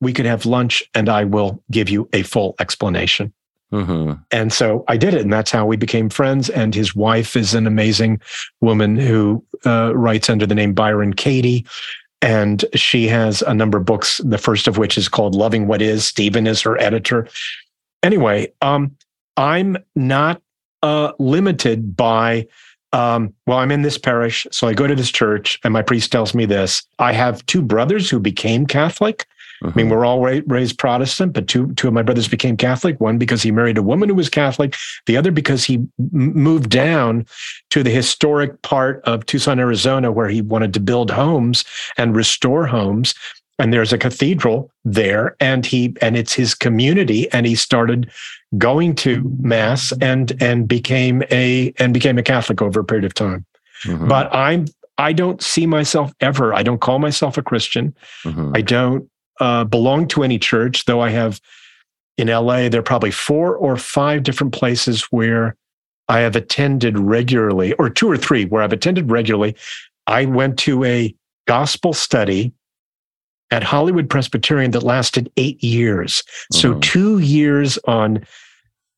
we 0.00 0.12
could 0.12 0.26
have 0.26 0.44
lunch 0.46 0.82
and 0.94 1.08
I 1.08 1.24
will 1.24 1.62
give 1.70 1.88
you 1.88 2.08
a 2.12 2.22
full 2.22 2.54
explanation. 2.60 3.32
Mhm. 3.72 4.22
And 4.30 4.52
so 4.52 4.84
I 4.86 4.96
did 4.96 5.14
it, 5.14 5.22
and 5.22 5.32
that's 5.32 5.50
how 5.50 5.64
we 5.64 5.76
became 5.76 6.10
friends. 6.10 6.50
And 6.50 6.74
his 6.74 6.94
wife 6.94 7.34
is 7.36 7.54
an 7.54 7.66
amazing 7.66 8.20
woman 8.60 8.96
who 8.96 9.42
uh, 9.64 9.92
writes 9.94 10.28
under 10.28 10.46
the 10.46 10.54
name 10.54 10.74
Byron 10.74 11.14
Katie. 11.14 11.66
And 12.20 12.64
she 12.74 13.08
has 13.08 13.42
a 13.42 13.54
number 13.54 13.78
of 13.78 13.84
books, 13.84 14.20
the 14.24 14.38
first 14.38 14.68
of 14.68 14.78
which 14.78 14.96
is 14.96 15.08
called 15.08 15.34
Loving 15.34 15.66
What 15.66 15.82
Is. 15.82 16.04
Stephen 16.04 16.46
is 16.46 16.60
her 16.60 16.80
editor. 16.80 17.26
Anyway, 18.02 18.52
um, 18.60 18.94
I'm 19.36 19.76
not 19.96 20.40
uh, 20.82 21.12
limited 21.18 21.96
by, 21.96 22.46
um, 22.92 23.32
well, 23.46 23.58
I'm 23.58 23.72
in 23.72 23.82
this 23.82 23.98
parish, 23.98 24.46
so 24.52 24.68
I 24.68 24.74
go 24.74 24.86
to 24.86 24.94
this 24.94 25.10
church, 25.10 25.58
and 25.64 25.72
my 25.72 25.82
priest 25.82 26.12
tells 26.12 26.34
me 26.34 26.44
this. 26.44 26.82
I 26.98 27.12
have 27.12 27.44
two 27.46 27.62
brothers 27.62 28.10
who 28.10 28.20
became 28.20 28.66
Catholic. 28.66 29.26
I 29.64 29.72
mean, 29.74 29.88
we're 29.88 30.04
all 30.04 30.20
raised 30.20 30.78
Protestant, 30.78 31.32
but 31.32 31.46
two 31.46 31.72
two 31.74 31.88
of 31.88 31.94
my 31.94 32.02
brothers 32.02 32.28
became 32.28 32.56
Catholic. 32.56 33.00
One 33.00 33.18
because 33.18 33.42
he 33.42 33.50
married 33.50 33.78
a 33.78 33.82
woman 33.82 34.08
who 34.08 34.14
was 34.14 34.28
Catholic. 34.28 34.74
The 35.06 35.16
other 35.16 35.30
because 35.30 35.64
he 35.64 35.74
m- 35.74 35.88
moved 35.98 36.70
down 36.70 37.26
to 37.70 37.82
the 37.82 37.90
historic 37.90 38.60
part 38.62 39.02
of 39.04 39.24
Tucson, 39.26 39.60
Arizona, 39.60 40.10
where 40.10 40.28
he 40.28 40.42
wanted 40.42 40.74
to 40.74 40.80
build 40.80 41.10
homes 41.10 41.64
and 41.96 42.16
restore 42.16 42.66
homes. 42.66 43.14
and 43.58 43.72
there's 43.72 43.92
a 43.92 43.98
cathedral 43.98 44.70
there 44.84 45.36
and 45.38 45.66
he 45.66 45.94
and 46.00 46.16
it's 46.16 46.32
his 46.32 46.54
community 46.54 47.30
and 47.32 47.46
he 47.46 47.54
started 47.54 48.10
going 48.58 48.94
to 48.94 49.30
mass 49.40 49.92
and 50.00 50.32
and 50.42 50.66
became 50.66 51.22
a 51.30 51.72
and 51.78 51.94
became 51.94 52.18
a 52.18 52.22
catholic 52.22 52.62
over 52.62 52.80
a 52.80 52.84
period 52.84 53.04
of 53.04 53.14
time 53.14 53.44
mm-hmm. 53.84 54.08
but 54.08 54.34
i'm 54.34 54.64
i 54.98 55.12
don't 55.12 55.42
see 55.42 55.66
myself 55.66 56.12
ever 56.20 56.54
i 56.54 56.62
don't 56.62 56.80
call 56.80 56.98
myself 56.98 57.36
a 57.36 57.42
christian 57.42 57.94
mm-hmm. 58.24 58.50
i 58.54 58.62
don't 58.62 59.08
uh, 59.40 59.64
belong 59.64 60.06
to 60.06 60.22
any 60.22 60.38
church 60.38 60.84
though 60.84 61.00
i 61.00 61.10
have 61.10 61.40
in 62.18 62.28
la 62.28 62.68
there 62.68 62.80
are 62.80 62.82
probably 62.82 63.10
four 63.10 63.56
or 63.56 63.76
five 63.76 64.22
different 64.22 64.52
places 64.52 65.02
where 65.10 65.56
i 66.08 66.20
have 66.20 66.36
attended 66.36 66.98
regularly 66.98 67.72
or 67.74 67.88
two 67.88 68.10
or 68.10 68.16
three 68.16 68.44
where 68.46 68.62
i've 68.62 68.72
attended 68.72 69.10
regularly 69.10 69.56
i 70.06 70.24
went 70.24 70.58
to 70.58 70.84
a 70.84 71.14
gospel 71.46 71.92
study 71.92 72.52
at 73.52 73.62
Hollywood 73.62 74.08
Presbyterian 74.08 74.70
that 74.70 74.82
lasted 74.82 75.30
eight 75.36 75.62
years. 75.62 76.22
Mm-hmm. 76.22 76.58
So 76.58 76.78
two 76.80 77.18
years 77.18 77.78
on 77.86 78.24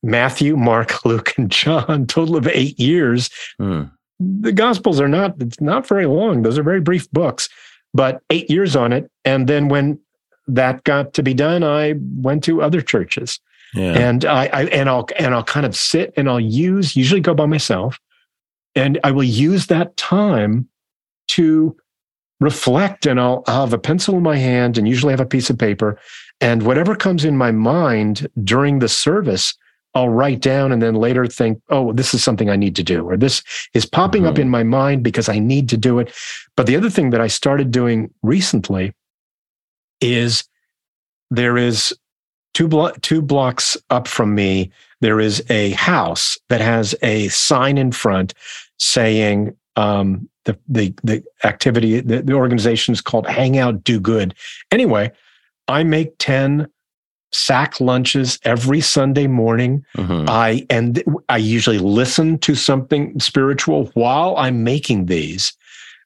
Matthew, 0.05 0.57
Mark, 0.57 1.05
Luke, 1.05 1.35
and 1.37 1.51
John, 1.51 2.07
total 2.07 2.37
of 2.37 2.47
eight 2.47 2.79
years. 2.79 3.31
Mm. 3.61 3.91
The 4.21 4.53
Gospels 4.53 5.01
are 5.01 5.09
not, 5.09 5.35
it's 5.41 5.61
not 5.61 5.89
very 5.89 6.07
long. 6.07 6.43
Those 6.43 6.57
are 6.57 6.63
very 6.63 6.81
brief 6.81 7.11
books, 7.11 7.49
but 7.93 8.23
eight 8.31 8.49
years 8.49 8.77
on 8.77 8.93
it. 8.93 9.11
And 9.25 9.49
then 9.49 9.69
when 9.69 9.99
that 10.47 10.85
got 10.85 11.15
to 11.15 11.23
be 11.23 11.35
done, 11.35 11.63
I 11.63 11.95
went 12.17 12.45
to 12.45 12.63
other 12.63 12.81
churches. 12.81 13.41
Yeah. 13.75 13.93
And 13.93 14.25
I, 14.25 14.47
I 14.47 14.65
and 14.67 14.89
I'll 14.89 15.07
and 15.19 15.35
I'll 15.35 15.45
kind 15.45 15.67
of 15.67 15.75
sit 15.75 16.13
and 16.17 16.29
I'll 16.29 16.41
use 16.41 16.95
usually 16.95 17.21
go 17.21 17.35
by 17.35 17.47
myself, 17.47 17.99
and 18.75 19.01
I 19.03 19.11
will 19.11 19.25
use 19.25 19.67
that 19.67 19.97
time 19.97 20.69
to 21.29 21.77
reflect 22.41 23.07
and 23.07 23.21
I'll, 23.21 23.43
I'll, 23.47 23.65
have 23.65 23.73
a 23.73 23.79
pencil 23.79 24.17
in 24.17 24.23
my 24.23 24.37
hand 24.37 24.77
and 24.77 24.87
usually 24.87 25.13
have 25.13 25.21
a 25.21 25.27
piece 25.27 25.51
of 25.51 25.59
paper. 25.59 25.99
And 26.41 26.65
whatever 26.65 26.95
comes 26.95 27.25
in 27.25 27.37
my 27.37 27.51
mind 27.51 28.29
during 28.43 28.81
the 28.81 28.89
service, 28.89 29.55
I'll 29.95 30.09
write 30.09 30.41
down 30.41 30.73
and 30.73 30.83
then 30.83 30.95
later 30.97 31.27
think, 31.27 31.63
oh, 31.69 31.93
this 31.93 32.13
is 32.13 32.23
something 32.23 32.51
I 32.51 32.57
need 32.57 32.75
to 32.77 32.83
do, 32.83 33.09
or 33.09 33.17
this 33.17 33.43
is 33.75 33.87
popping 33.87 34.23
mm-hmm. 34.23 34.31
up 34.31 34.39
in 34.39 34.51
my 34.51 34.65
mind 34.65 35.05
because 35.05 35.29
I 35.29 35.39
need 35.39 35.69
to 35.69 35.77
do 35.77 36.01
it. 36.01 36.13
But 36.57 36.67
the 36.67 36.77
other 36.77 36.91
thing 36.91 37.11
that 37.11 37.21
I 37.21 37.29
started 37.29 37.71
doing 37.71 38.13
recently 38.23 38.93
is 40.05 40.45
there 41.31 41.57
is 41.57 41.97
two, 42.53 42.69
blo- 42.69 42.93
two 43.03 43.23
blocks 43.23 43.77
up 43.91 44.07
from 44.07 44.35
me, 44.35 44.71
there 45.01 45.21
is 45.21 45.43
a 45.51 45.71
house 45.73 46.39
that 46.49 46.61
has 46.61 46.95
a 47.03 47.29
sign 47.29 47.79
in 47.79 47.93
front 47.93 48.35
saying, 48.79 49.57
um, 49.77 50.29
the 50.45 50.59
the 50.69 50.95
the 51.03 51.25
activity 51.45 52.01
the, 52.01 52.23
the 52.23 52.33
organization 52.35 52.93
is 52.93 53.01
called 53.01 53.27
Hangout 53.27 53.83
Do 53.83 53.99
Good. 53.99 54.35
Anyway, 54.71 55.11
I 55.69 55.85
make 55.85 56.15
ten 56.19 56.69
sack 57.33 57.81
lunches 57.81 58.39
every 58.45 58.81
Sunday 58.81 59.27
morning. 59.27 59.85
Mm-hmm. 59.97 60.27
I 60.29 60.67
and 60.71 61.03
I 61.29 61.39
usually 61.39 61.79
listen 61.79 62.39
to 62.39 62.55
something 62.55 63.19
spiritual 63.19 63.87
while 63.95 64.37
I'm 64.37 64.63
making 64.65 65.07
these. 65.07 65.53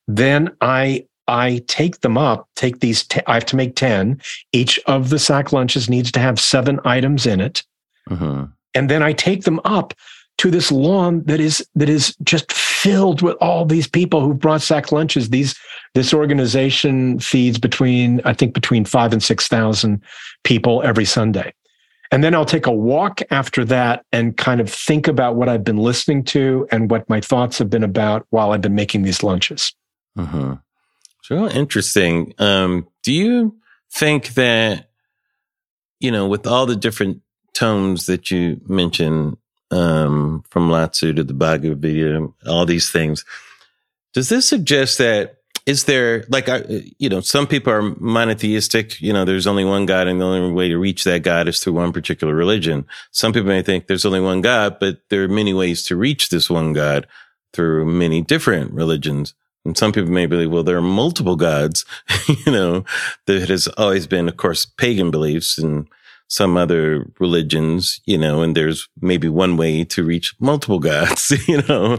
Then 0.07 0.51
I 0.61 1.05
I 1.29 1.63
take 1.69 2.01
them 2.01 2.19
up, 2.19 2.49
take 2.57 2.81
these, 2.81 3.05
t- 3.05 3.21
I 3.27 3.35
have 3.35 3.47
to 3.47 3.57
make 3.57 3.77
10. 3.77 4.21
Each 4.53 4.81
of 4.87 5.11
the 5.11 5.19
sack 5.19 5.53
lunches 5.53 5.89
needs 5.89 6.11
to 6.13 6.21
have 6.21 6.41
seven 6.41 6.81
items 6.85 7.27
in 7.27 7.41
it. 7.41 7.63
Mm-hmm. 8.09 8.45
And 8.75 8.91
then 8.91 9.03
I 9.03 9.13
take 9.13 9.45
them 9.45 9.61
up 9.65 9.95
to 10.39 10.51
this 10.51 10.71
lawn 10.71 11.23
that 11.25 11.41
is 11.41 11.67
that 11.75 11.89
is 11.89 12.17
just 12.23 12.51
filled 12.53 13.23
with 13.23 13.37
all 13.41 13.65
these 13.65 13.89
people 13.89 14.21
who've 14.21 14.39
brought 14.39 14.63
sack 14.63 14.93
lunches. 14.93 15.31
These 15.31 15.59
this 15.95 16.15
organization 16.15 17.19
feeds 17.19 17.59
between 17.59 18.21
I 18.25 18.35
think 18.35 18.55
between 18.55 18.85
five 18.85 19.13
and 19.13 19.23
six 19.23 19.49
thousand 19.49 20.01
people 20.45 20.83
every 20.85 21.05
Sunday. 21.05 21.53
And 22.11 22.25
then 22.25 22.35
I'll 22.35 22.47
take 22.47 22.67
a 22.67 22.73
walk 22.73 23.21
after 23.31 23.65
that 23.67 24.05
and 24.13 24.37
kind 24.37 24.61
of 24.61 24.71
think 24.71 25.09
about 25.09 25.37
what 25.37 25.49
I've 25.49 25.65
been 25.65 25.77
listening 25.77 26.25
to 26.25 26.67
and 26.71 26.91
what 26.91 27.09
my 27.11 27.21
thoughts 27.21 27.59
have 27.59 27.69
been 27.69 27.85
about 27.85 28.27
while 28.31 28.53
I've 28.53 28.63
been 28.63 28.75
making 28.75 29.03
these 29.03 29.23
lunches. 29.23 29.75
Mm-hmm. 30.17 30.55
Real 31.31 31.47
interesting. 31.47 32.35
Um, 32.39 32.89
do 33.03 33.13
you 33.13 33.57
think 33.93 34.35
that, 34.35 34.91
you 36.01 36.11
know, 36.11 36.27
with 36.27 36.47
all 36.47 36.67
the 36.67 36.77
different 36.77 37.23
tomes 37.55 38.07
that 38.07 38.31
you 38.31 38.61
mentioned, 38.67 39.37
um, 39.71 40.45
from 40.51 40.71
Lao 40.71 40.87
Tzu 40.87 41.13
to 41.15 41.25
the 41.25 41.35
Bhagavad 41.35 41.83
Gita, 41.83 42.29
all 42.47 42.67
these 42.67 42.91
things. 42.91 43.25
Does 44.15 44.29
this 44.29 44.49
suggest 44.49 44.99
that 44.99 45.37
is 45.67 45.85
there 45.85 46.25
like 46.31 46.49
I, 46.49 46.63
you 46.99 47.11
know 47.11 47.21
some 47.21 47.47
people 47.47 47.73
are 47.73 47.83
monotheistic 47.83 48.99
you 49.03 49.13
know 49.13 49.27
there's 49.27 49.47
only 49.47 49.67
one 49.67 49.85
god 49.85 50.07
and 50.07 50.19
the 50.19 50.25
only 50.25 50.51
way 50.51 50.69
to 50.69 50.79
reach 50.79 51.05
that 51.05 51.23
god 51.23 51.47
is 51.47 51.61
through 51.61 51.75
one 51.75 51.93
particular 51.93 52.35
religion 52.35 52.87
some 53.11 53.35
people 53.35 53.49
may 53.49 53.61
think 53.61 53.87
there's 53.87 54.07
only 54.07 54.21
one 54.21 54.41
god 54.41 54.79
but 54.81 55.01
there 55.11 55.23
are 55.25 55.29
many 55.29 55.53
ways 55.53 55.85
to 55.85 55.97
reach 55.97 56.31
this 56.31 56.49
one 56.49 56.73
god 56.73 57.07
through 57.53 57.85
many 57.85 58.23
different 58.23 58.73
religions 58.73 59.35
and 59.69 59.79
some 59.79 59.93
people 59.93 60.11
may 60.11 60.27
believe 60.27 60.51
well 60.51 60.65
there 60.65 60.79
are 60.79 60.83
multiple 60.83 61.37
gods 61.37 61.85
you 62.47 62.51
know 62.51 62.85
that 63.27 63.49
has 63.49 63.69
always 63.77 64.07
been 64.07 64.29
of 64.29 64.37
course 64.37 64.65
pagan 64.65 65.11
beliefs 65.11 65.59
and 65.59 65.89
some 66.29 66.59
other 66.59 67.11
religions, 67.19 68.01
you 68.05 68.19
know, 68.19 68.43
and 68.43 68.55
there's 68.55 68.89
maybe 69.01 69.29
one 69.29 69.57
way 69.57 69.83
to 69.83 70.05
reach 70.05 70.35
multiple 70.39 70.79
gods, 70.79 71.33
you 71.49 71.63
know, 71.63 71.99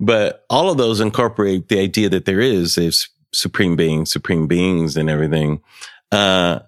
but 0.00 0.44
all 0.48 0.70
of 0.70 0.78
those 0.78 1.00
incorporate 1.00 1.68
the 1.68 1.78
idea 1.78 2.08
that 2.08 2.24
there 2.24 2.40
is 2.40 2.78
a 2.78 2.90
supreme 3.32 3.76
being, 3.76 4.06
supreme 4.06 4.46
beings 4.46 4.96
and 4.96 5.10
everything. 5.10 5.60
Uh, 6.10 6.60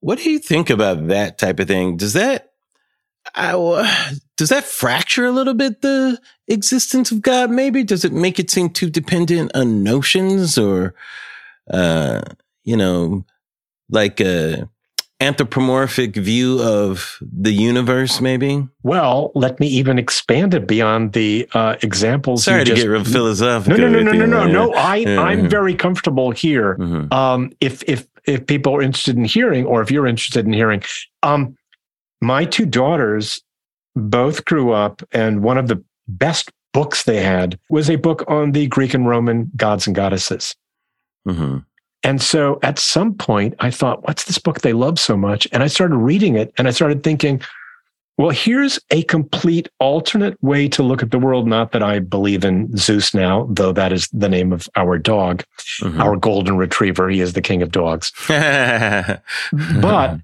what 0.00 0.18
do 0.18 0.30
you 0.30 0.38
think 0.38 0.70
about 0.70 1.08
that 1.08 1.36
type 1.36 1.60
of 1.60 1.68
thing? 1.68 1.98
Does 1.98 2.14
that, 2.14 2.52
uh, 3.34 4.06
does 4.38 4.48
that 4.48 4.64
fracture 4.64 5.26
a 5.26 5.32
little 5.32 5.54
bit 5.54 5.82
the 5.82 6.18
existence 6.52 7.10
of 7.10 7.22
God? 7.22 7.50
Maybe 7.50 7.84
does 7.84 8.04
it 8.04 8.12
make 8.12 8.38
it 8.38 8.50
seem 8.50 8.70
too 8.70 8.90
dependent 8.90 9.52
on 9.54 9.82
notions 9.82 10.58
or, 10.58 10.94
uh, 11.72 12.22
you 12.64 12.76
know, 12.76 13.24
like, 13.88 14.20
uh, 14.20 14.64
anthropomorphic 15.20 16.16
view 16.16 16.60
of 16.62 17.18
the 17.20 17.52
universe, 17.52 18.20
maybe? 18.20 18.66
Well, 18.82 19.32
let 19.34 19.60
me 19.60 19.66
even 19.66 19.98
expand 19.98 20.54
it 20.54 20.66
beyond 20.66 21.12
the 21.12 21.46
uh, 21.52 21.76
examples. 21.82 22.44
Sorry 22.44 22.64
to 22.64 22.70
just, 22.70 22.82
get 22.82 22.88
real 22.88 23.04
philosophical. 23.04 23.78
No, 23.78 23.88
no, 23.88 24.00
no, 24.00 24.12
no, 24.12 24.24
no, 24.24 24.46
no, 24.46 24.46
no. 24.46 24.74
I, 24.74 24.96
yeah. 24.96 25.20
I'm 25.20 25.48
very 25.48 25.74
comfortable 25.74 26.30
here. 26.30 26.76
Mm-hmm. 26.76 27.12
Um, 27.12 27.52
if 27.60 27.82
if 27.86 28.06
if 28.24 28.46
people 28.46 28.74
are 28.74 28.82
interested 28.82 29.16
in 29.16 29.24
hearing, 29.24 29.66
or 29.66 29.82
if 29.82 29.90
you're 29.90 30.06
interested 30.06 30.46
in 30.46 30.52
hearing, 30.52 30.82
um, 31.22 31.56
my 32.22 32.46
two 32.46 32.64
daughters 32.64 33.42
both 33.94 34.44
grew 34.46 34.72
up, 34.72 35.02
and 35.12 35.42
one 35.42 35.58
of 35.58 35.68
the 35.68 35.84
best 36.18 36.50
books 36.72 37.04
they 37.04 37.22
had 37.22 37.58
was 37.68 37.90
a 37.90 37.96
book 37.96 38.24
on 38.28 38.52
the 38.52 38.66
Greek 38.66 38.94
and 38.94 39.06
Roman 39.06 39.50
gods 39.56 39.86
and 39.86 39.96
goddesses. 39.96 40.54
Mm-hmm. 41.26 41.58
And 42.02 42.22
so 42.22 42.58
at 42.62 42.78
some 42.78 43.14
point, 43.14 43.54
I 43.58 43.70
thought, 43.70 44.06
what's 44.06 44.24
this 44.24 44.38
book 44.38 44.60
they 44.60 44.72
love 44.72 44.98
so 44.98 45.16
much? 45.16 45.46
And 45.52 45.62
I 45.62 45.66
started 45.66 45.96
reading 45.96 46.36
it 46.36 46.52
and 46.56 46.66
I 46.66 46.70
started 46.70 47.02
thinking, 47.02 47.42
well, 48.16 48.30
here's 48.30 48.78
a 48.90 49.02
complete 49.04 49.68
alternate 49.78 50.42
way 50.42 50.68
to 50.68 50.82
look 50.82 51.02
at 51.02 51.10
the 51.10 51.18
world. 51.18 51.46
Not 51.46 51.72
that 51.72 51.82
I 51.82 52.00
believe 52.00 52.44
in 52.44 52.74
Zeus 52.76 53.14
now, 53.14 53.46
though 53.50 53.72
that 53.72 53.92
is 53.92 54.08
the 54.12 54.28
name 54.28 54.52
of 54.52 54.68
our 54.76 54.98
dog, 54.98 55.42
mm-hmm. 55.80 56.00
our 56.00 56.16
golden 56.16 56.58
retriever. 56.58 57.08
He 57.08 57.20
is 57.20 57.32
the 57.32 57.40
king 57.40 57.62
of 57.62 57.70
dogs. 57.72 58.12
but 58.28 60.20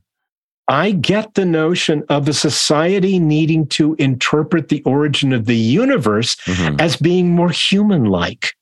I 0.68 0.90
get 0.90 1.34
the 1.34 1.44
notion 1.44 2.04
of 2.08 2.28
a 2.28 2.32
society 2.32 3.18
needing 3.18 3.66
to 3.68 3.94
interpret 3.94 4.68
the 4.68 4.82
origin 4.82 5.32
of 5.32 5.46
the 5.46 5.56
universe 5.56 6.36
mm-hmm. 6.36 6.80
as 6.80 6.96
being 6.96 7.30
more 7.30 7.50
human 7.50 8.04
like 8.04 8.54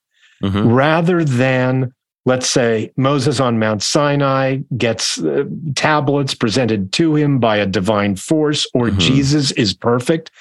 mm-hmm. 0.43 0.71
rather 0.71 1.23
than 1.23 1.93
let's 2.25 2.49
say 2.49 2.91
Moses 2.97 3.39
on 3.39 3.59
Mount 3.59 3.83
Sinai 3.83 4.59
gets 4.77 5.21
uh, 5.21 5.45
tablets 5.75 6.33
presented 6.33 6.91
to 6.93 7.15
him 7.15 7.39
by 7.39 7.57
a 7.57 7.67
divine 7.67 8.15
force, 8.15 8.67
or 8.73 8.87
mm-hmm. 8.87 8.99
Jesus 8.99 9.51
is 9.51 9.73
perfect. 9.73 10.31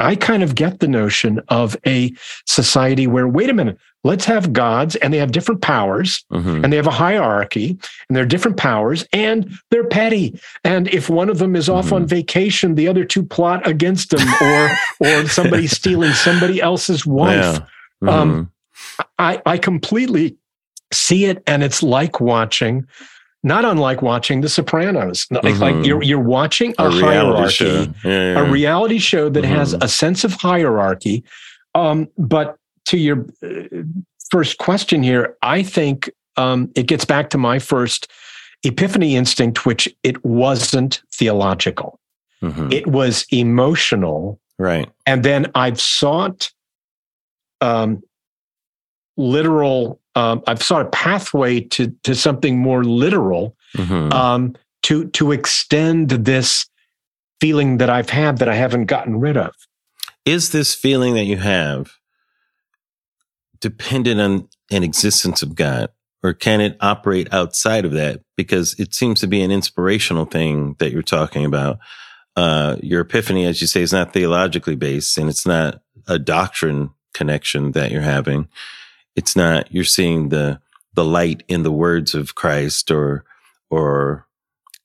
I 0.00 0.14
kind 0.14 0.42
of 0.42 0.54
get 0.54 0.80
the 0.80 0.88
notion 0.88 1.40
of 1.48 1.76
a 1.86 2.12
society 2.46 3.06
where, 3.06 3.28
wait 3.28 3.50
a 3.50 3.54
minute, 3.54 3.78
let's 4.08 4.24
have 4.24 4.54
gods 4.54 4.96
and 4.96 5.12
they 5.12 5.18
have 5.18 5.32
different 5.32 5.60
powers 5.60 6.24
mm-hmm. 6.32 6.64
and 6.64 6.72
they 6.72 6.78
have 6.78 6.86
a 6.86 6.90
hierarchy 6.90 7.78
and 8.08 8.16
they're 8.16 8.24
different 8.24 8.56
powers 8.56 9.06
and 9.12 9.52
they're 9.70 9.86
petty. 9.86 10.40
And 10.64 10.88
if 10.88 11.10
one 11.10 11.28
of 11.28 11.38
them 11.38 11.54
is 11.54 11.68
off 11.68 11.86
mm-hmm. 11.86 11.96
on 11.96 12.06
vacation, 12.06 12.74
the 12.74 12.88
other 12.88 13.04
two 13.04 13.22
plot 13.22 13.66
against 13.66 14.08
them 14.10 14.26
or, 14.40 14.70
or 15.00 15.28
somebody 15.28 15.66
stealing 15.66 16.12
somebody 16.12 16.58
else's 16.58 17.04
wife. 17.04 17.60
Yeah. 18.00 18.10
Um, 18.10 18.30
mm-hmm. 18.30 19.02
I, 19.18 19.42
I 19.44 19.58
completely 19.58 20.38
see 20.90 21.26
it 21.26 21.42
and 21.46 21.62
it's 21.62 21.82
like 21.82 22.18
watching 22.18 22.86
not 23.44 23.66
unlike 23.66 24.00
watching 24.00 24.40
The 24.40 24.48
Sopranos. 24.48 25.26
Mm-hmm. 25.26 25.62
Like, 25.62 25.86
you're 25.86 26.02
you're 26.02 26.18
watching 26.18 26.74
a, 26.78 26.86
a 26.86 26.90
hierarchy, 26.90 27.64
yeah, 27.66 28.10
yeah. 28.10 28.40
a 28.40 28.50
reality 28.50 28.98
show 28.98 29.28
that 29.28 29.44
mm-hmm. 29.44 29.54
has 29.54 29.74
a 29.74 29.86
sense 29.86 30.24
of 30.24 30.32
hierarchy. 30.32 31.24
Um, 31.74 32.08
but 32.16 32.58
to 32.88 32.96
your 32.98 33.26
uh, 33.42 33.82
first 34.30 34.58
question 34.58 35.02
here, 35.02 35.36
I 35.42 35.62
think 35.62 36.10
um, 36.36 36.70
it 36.74 36.86
gets 36.86 37.04
back 37.04 37.30
to 37.30 37.38
my 37.38 37.58
first 37.58 38.08
epiphany 38.64 39.16
instinct, 39.16 39.64
which 39.66 39.88
it 40.02 40.24
wasn't 40.24 41.02
theological. 41.14 41.98
Mhm. 42.42 42.72
It 42.72 42.86
was 42.86 43.26
emotional. 43.32 44.38
right. 44.58 44.88
And 45.06 45.24
then 45.24 45.46
I've 45.54 45.80
sought 45.80 46.50
um, 47.60 48.02
literal, 49.16 50.00
um, 50.14 50.42
I've 50.46 50.62
sought 50.62 50.82
a 50.86 50.90
pathway 50.90 51.60
to, 51.60 51.92
to 52.04 52.14
something 52.14 52.58
more 52.58 52.84
literal 52.84 53.56
Mhm. 53.76 54.12
um, 54.12 54.56
to, 54.84 55.08
to 55.10 55.32
extend 55.32 56.10
this 56.10 56.66
feeling 57.40 57.78
that 57.78 57.90
I've 57.90 58.10
had 58.10 58.38
that 58.38 58.48
I 58.48 58.54
haven't 58.54 58.86
gotten 58.86 59.18
rid 59.20 59.36
of. 59.36 59.54
is 60.24 60.50
this 60.50 60.74
feeling 60.74 61.14
that 61.14 61.24
you 61.24 61.36
have 61.38 61.97
dependent 63.60 64.20
on 64.20 64.48
an 64.70 64.82
existence 64.82 65.42
of 65.42 65.54
God, 65.54 65.90
or 66.22 66.32
can 66.34 66.60
it 66.60 66.76
operate 66.80 67.32
outside 67.32 67.84
of 67.84 67.92
that? 67.92 68.20
Because 68.36 68.74
it 68.78 68.94
seems 68.94 69.20
to 69.20 69.26
be 69.26 69.42
an 69.42 69.50
inspirational 69.50 70.24
thing 70.24 70.76
that 70.78 70.92
you're 70.92 71.02
talking 71.02 71.44
about. 71.44 71.78
Uh, 72.36 72.76
your 72.82 73.00
epiphany, 73.00 73.44
as 73.46 73.60
you 73.60 73.66
say, 73.66 73.82
is 73.82 73.92
not 73.92 74.12
theologically 74.12 74.76
based, 74.76 75.18
and 75.18 75.28
it's 75.28 75.46
not 75.46 75.80
a 76.06 76.18
doctrine 76.18 76.90
connection 77.14 77.72
that 77.72 77.90
you're 77.90 78.00
having. 78.00 78.48
It's 79.16 79.34
not 79.34 79.72
you're 79.72 79.84
seeing 79.84 80.28
the 80.28 80.60
the 80.94 81.04
light 81.04 81.42
in 81.48 81.62
the 81.62 81.72
words 81.72 82.14
of 82.14 82.34
Christ, 82.36 82.90
or 82.90 83.24
or 83.70 84.26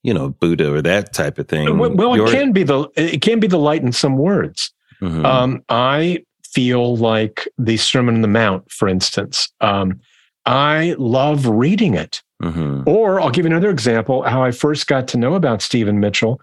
you 0.02 0.12
know 0.12 0.30
Buddha, 0.30 0.72
or 0.74 0.82
that 0.82 1.12
type 1.12 1.38
of 1.38 1.46
thing. 1.48 1.78
Well, 1.78 1.94
well, 1.94 2.14
it 2.14 2.18
Your- 2.18 2.28
can 2.28 2.52
be 2.52 2.64
the 2.64 2.88
it 2.96 3.22
can 3.22 3.38
be 3.38 3.46
the 3.46 3.58
light 3.58 3.82
in 3.82 3.92
some 3.92 4.16
words. 4.16 4.72
Mhm. 5.00 5.24
Um, 5.24 5.62
I 5.68 6.24
feel 6.54 6.96
like 6.96 7.48
the 7.58 7.76
Sermon 7.76 8.14
on 8.16 8.20
the 8.22 8.28
Mount, 8.28 8.70
for 8.70 8.88
instance. 8.88 9.48
Um, 9.60 10.00
I 10.46 10.94
love 10.98 11.46
reading 11.46 11.94
it. 11.94 12.22
Mhm. 12.42 12.86
Or 12.86 13.20
I'll 13.20 13.30
give 13.30 13.44
you 13.44 13.50
another 13.50 13.70
example. 13.70 14.22
How 14.22 14.42
I 14.42 14.50
first 14.50 14.86
got 14.86 15.08
to 15.08 15.18
know 15.18 15.34
about 15.34 15.62
Stephen 15.62 16.00
Mitchell 16.00 16.40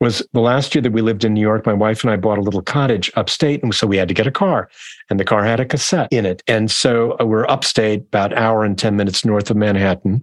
was 0.00 0.22
the 0.32 0.40
last 0.40 0.74
year 0.74 0.82
that 0.82 0.92
we 0.92 1.00
lived 1.00 1.24
in 1.24 1.34
New 1.34 1.40
York. 1.40 1.64
My 1.66 1.72
wife 1.72 2.02
and 2.02 2.10
I 2.10 2.16
bought 2.16 2.38
a 2.38 2.42
little 2.42 2.62
cottage 2.62 3.10
upstate, 3.14 3.62
and 3.62 3.74
so 3.74 3.86
we 3.86 3.96
had 3.96 4.08
to 4.08 4.14
get 4.14 4.26
a 4.26 4.30
car, 4.32 4.68
and 5.10 5.18
the 5.18 5.24
car 5.24 5.44
had 5.44 5.60
a 5.60 5.64
cassette 5.64 6.08
in 6.10 6.26
it. 6.26 6.42
And 6.46 6.70
so 6.70 7.16
uh, 7.20 7.24
we're 7.24 7.46
upstate, 7.48 8.00
about 8.02 8.32
an 8.32 8.38
hour 8.38 8.64
and 8.64 8.76
ten 8.78 8.96
minutes 8.96 9.24
north 9.24 9.50
of 9.50 9.56
Manhattan. 9.56 10.22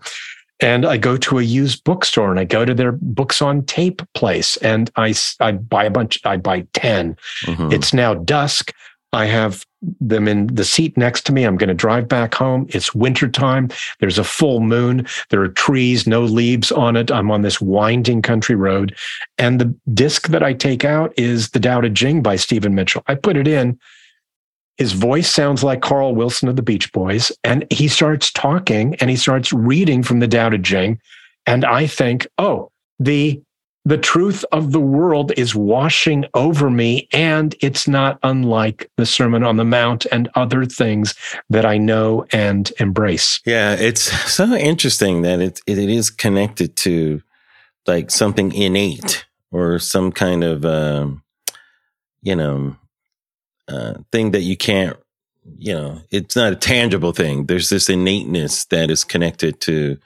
And 0.61 0.85
I 0.85 0.97
go 0.97 1.15
to 1.15 1.39
a 1.39 1.41
used 1.41 1.85
bookstore 1.85 2.29
and 2.29 2.37
I 2.39 2.43
go 2.43 2.65
to 2.65 2.73
their 2.73 2.91
books 2.91 3.41
on 3.41 3.63
tape 3.63 4.01
place 4.13 4.57
and 4.57 4.91
I, 4.97 5.13
I 5.39 5.53
buy 5.53 5.85
a 5.85 5.89
bunch, 5.89 6.19
I 6.25 6.35
buy 6.35 6.67
10. 6.73 7.15
Mhm. 7.45 7.71
It's 7.71 7.93
now 7.93 8.13
dusk. 8.15 8.73
I 9.11 9.25
have 9.25 9.65
them 9.99 10.27
in 10.27 10.47
the 10.47 10.63
seat 10.63 10.95
next 10.97 11.25
to 11.25 11.31
me. 11.31 11.43
I'm 11.43 11.57
going 11.57 11.69
to 11.69 11.73
drive 11.73 12.07
back 12.07 12.35
home. 12.35 12.67
It's 12.69 12.93
wintertime. 12.93 13.69
There's 13.99 14.19
a 14.19 14.23
full 14.23 14.59
moon. 14.59 15.07
There 15.29 15.41
are 15.41 15.47
trees, 15.47 16.05
no 16.05 16.21
leaves 16.23 16.71
on 16.71 16.95
it. 16.95 17.11
I'm 17.11 17.31
on 17.31 17.41
this 17.41 17.59
winding 17.59 18.21
country 18.21 18.55
road. 18.55 18.95
And 19.37 19.59
the 19.59 19.75
disc 19.93 20.27
that 20.27 20.43
I 20.43 20.53
take 20.53 20.85
out 20.85 21.13
is 21.17 21.49
Tao 21.49 21.81
Te 21.81 21.89
Ching 21.89 22.21
by 22.21 22.35
Stephen 22.35 22.75
Mitchell. 22.75 23.03
I 23.07 23.15
put 23.15 23.37
it 23.37 23.47
in. 23.47 23.79
His 24.77 24.93
voice 24.93 25.29
sounds 25.29 25.63
like 25.63 25.81
Carl 25.81 26.15
Wilson 26.15 26.47
of 26.47 26.55
the 26.55 26.61
Beach 26.61 26.91
Boys. 26.93 27.31
And 27.43 27.65
he 27.71 27.87
starts 27.87 28.31
talking 28.31 28.95
and 28.95 29.09
he 29.09 29.15
starts 29.15 29.51
reading 29.51 30.03
from 30.03 30.19
the 30.19 30.27
Te 30.27 30.59
Ching. 30.59 31.01
And 31.45 31.65
I 31.65 31.87
think, 31.87 32.27
oh, 32.37 32.71
the 32.99 33.41
the 33.85 33.97
truth 33.97 34.43
of 34.51 34.71
the 34.71 34.79
world 34.79 35.31
is 35.37 35.55
washing 35.55 36.25
over 36.33 36.69
me 36.69 37.07
and 37.11 37.55
it's 37.61 37.87
not 37.87 38.19
unlike 38.23 38.89
the 38.97 39.05
sermon 39.05 39.43
on 39.43 39.57
the 39.57 39.63
mount 39.63 40.05
and 40.11 40.29
other 40.35 40.65
things 40.65 41.15
that 41.49 41.65
i 41.65 41.77
know 41.77 42.25
and 42.31 42.71
embrace 42.79 43.39
Yeah, 43.45 43.73
it's 43.73 44.01
so 44.31 44.53
interesting 44.53 45.21
that 45.23 45.39
it 45.39 45.61
it 45.65 45.77
is 45.77 46.09
connected 46.09 46.75
to 46.77 47.21
like 47.87 48.11
something 48.11 48.53
innate 48.53 49.25
or 49.51 49.79
some 49.79 50.11
kind 50.11 50.43
of 50.43 50.65
um, 50.65 51.23
you 52.21 52.35
know 52.35 52.75
uh, 53.67 53.95
thing 54.11 54.31
that 54.31 54.41
you 54.41 54.57
can't 54.57 54.97
you 55.57 55.73
know 55.73 56.01
it's 56.11 56.35
not 56.35 56.53
a 56.53 56.55
tangible 56.55 57.11
thing. 57.11 57.45
There's 57.45 57.69
this 57.69 57.89
innateness 57.89 58.65
that 58.65 58.91
is 58.91 59.03
connected 59.03 59.61
to 59.61 59.97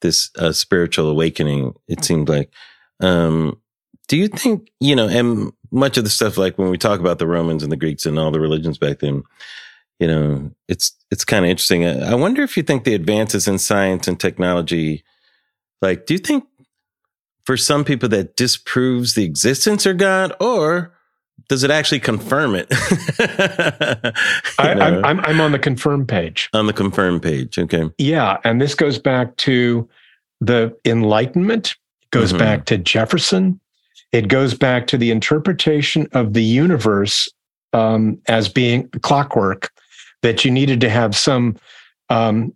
this 0.00 0.30
uh, 0.38 0.52
spiritual 0.52 1.08
awakening. 1.08 1.74
It 1.86 2.04
seems 2.04 2.28
like. 2.28 2.50
Um, 3.00 3.60
do 4.08 4.16
you 4.16 4.28
think 4.28 4.70
you 4.80 4.96
know? 4.96 5.08
And 5.08 5.52
much 5.70 5.96
of 5.98 6.04
the 6.04 6.10
stuff 6.10 6.38
like 6.38 6.58
when 6.58 6.70
we 6.70 6.78
talk 6.78 7.00
about 7.00 7.18
the 7.18 7.26
Romans 7.26 7.62
and 7.62 7.70
the 7.70 7.76
Greeks 7.76 8.06
and 8.06 8.18
all 8.18 8.30
the 8.30 8.40
religions 8.40 8.78
back 8.78 9.00
then, 9.00 9.22
you 9.98 10.06
know, 10.06 10.50
it's 10.68 10.92
it's 11.10 11.24
kind 11.24 11.44
of 11.44 11.50
interesting. 11.50 11.84
I 11.84 12.12
I 12.12 12.14
wonder 12.14 12.42
if 12.42 12.56
you 12.56 12.62
think 12.62 12.84
the 12.84 12.94
advances 12.94 13.46
in 13.46 13.58
science 13.58 14.08
and 14.08 14.18
technology, 14.18 15.04
like, 15.82 16.06
do 16.06 16.14
you 16.14 16.18
think 16.18 16.44
for 17.44 17.56
some 17.56 17.84
people 17.84 18.08
that 18.10 18.36
disproves 18.36 19.14
the 19.14 19.24
existence 19.24 19.86
of 19.86 19.98
God, 19.98 20.32
or 20.40 20.94
does 21.48 21.62
it 21.62 21.70
actually 21.70 22.00
confirm 22.00 22.54
it? 22.54 22.66
I, 24.58 24.72
I'm, 24.72 25.04
I'm, 25.04 25.20
I'm 25.20 25.40
on 25.40 25.52
the 25.52 25.58
confirm 25.58 26.06
page 26.06 26.50
on 26.52 26.66
the 26.66 26.72
confirm 26.72 27.20
page. 27.20 27.58
Okay. 27.58 27.90
yeah 27.98 28.38
and 28.44 28.60
this 28.60 28.74
goes 28.74 28.98
back 28.98 29.36
to 29.36 29.88
the 30.40 30.76
enlightenment 30.84 31.76
goes 32.10 32.32
Mhm. 32.32 32.38
back 32.38 32.64
to 32.66 32.78
jefferson 32.78 33.60
it 34.12 34.28
goes 34.28 34.54
back 34.54 34.86
to 34.86 34.96
the 34.96 35.10
interpretation 35.10 36.08
of 36.12 36.32
the 36.32 36.42
universe 36.42 37.28
um, 37.74 38.18
as 38.28 38.48
being 38.48 38.88
clockwork 39.02 39.70
that 40.22 40.44
you 40.44 40.50
needed 40.50 40.80
to 40.80 40.88
have 40.88 41.14
some 41.14 41.56
um, 42.08 42.52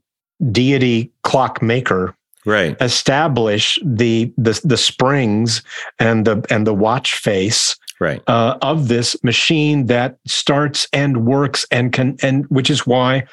deity 0.50 1.10
clockmaker 1.22 2.14
Right. 2.44 2.76
establish 2.80 3.78
the 3.84 4.32
the 4.36 4.58
the 4.64 4.76
springs 4.76 5.62
and 6.00 6.24
the 6.26 6.44
and 6.50 6.66
the 6.66 6.74
watch 6.74 7.14
face 7.14 7.76
Right. 8.00 8.20
uh, 8.26 8.56
of 8.62 8.88
this 8.88 9.14
machine 9.22 9.86
that 9.86 10.16
starts 10.26 10.88
and 10.92 11.24
works 11.24 11.64
and 11.70 11.92
can 11.92 12.16
and 12.20 12.44
which 12.48 12.68
is 12.68 12.84
why 12.84 13.24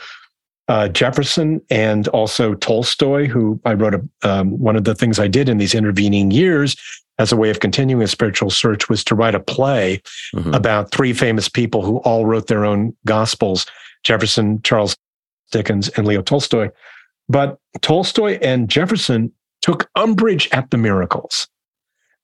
uh, 0.70 0.88
Jefferson 0.88 1.62
and 1.70 2.08
also 2.10 2.54
Tolstoy, 2.54 3.28
who 3.28 3.60
I 3.66 3.74
wrote 3.74 3.96
a 3.96 4.30
um, 4.30 4.52
one 4.60 4.76
of 4.78 4.84
the 4.86 4.96
things 4.96 5.20
I 5.20 5.28
did 5.28 5.50
in 5.50 5.58
these 5.58 5.76
intervening 5.76 6.32
years 6.32 6.78
as 7.18 7.32
a 7.34 7.36
way 7.36 7.50
of 7.50 7.60
continuing 7.60 8.02
a 8.04 8.08
spiritual 8.08 8.50
search 8.50 8.88
was 8.88 9.04
to 9.06 9.16
write 9.16 9.36
a 9.36 9.40
play 9.42 10.02
Mhm. 10.34 10.56
about 10.56 10.92
three 10.92 11.12
famous 11.12 11.50
people 11.50 11.82
who 11.84 11.98
all 11.98 12.26
wrote 12.26 12.48
their 12.48 12.64
own 12.64 12.96
gospels 13.06 13.66
Jefferson, 14.06 14.62
Charles 14.64 14.96
Dickens, 15.52 15.90
and 15.90 16.08
Leo 16.08 16.22
Tolstoy. 16.22 16.70
But 17.28 17.58
Tolstoy 17.82 18.38
and 18.42 18.70
Jefferson 18.70 19.32
took 19.62 19.90
umbrage 19.96 20.48
at 20.54 20.70
the 20.72 20.78
miracles 20.78 21.48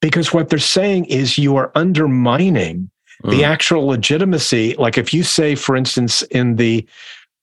because 0.01 0.31
what 0.33 0.47
they're 0.49 0.59
saying 0.59 1.05
is 1.05 1.37
you 1.37 1.57
are 1.57 1.71
undermining 1.75 2.89
the 3.23 3.41
Mm. 3.41 3.47
actual 3.47 3.87
legitimacy. 3.87 4.75
Like 4.77 4.97
if 4.97 5.13
you 5.13 5.23
say, 5.23 5.55
for 5.55 5.75
instance, 5.75 6.21
in 6.23 6.55
the 6.57 6.85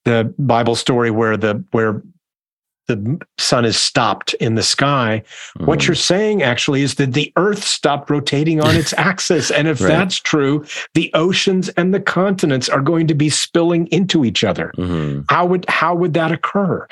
the 0.04 0.32
Bible 0.38 0.74
story 0.74 1.10
where 1.10 1.36
the 1.36 1.62
where 1.72 2.02
the 2.88 3.20
sun 3.38 3.64
is 3.64 3.80
stopped 3.80 4.34
in 4.34 4.56
the 4.56 4.62
sky, 4.62 5.22
what 5.58 5.78
Mhm. 5.78 5.86
you're 5.86 5.94
saying 5.94 6.42
actually 6.42 6.82
is 6.82 6.96
that 6.96 7.12
the 7.12 7.32
earth 7.36 7.62
stopped 7.62 8.10
rotating 8.10 8.60
on 8.60 8.74
its 8.74 8.92
axis. 8.98 9.52
And 9.52 9.68
if 9.68 9.80
Right. 9.80 9.86
that's 9.88 10.16
true, 10.18 10.64
the 10.94 11.08
oceans 11.14 11.68
and 11.70 11.94
the 11.94 12.00
continents 12.00 12.68
are 12.68 12.80
going 12.80 13.06
to 13.06 13.14
be 13.14 13.30
spilling 13.30 13.86
into 13.88 14.24
each 14.24 14.42
other. 14.42 14.72
Mhm. 14.76 15.24
How 15.30 15.46
would 15.46 15.64
how 15.68 15.94
would 15.94 16.12
that 16.14 16.32
occur? 16.32 16.86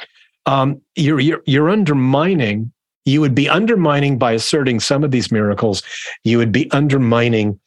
Um, 0.47 0.81
you're, 0.95 1.19
you're 1.21 1.43
you're 1.47 1.69
undermining. 1.69 2.73
You 3.05 3.21
would 3.21 3.35
be 3.35 3.49
undermining 3.49 4.17
by 4.17 4.33
asserting 4.33 4.79
some 4.79 5.03
of 5.03 5.11
these 5.11 5.33
miracles. 5.33 5.83
You 6.23 6.39
would 6.39 6.53
be 6.53 6.71
undermining 6.71 7.59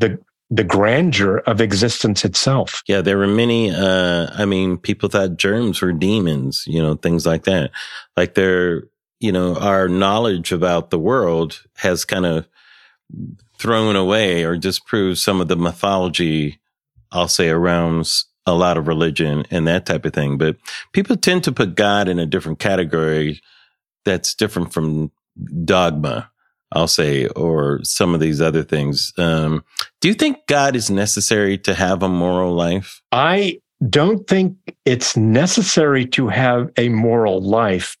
the 0.00 0.18
the 0.50 0.64
grandeur 0.64 1.38
of 1.38 1.60
existence 1.60 2.24
itself. 2.24 2.82
Yeah, 2.88 3.00
there 3.00 3.18
were 3.18 3.28
many. 3.28 3.70
Uh, 3.70 4.28
I 4.32 4.44
mean, 4.44 4.78
people 4.78 5.08
thought 5.08 5.36
germs 5.36 5.80
were 5.80 5.92
demons, 5.92 6.64
you 6.66 6.82
know, 6.82 6.94
things 6.94 7.24
like 7.24 7.44
that. 7.44 7.70
Like 8.16 8.34
there, 8.34 8.84
you 9.20 9.30
know, 9.30 9.56
our 9.56 9.88
knowledge 9.88 10.50
about 10.50 10.90
the 10.90 10.98
world 10.98 11.62
has 11.76 12.04
kind 12.04 12.26
of 12.26 12.48
thrown 13.58 13.94
away 13.94 14.44
or 14.44 14.56
disproved 14.56 15.18
some 15.18 15.40
of 15.40 15.48
the 15.48 15.56
mythology, 15.56 16.58
I'll 17.12 17.28
say, 17.28 17.48
around 17.48 18.10
a 18.46 18.54
lot 18.54 18.78
of 18.78 18.88
religion 18.88 19.44
and 19.50 19.68
that 19.68 19.86
type 19.86 20.04
of 20.04 20.12
thing. 20.12 20.38
But 20.38 20.56
people 20.92 21.16
tend 21.16 21.44
to 21.44 21.52
put 21.52 21.76
God 21.76 22.08
in 22.08 22.18
a 22.18 22.26
different 22.26 22.58
category 22.58 23.40
that's 24.04 24.34
different 24.34 24.72
from 24.72 25.12
dogma, 25.64 26.29
I'll 26.72 26.88
say, 26.88 27.26
or 27.28 27.80
some 27.82 28.14
of 28.14 28.20
these 28.20 28.40
other 28.40 28.62
things. 28.62 29.12
Um, 29.18 29.64
do 30.00 30.08
you 30.08 30.14
think 30.14 30.46
God 30.46 30.76
is 30.76 30.90
necessary 30.90 31.58
to 31.58 31.74
have 31.74 32.02
a 32.02 32.08
moral 32.08 32.54
life? 32.54 33.02
I 33.12 33.58
don't 33.88 34.26
think 34.26 34.56
it's 34.84 35.16
necessary 35.16 36.06
to 36.06 36.28
have 36.28 36.70
a 36.76 36.88
moral 36.90 37.40
life, 37.42 37.96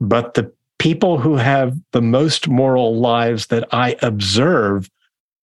but 0.00 0.34
the 0.34 0.52
people 0.78 1.18
who 1.18 1.36
have 1.36 1.76
the 1.92 2.02
most 2.02 2.48
moral 2.48 2.98
lives 2.98 3.46
that 3.48 3.66
I 3.72 3.96
observe 4.02 4.88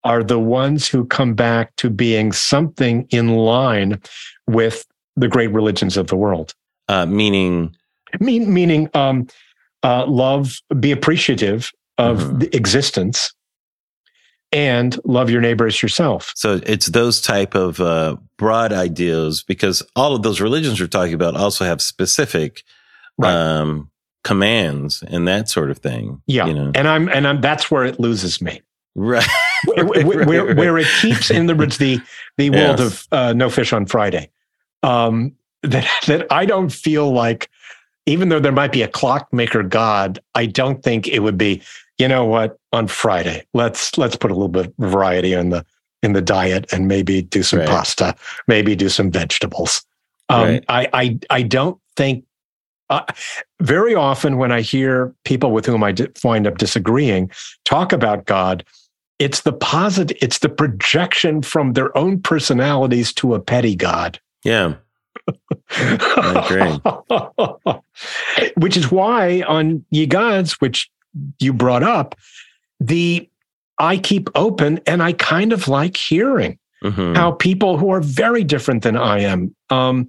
are 0.05 0.23
the 0.23 0.39
ones 0.39 0.89
who 0.89 1.05
come 1.05 1.35
back 1.35 1.75
to 1.77 1.91
being 1.91 2.33
something 2.33 3.07
in 3.11 3.35
line 3.35 4.01
with 4.47 4.87
the 5.17 5.29
great 5.29 5.53
religions 5.53 5.97
of 5.97 6.07
the 6.07 6.17
world. 6.17 6.55
Uh, 6.89 7.07
meaning, 7.07 7.75
Mean, 8.21 8.53
meaning, 8.53 8.89
um, 8.95 9.27
uh, 9.83 10.07
love, 10.07 10.61
be 10.81 10.91
appreciative 10.91 11.71
of 11.99 12.19
Mhm. 12.19 12.41
the 12.41 12.57
existence, 12.57 13.33
and 14.51 14.99
love 15.05 15.29
your 15.31 15.41
neighbor 15.43 15.67
as 15.67 15.83
yourself. 15.83 16.33
So 16.35 16.61
it's 16.65 16.87
those 16.87 17.21
type 17.21 17.55
of 17.55 17.81
uh, 17.81 18.17
broad 18.39 18.73
ideals 18.73 19.43
because 19.43 19.83
all 19.95 20.15
of 20.15 20.23
those 20.23 20.41
religions 20.41 20.81
we're 20.81 20.87
talking 20.87 21.15
about 21.15 21.37
also 21.37 21.65
have 21.65 21.83
specific 21.83 22.63
Right. 23.21 23.35
um, 23.35 23.91
commands 24.25 25.03
and 25.07 25.27
that 25.29 25.49
sort 25.49 25.71
of 25.73 25.79
thing. 25.79 26.23
Yeah, 26.27 26.47
You 26.47 26.55
know? 26.55 26.71
and 26.75 26.87
I'm 26.89 27.09
and 27.09 27.27
I'm 27.27 27.41
that's 27.41 27.71
where 27.71 27.85
it 27.85 27.99
loses 28.01 28.41
me. 28.41 28.63
Right. 28.95 29.27
where, 29.65 29.85
where, 29.85 30.05
right, 30.19 30.27
where, 30.27 30.55
where 30.55 30.79
it 30.79 30.87
keeps 31.01 31.31
in 31.31 31.47
the 31.47 31.55
the 31.55 32.01
the 32.39 32.51
world 32.57 32.79
Yes. 32.79 32.81
of 32.81 33.07
uh, 33.13 33.33
no 33.35 33.51
fish 33.51 33.73
on 33.73 33.87
Friday. 33.87 34.31
Um, 34.85 35.33
that 35.65 35.87
that 36.07 36.27
I 36.31 36.47
don't 36.47 36.71
feel 36.73 37.13
like, 37.13 37.51
even 38.07 38.29
though 38.29 38.39
there 38.41 38.53
might 38.53 38.71
be 38.73 38.83
a 38.83 38.89
clockmaker 38.89 39.63
God, 39.65 40.21
I 40.37 40.47
don't 40.47 40.83
think 40.83 41.09
it 41.09 41.19
would 41.19 41.37
be. 41.37 41.61
You 41.99 42.09
know 42.09 42.25
what? 42.25 42.59
On 42.73 42.87
Friday, 42.87 43.45
let's 43.55 43.97
let's 43.99 44.17
put 44.17 44.31
a 44.31 44.35
little 44.35 44.49
bit 44.49 44.67
of 44.67 44.75
variety 44.79 45.33
in 45.33 45.51
the 45.51 45.65
in 46.03 46.13
the 46.13 46.23
diet 46.23 46.73
and 46.73 46.87
maybe 46.87 47.23
do 47.23 47.43
some 47.43 47.59
Right. 47.61 47.69
pasta, 47.69 48.15
maybe 48.47 48.77
do 48.77 48.89
some 48.89 49.11
vegetables. 49.11 49.85
Um, 50.29 50.43
Right. 50.43 50.65
I, 50.69 50.89
I 50.93 51.19
I 51.31 51.43
don't 51.43 51.79
think. 51.97 52.25
Uh, 52.91 53.03
very 53.61 53.95
often, 53.95 54.39
when 54.39 54.51
I 54.51 54.63
hear 54.63 55.13
people 55.25 55.51
with 55.51 55.67
whom 55.67 55.85
I 55.85 55.93
di- 55.93 56.09
wind 56.25 56.47
up 56.47 56.57
disagreeing 56.57 57.31
talk 57.67 57.93
about 57.93 58.25
God, 58.25 58.65
it's 59.19 59.43
the 59.43 59.53
positive, 59.53 60.17
it's 60.23 60.39
the 60.39 60.49
projection 60.49 61.43
from 61.43 61.75
their 61.75 61.95
own 61.99 62.19
personalities 62.23 63.13
to 63.15 63.35
a 63.35 63.41
petty 63.41 63.77
God. 63.77 64.19
Yeah. 64.43 64.77
which 68.57 68.77
is 68.77 68.91
why 68.91 69.43
on 69.47 69.85
Ye 69.91 70.07
Gods, 70.07 70.53
which 70.61 70.91
you 71.39 71.53
brought 71.53 71.83
up, 71.83 72.15
the 72.81 73.29
I 73.79 73.97
keep 73.97 74.29
open 74.35 74.81
and 74.87 75.03
I 75.03 75.13
kind 75.13 75.53
of 75.53 75.69
like 75.69 75.97
hearing 75.97 76.59
Mhm. 76.83 77.17
how 77.17 77.33
people 77.33 77.77
who 77.77 77.91
are 77.91 78.01
very 78.01 78.45
different 78.45 78.83
than 78.83 78.97
I 78.97 79.21
am, 79.21 79.55
um, 79.71 80.07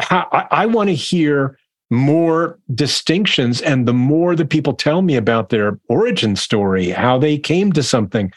how, 0.00 0.28
I, 0.32 0.46
I 0.50 0.66
want 0.66 0.88
to 0.88 0.94
hear 0.94 1.58
more 1.90 2.58
distinctions. 2.74 3.60
And 3.60 3.86
the 3.86 3.92
more 3.92 4.34
that 4.36 4.48
people 4.48 4.72
tell 4.72 5.02
me 5.02 5.16
about 5.16 5.50
their 5.50 5.78
origin 5.88 6.36
story, 6.36 6.90
how 6.90 7.18
they 7.18 7.38
came 7.38 7.72
to 7.72 7.82
something, 7.82 8.32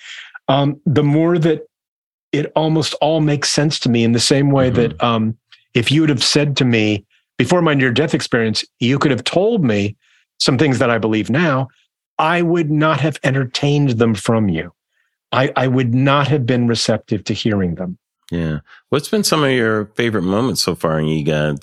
um, 0.48 0.80
the 0.86 1.04
more 1.04 1.38
that 1.40 1.62
it 2.32 2.52
almost 2.56 2.94
all 3.02 3.22
makes 3.22 3.50
sense 3.50 3.80
to 3.80 3.90
me 3.90 4.04
in 4.04 4.12
the 4.12 4.20
same 4.20 4.52
way 4.52 4.70
Mhm. 4.70 4.76
that 4.76 5.04
um, 5.04 5.38
if 5.74 5.92
you 5.92 6.02
would 6.02 6.10
have 6.10 6.24
said 6.24 6.58
to 6.58 6.66
me 6.66 7.06
before 7.38 7.62
my 7.62 7.74
near 7.74 7.92
death 7.92 8.14
experience, 8.14 8.66
you 8.80 9.00
could 9.00 9.12
have 9.12 9.24
told 9.24 9.64
me 9.64 9.96
some 10.40 10.58
things 10.58 10.80
that 10.80 10.90
I 10.90 10.98
believe 10.98 11.30
now, 11.30 11.68
I 12.18 12.42
would 12.42 12.72
not 12.72 13.02
have 13.02 13.18
entertained 13.24 13.92
them 13.92 14.16
from 14.16 14.50
you. 14.50 14.74
I, 15.32 15.52
I 15.56 15.68
would 15.68 15.94
not 15.94 16.28
have 16.30 16.46
been 16.46 16.68
receptive 16.68 17.24
to 17.26 17.34
hearing 17.34 17.76
them. 17.76 17.98
Yeah. 18.32 18.60
What's 18.90 19.10
been 19.10 19.24
some 19.24 19.44
of 19.44 19.52
your 19.52 19.88
favorite 19.96 20.24
moments 20.24 20.62
so 20.62 20.76
far 20.76 21.00
in 21.00 21.08
Ye 21.08 21.56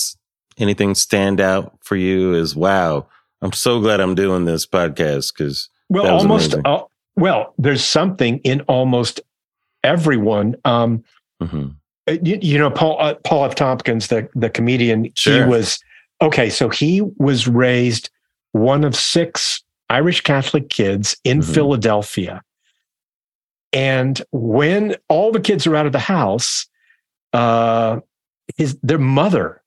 Anything 0.58 0.94
stand 0.94 1.40
out 1.40 1.78
for 1.82 1.96
you 1.96 2.34
as 2.34 2.54
wow, 2.54 3.06
I'm 3.40 3.52
so 3.52 3.80
glad 3.80 4.00
I'm 4.00 4.14
doing 4.14 4.44
this 4.44 4.66
podcast 4.66 5.32
because 5.32 5.70
Well, 5.88 6.06
almost. 6.06 6.54
Uh, 6.64 6.84
well, 7.16 7.54
there's 7.58 7.82
something 7.82 8.38
in 8.40 8.60
almost 8.62 9.20
everyone. 9.82 10.56
Um, 10.64 11.02
Mhm. 11.42 11.74
uh, 12.06 12.16
you, 12.22 12.38
you 12.40 12.58
know, 12.58 12.70
Paul 12.70 12.98
uh, 13.00 13.14
Paul 13.24 13.46
F. 13.46 13.54
Tompkins, 13.54 14.08
the 14.08 14.28
the 14.34 14.50
comedian. 14.50 15.10
He 15.16 15.40
was 15.40 15.82
okay. 16.20 16.50
So 16.50 16.68
he 16.68 17.00
was 17.16 17.48
raised 17.48 18.10
one 18.52 18.84
of 18.84 18.94
six 18.94 19.62
Irish 19.92 20.20
Catholic 20.22 20.68
kids 20.70 21.16
in 21.24 21.40
Mhm. 21.40 21.54
Philadelphia, 21.54 22.42
and 23.72 24.20
when 24.32 24.96
all 25.08 25.32
the 25.32 25.40
kids 25.40 25.66
are 25.66 25.76
out 25.76 25.86
of 25.86 25.92
the 25.92 25.98
house, 25.98 26.66
uh, 27.32 28.00
his 28.56 28.76
their 28.82 28.98
mother, 28.98 29.62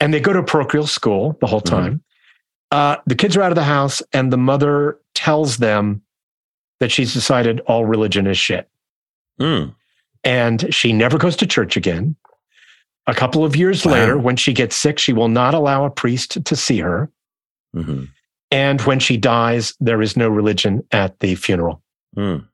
and 0.00 0.12
they 0.14 0.20
go 0.20 0.32
to 0.32 0.42
parochial 0.42 0.86
school 0.86 1.36
the 1.40 1.46
whole 1.46 1.60
Mhm. 1.60 1.70
time. 1.70 2.02
Uh, 2.70 2.96
the 3.06 3.14
kids 3.14 3.36
are 3.36 3.42
out 3.42 3.52
of 3.52 3.56
the 3.56 3.64
house, 3.64 4.02
and 4.12 4.32
the 4.32 4.38
mother 4.38 4.98
tells 5.14 5.58
them 5.58 6.02
that 6.80 6.90
she's 6.90 7.12
decided 7.12 7.60
all 7.60 7.84
religion 7.84 8.26
is 8.26 8.38
shit 8.38 8.68
Mm. 9.40 9.74
and 10.24 10.74
she 10.74 10.92
never 10.92 11.18
goes 11.18 11.36
to 11.36 11.46
church 11.46 11.76
again. 11.76 12.16
A 13.06 13.14
couple 13.14 13.44
of 13.44 13.54
years 13.54 13.84
Wow. 13.84 13.92
later, 13.92 14.18
when 14.18 14.36
she 14.36 14.52
gets 14.52 14.74
sick, 14.74 14.98
she 14.98 15.12
will 15.12 15.28
not 15.28 15.54
allow 15.54 15.84
a 15.84 15.90
priest 15.90 16.44
to 16.44 16.56
see 16.56 16.78
her. 16.80 17.10
Mhm. 17.74 18.08
And 18.52 18.82
when 18.82 19.00
she 19.00 19.16
dies, 19.16 19.74
there 19.80 20.02
is 20.02 20.14
no 20.14 20.28
religion 20.28 20.86
at 20.92 21.18
the 21.20 21.34
funeral. 21.36 21.82
Mm. 22.16 22.46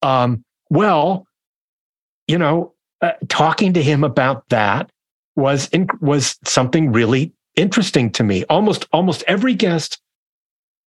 Um, 0.00 0.44
well, 0.70 1.26
you 2.28 2.38
know, 2.38 2.72
uh, 3.02 3.12
talking 3.28 3.72
to 3.72 3.82
him 3.82 4.04
about 4.04 4.48
that 4.50 4.88
was 5.34 5.68
in, 5.70 5.88
was 6.00 6.38
something 6.44 6.92
really 6.92 7.32
interesting 7.56 8.10
to 8.12 8.22
me. 8.22 8.44
Almost 8.44 8.86
almost 8.92 9.24
every 9.26 9.54
guest 9.54 10.00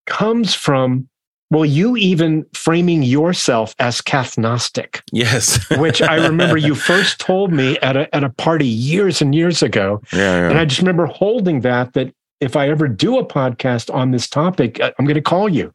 comes 0.06 0.54
from 0.54 1.08
well, 1.50 1.64
you 1.64 1.96
even 1.96 2.46
framing 2.54 3.02
yourself 3.02 3.74
as 3.78 4.00
Cathnostic. 4.00 5.02
Yes. 5.12 5.62
which 5.78 6.02
I 6.02 6.16
remember 6.26 6.56
you 6.56 6.74
first 6.74 7.20
told 7.20 7.52
me 7.52 7.78
at 7.78 7.96
a, 7.96 8.12
at 8.14 8.24
a 8.24 8.30
party 8.30 8.66
years 8.66 9.20
and 9.20 9.34
years 9.34 9.62
ago. 9.62 10.00
yeah, 10.12 10.18
yeah. 10.18 10.50
And 10.50 10.58
I 10.58 10.64
just 10.64 10.80
remember 10.80 11.06
holding 11.06 11.60
that, 11.60 11.92
that 11.92 12.12
if 12.44 12.56
I 12.56 12.68
ever 12.68 12.86
do 12.88 13.18
a 13.18 13.26
podcast 13.26 13.92
on 13.92 14.10
this 14.10 14.28
topic, 14.28 14.80
I- 14.80 14.92
I'm 14.98 15.04
going 15.06 15.14
to 15.14 15.20
call 15.22 15.48
you 15.48 15.72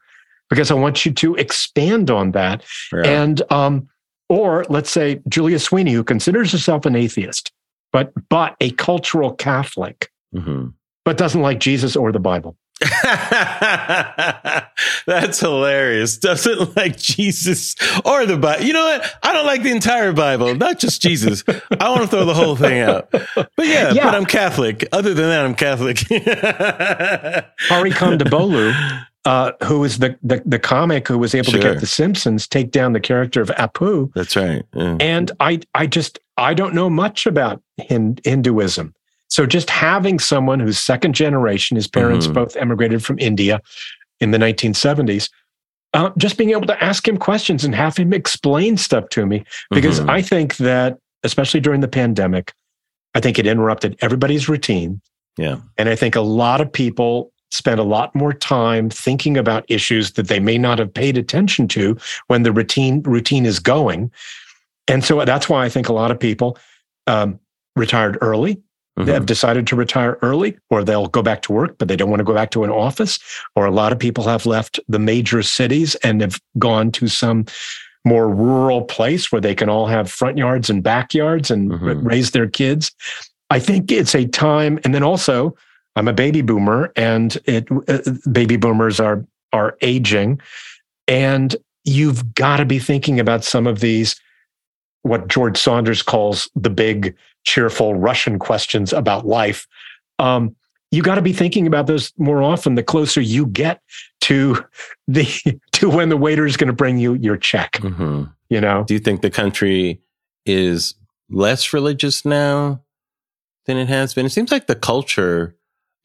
because 0.49 0.71
I 0.71 0.75
want 0.75 1.05
you 1.05 1.11
to 1.13 1.35
expand 1.35 2.09
on 2.09 2.31
that. 2.31 2.63
Yeah. 2.93 3.01
And, 3.05 3.41
um, 3.51 3.87
or 4.29 4.65
let's 4.69 4.91
say 4.91 5.21
Julia 5.27 5.59
Sweeney, 5.59 5.93
who 5.93 6.03
considers 6.03 6.51
herself 6.51 6.85
an 6.85 6.95
atheist, 6.95 7.51
but, 7.91 8.11
but 8.29 8.55
a 8.61 8.69
cultural 8.71 9.33
Catholic, 9.33 10.09
Mhm. 10.35 10.73
but 11.05 11.17
doesn't 11.17 11.41
like 11.41 11.59
Jesus 11.59 11.95
or 11.95 12.11
the 12.11 12.19
Bible. 12.19 12.55
That's 15.05 15.39
hilarious. 15.39 16.17
Doesn't 16.17 16.75
like 16.77 16.97
Jesus 16.97 17.75
or 18.05 18.25
the 18.25 18.37
Bible. 18.37 18.63
You 18.63 18.73
know 18.73 18.83
what? 18.85 19.11
I 19.23 19.33
don't 19.33 19.45
like 19.45 19.63
the 19.63 19.71
entire 19.71 20.13
Bible, 20.13 20.55
not 20.55 20.79
just 20.79 21.01
Jesus. 21.01 21.43
I 21.47 21.89
want 21.89 22.01
to 22.01 22.07
throw 22.07 22.25
the 22.25 22.33
whole 22.33 22.55
thing 22.55 22.79
out. 22.79 23.09
But 23.11 23.49
yeah, 23.59 23.91
Yeah. 23.93 24.05
but 24.05 24.15
I'm 24.15 24.25
Catholic. 24.25 24.87
Other 24.91 25.13
than 25.13 25.27
that, 25.29 25.45
I'm 25.45 25.55
Catholic. 25.55 25.99
Hari 27.69 27.91
Kondabolu, 27.91 28.73
uh, 29.25 29.51
who 29.65 29.83
is 29.83 29.99
the, 29.99 30.17
the, 30.23 30.41
the 30.45 30.59
comic 30.59 31.07
who 31.07 31.17
was 31.17 31.35
able 31.35 31.51
to 31.51 31.61
Sure. 31.61 31.73
get 31.73 31.79
The 31.81 31.87
Simpsons 31.87 32.47
take 32.47 32.71
down 32.71 32.93
the 32.93 32.99
character 32.99 33.41
of 33.41 33.49
Apu, 33.49 34.11
That's 34.13 34.35
right. 34.35 34.63
Yeah. 34.73 34.97
and 34.99 35.31
I 35.39 35.59
I 35.73 35.87
just 35.87 36.19
I 36.37 36.53
don't 36.53 36.73
know 36.73 36.89
much 36.89 37.25
about 37.25 37.61
Hin- 37.77 38.19
Hinduism. 38.23 38.93
So 39.29 39.45
just 39.45 39.69
having 39.69 40.19
someone 40.19 40.59
who's 40.59 40.79
second 40.79 41.13
generation, 41.13 41.75
his 41.75 41.87
parents 41.87 42.27
Mhm. 42.27 42.33
both 42.33 42.55
emigrated 42.57 43.03
from 43.03 43.17
India 43.19 43.61
in 44.19 44.31
the 44.31 44.37
1970s, 44.39 45.29
uh, 45.93 46.09
just 46.17 46.37
being 46.37 46.51
able 46.51 46.67
to 46.67 46.83
ask 46.83 47.07
him 47.07 47.17
questions 47.17 47.63
and 47.63 47.73
have 47.73 47.95
him 47.97 48.11
explain 48.13 48.77
stuff 48.77 49.09
to 49.09 49.25
me, 49.25 49.43
because 49.71 49.99
Mhm. 49.99 50.09
I 50.09 50.21
think 50.21 50.57
that 50.57 50.97
especially 51.23 51.59
during 51.59 51.81
the 51.81 51.87
pandemic, 51.87 52.53
I 53.15 53.19
think 53.19 53.39
it 53.39 53.45
interrupted 53.47 53.97
everybody's 54.01 54.47
routine, 54.49 55.01
Yeah. 55.37 55.57
and 55.77 55.89
I 55.89 55.95
think 55.95 56.15
a 56.15 56.21
lot 56.21 56.61
of 56.61 56.71
people 56.71 57.31
spend 57.51 57.79
a 57.79 57.83
lot 57.83 58.13
more 58.15 58.31
time 58.31 58.89
thinking 58.89 59.35
about 59.35 59.65
issues 59.67 60.11
that 60.11 60.27
they 60.27 60.39
may 60.39 60.57
not 60.57 60.77
have 60.79 60.93
paid 60.93 61.17
attention 61.17 61.67
to 61.67 61.97
when 62.27 62.43
the 62.43 62.51
routine 62.51 63.01
routine 63.03 63.45
is 63.47 63.59
going. 63.59 64.11
And 64.87 65.03
so 65.03 65.23
that's 65.25 65.49
why 65.49 65.65
I 65.65 65.69
think 65.69 65.89
a 65.89 65.93
lot 65.93 66.11
of 66.11 66.19
people 66.19 66.57
um, 67.07 67.39
retired 67.75 68.17
early. 68.21 68.61
They 68.99 69.13
have 69.13 69.23
Mhm. 69.23 69.27
decided 69.27 69.67
to 69.67 69.75
retire 69.75 70.17
early, 70.21 70.57
or 70.69 70.83
they'll 70.83 71.07
go 71.07 71.21
back 71.21 71.41
to 71.43 71.53
work, 71.53 71.77
but 71.77 71.87
they 71.87 71.95
don't 71.95 72.09
want 72.09 72.19
to 72.19 72.25
go 72.25 72.33
back 72.33 72.51
to 72.51 72.63
an 72.65 72.69
office. 72.69 73.17
Or 73.55 73.65
a 73.65 73.71
lot 73.71 73.93
of 73.93 73.99
people 73.99 74.25
have 74.25 74.45
left 74.45 74.79
the 74.89 74.99
major 74.99 75.41
cities 75.41 75.95
and 76.03 76.19
have 76.21 76.37
gone 76.57 76.91
to 76.93 77.07
some 77.07 77.45
more 78.05 78.29
rural 78.29 78.81
place 78.81 79.31
where 79.31 79.41
they 79.41 79.55
can 79.55 79.69
all 79.69 79.87
have 79.87 80.11
front 80.11 80.37
yards 80.37 80.69
and 80.69 80.83
backyards 80.83 81.49
and 81.49 81.71
Mhm. 81.71 82.05
raise 82.05 82.31
their 82.31 82.47
kids. 82.47 82.91
I 83.49 83.59
think 83.59 83.91
it's 83.91 84.15
a 84.15 84.25
time, 84.25 84.79
and 84.83 84.93
then 84.93 85.03
also, 85.03 85.55
I'm 85.95 86.07
a 86.07 86.13
baby 86.13 86.41
boomer, 86.41 86.91
and 86.95 87.37
it 87.45 87.67
uh, 87.87 87.99
baby 88.31 88.57
boomers 88.57 88.99
are 88.99 89.25
are 89.51 89.75
aging, 89.81 90.39
and 91.07 91.55
you've 91.83 92.35
got 92.35 92.57
to 92.57 92.65
be 92.65 92.79
thinking 92.79 93.19
about 93.19 93.43
some 93.43 93.65
of 93.65 93.79
these 93.79 94.15
what 95.03 95.27
George 95.29 95.57
Saunders 95.57 96.03
calls 96.03 96.49
the 96.55 96.69
big, 96.69 97.15
cheerful 97.43 97.95
Russian 97.95 98.39
questions 98.39 98.93
about 98.93 99.25
life. 99.25 99.67
Um, 100.19 100.55
you 100.91 101.01
got 101.03 101.15
to 101.15 101.21
be 101.21 101.33
thinking 101.33 101.67
about 101.67 101.87
those 101.87 102.11
more 102.17 102.41
often 102.41 102.75
the 102.75 102.83
closer 102.83 103.21
you 103.21 103.45
get 103.45 103.81
to 104.21 104.63
the 105.07 105.25
to 105.73 105.89
when 105.89 106.09
the 106.09 106.17
waiter 106.17 106.45
is 106.45 106.57
going 106.57 106.67
to 106.67 106.73
bring 106.73 106.97
you 106.97 107.13
your 107.15 107.37
check. 107.37 107.73
Mhm. 107.73 108.33
You 108.49 108.59
know, 108.61 108.83
Do 108.87 108.95
you 108.95 108.99
think 108.99 109.21
the 109.21 109.29
country 109.29 110.01
is 110.45 110.95
less 111.29 111.71
religious 111.73 112.25
now 112.25 112.81
than 113.67 113.77
it 113.77 113.87
has 113.87 114.15
been? 114.15 114.25
It 114.25 114.31
seems 114.31 114.51
like 114.51 114.65
the 114.67 114.75
culture 114.75 115.55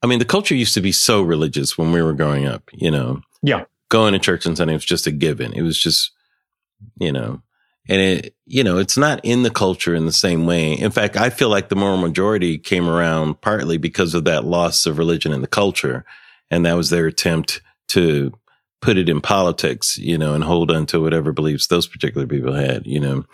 I 0.02 0.06
mean, 0.06 0.18
the 0.18 0.26
culture 0.26 0.54
used 0.54 0.74
to 0.74 0.82
be 0.82 0.92
so 0.92 1.22
religious 1.22 1.78
when 1.78 1.90
we 1.90 2.02
were 2.02 2.12
growing 2.12 2.44
up, 2.44 2.68
you 2.74 2.90
know. 2.90 3.22
Yeah. 3.42 3.64
Going 3.88 4.12
to 4.12 4.18
church 4.18 4.46
on 4.46 4.54
Sunday 4.54 4.74
was 4.74 4.84
just 4.84 5.06
a 5.06 5.10
given. 5.10 5.54
It 5.54 5.62
was 5.62 5.78
just, 5.78 6.10
you 7.00 7.10
know, 7.10 7.40
and 7.88 8.00
it, 8.00 8.34
you 8.46 8.64
know, 8.64 8.78
it's 8.78 8.96
not 8.96 9.20
in 9.24 9.42
the 9.42 9.50
culture 9.50 9.94
in 9.94 10.06
the 10.06 10.12
same 10.12 10.46
way. 10.46 10.72
In 10.72 10.90
fact, 10.90 11.16
I 11.16 11.30
feel 11.30 11.48
like 11.48 11.68
the 11.68 11.76
moral 11.76 11.98
majority 11.98 12.58
came 12.58 12.88
around 12.88 13.40
partly 13.40 13.76
because 13.76 14.14
of 14.14 14.24
that 14.24 14.44
loss 14.44 14.86
of 14.86 14.98
religion 14.98 15.32
in 15.32 15.42
the 15.42 15.46
culture. 15.46 16.04
And 16.50 16.64
that 16.64 16.76
was 16.76 16.90
their 16.90 17.06
attempt 17.06 17.60
to 17.88 18.32
put 18.80 18.96
it 18.96 19.08
in 19.08 19.20
politics, 19.20 19.98
you 19.98 20.16
know, 20.16 20.34
and 20.34 20.44
hold 20.44 20.70
on 20.70 20.86
to 20.86 21.00
whatever 21.00 21.32
beliefs 21.32 21.66
those 21.66 21.86
particular 21.86 22.26
people 22.26 22.54
had, 22.54 22.86
you 22.86 23.00
know, 23.00 23.24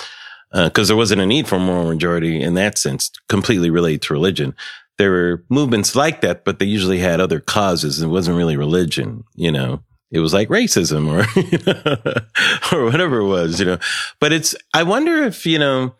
because 0.53 0.90
uh, 0.90 0.92
there 0.92 0.96
wasn't 0.96 1.20
a 1.20 1.26
need 1.26 1.46
for 1.46 1.57
a 1.57 1.61
moral 1.61 1.88
majority 1.88 2.40
in 2.40 2.55
that 2.55 2.78
sense, 2.78 3.11
completely 3.28 3.70
related 3.70 4.03
to 4.03 4.12
religion. 4.12 4.55
There 4.98 5.11
were 5.11 5.44
movements 5.48 5.96
like 5.96 6.20
that, 6.20 6.44
but 6.44 6.59
they 6.59 6.66
usually 6.66 6.98
had 6.98 7.20
other 7.20 7.40
causes. 7.40 8.03
It 8.03 8.09
wasn't 8.09 8.36
really 8.36 8.57
religion, 8.57 9.24
you 9.34 9.51
know. 9.51 9.82
It 10.11 10.18
was 10.20 10.34
like 10.34 10.48
racism 10.48 11.06
or 11.08 11.20
or 12.76 12.84
whatever 12.84 13.18
it 13.18 13.26
was, 13.26 13.61
you 13.61 13.66
know. 13.66 13.78
But 14.18 14.32
it's 14.32 14.54
I 14.74 14.82
wonder 14.82 15.22
if, 15.22 15.46
you 15.46 15.58
know, 15.58 15.94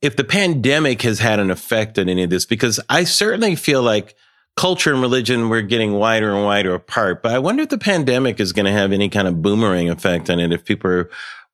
if 0.00 0.16
the 0.16 0.24
pandemic 0.24 1.02
has 1.02 1.18
had 1.18 1.38
an 1.38 1.50
effect 1.50 1.98
on 1.98 2.08
any 2.08 2.22
of 2.22 2.30
this 2.30 2.46
because 2.46 2.80
I 2.88 3.04
certainly 3.04 3.56
feel 3.56 3.82
like 3.82 4.14
culture 4.56 4.92
and 4.92 5.02
religion 5.02 5.48
we're 5.48 5.62
getting 5.62 5.92
wider 5.92 6.34
and 6.34 6.44
wider 6.44 6.74
apart. 6.74 7.22
But 7.22 7.32
I 7.32 7.38
wonder 7.38 7.62
if 7.62 7.68
the 7.68 7.78
pandemic 7.78 8.40
is 8.40 8.52
going 8.52 8.66
to 8.66 8.72
have 8.72 8.92
any 8.92 9.08
kind 9.08 9.28
of 9.28 9.42
boomerang 9.42 9.90
effect 9.90 10.30
on 10.30 10.40
it. 10.40 10.52
If 10.52 10.64
people 10.64 10.90
are, 10.90 11.10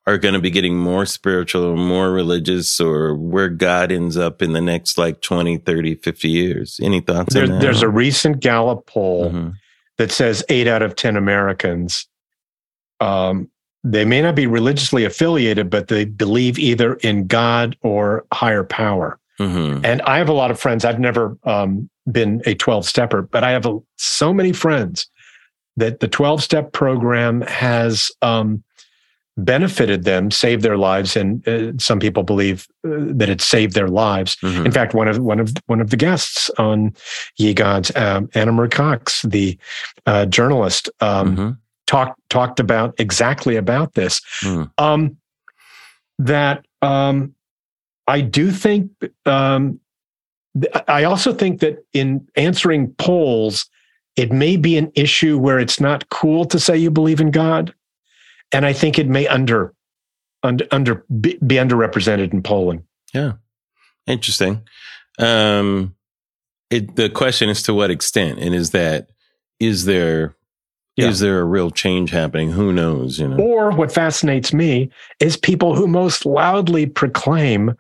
are 0.07 0.19
going 0.19 0.35
to 0.35 0.41
be 0.41 0.51
getting 0.51 0.77
more 0.77 1.05
spiritual 1.05 1.65
or 1.65 1.77
more 1.77 2.13
religious 2.13 2.81
or 2.81 3.17
where 3.17 3.49
God 3.49 3.91
ends 3.91 4.17
up 4.17 4.41
in 4.41 4.53
the 4.53 4.61
next 4.61 4.99
like 4.99 5.21
20, 5.21 5.59
30, 5.59 5.97
50 5.97 6.29
years. 6.29 6.81
Any 6.81 7.01
thoughts 7.01 7.35
there, 7.35 7.43
on 7.43 7.51
that? 7.51 7.61
There's 7.61 7.83
a 7.83 7.89
recent 7.89 8.39
Gallup 8.41 8.87
poll 8.87 9.33
Mhm. 9.33 9.55
That 9.99 10.11
says 10.11 10.45
eight 10.49 10.67
out 10.67 10.83
of 10.83 10.97
10 10.97 11.17
Americans, 11.17 12.07
um, 13.01 13.51
they 13.85 14.05
may 14.05 14.21
not 14.21 14.35
be 14.35 14.47
religiously 14.47 15.05
affiliated, 15.05 15.71
but 15.71 15.89
they 15.89 16.05
believe 16.05 16.59
either 16.59 16.95
in 16.95 17.27
God 17.27 17.77
or 17.83 18.25
higher 18.33 18.65
power. 18.65 19.19
Mhm. 19.39 19.85
And 19.85 20.03
I 20.03 20.19
have 20.19 20.29
a 20.29 20.33
lot 20.33 20.51
of 20.51 20.59
friends. 20.59 20.85
I've 20.85 20.99
never 20.99 21.37
um, 21.45 21.89
been 22.11 22.43
a 22.47 22.55
12 22.55 22.87
stepper, 22.87 23.23
but 23.23 23.45
I 23.45 23.51
have 23.51 23.67
a, 23.67 23.79
so 23.97 24.33
many 24.33 24.53
friends 24.53 25.09
that 25.77 26.01
the 26.01 26.09
12 26.09 26.43
step 26.43 26.73
program 26.73 27.43
has 27.43 28.11
um, 28.23 28.63
benefited 29.37 30.05
them, 30.05 30.31
saved 30.31 30.63
their 30.63 30.79
lives, 30.79 31.17
and 31.17 31.47
uh, 31.47 31.73
some 31.79 31.99
people 32.01 32.23
believe 32.23 32.67
uh, 32.87 32.91
that 33.13 33.29
it 33.29 33.41
saved 33.41 33.75
their 33.75 33.89
lives. 33.89 34.37
Mhm. 34.43 34.65
In 34.65 34.73
fact, 34.73 34.95
one 34.95 35.09
of 35.09 35.19
one 35.19 35.41
of 35.41 35.53
one 35.67 35.81
of 35.81 35.91
the 35.91 35.97
guests 35.97 36.51
on 36.59 36.95
Ye 37.37 37.53
Gods, 37.53 37.95
um, 37.97 38.29
Ana 38.35 38.53
Marie 38.53 38.69
Cox, 38.69 39.23
the 39.23 39.59
uh, 40.07 40.27
journalist, 40.27 40.89
um, 41.01 41.37
Mhm. 41.37 41.59
talked 41.87 42.19
talked 42.31 42.61
about 42.61 42.95
exactly 42.99 43.57
about 43.57 43.95
this. 43.95 44.21
Mm. 44.43 44.71
Um, 44.79 45.17
that 46.19 46.65
um, 46.83 47.35
I 48.07 48.21
do 48.23 48.51
think. 48.51 48.91
Um, 49.27 49.81
th- 50.61 50.73
I 50.89 51.05
also 51.05 51.33
think 51.35 51.61
that 51.61 51.85
in 51.93 52.27
answering 52.37 52.93
polls, 52.95 53.69
it 54.17 54.33
may 54.33 54.57
be 54.57 54.79
an 54.79 54.91
issue 54.95 55.37
where 55.37 55.59
it's 55.59 55.79
not 55.79 56.09
cool 56.09 56.47
to 56.47 56.59
say 56.59 56.75
you 56.79 56.91
believe 56.91 57.21
in 57.21 57.31
God, 57.31 57.75
and 58.53 58.65
I 58.67 58.73
think 58.73 58.99
it 58.99 59.09
may 59.09 59.27
under 59.27 59.75
under, 60.43 60.67
under 60.71 61.05
be, 61.21 61.39
underrepresented 61.41 62.33
in 62.33 62.43
polling. 62.43 62.85
Yeah, 63.13 63.33
interesting. 64.07 64.63
Um, 65.19 65.95
it, 66.71 66.97
the 66.97 67.09
question 67.09 67.49
is 67.49 67.63
to 67.65 67.75
what 67.75 67.91
extent, 67.91 68.39
and 68.39 68.55
is 68.55 68.71
that 68.71 69.09
is 69.61 69.85
there 69.85 70.35
is 70.97 71.21
Yeah. 71.21 71.27
there 71.29 71.41
a 71.41 71.45
real 71.45 71.71
change 71.71 72.11
happening? 72.11 72.53
Who 72.53 72.73
knows? 72.73 73.19
You 73.19 73.29
know. 73.29 73.37
Or 73.37 73.71
what 73.71 73.93
fascinates 73.93 74.53
me 74.53 74.91
is 75.21 75.37
people 75.37 75.75
who 75.75 75.87
most 75.87 76.25
loudly 76.25 76.87
proclaim 76.87 77.75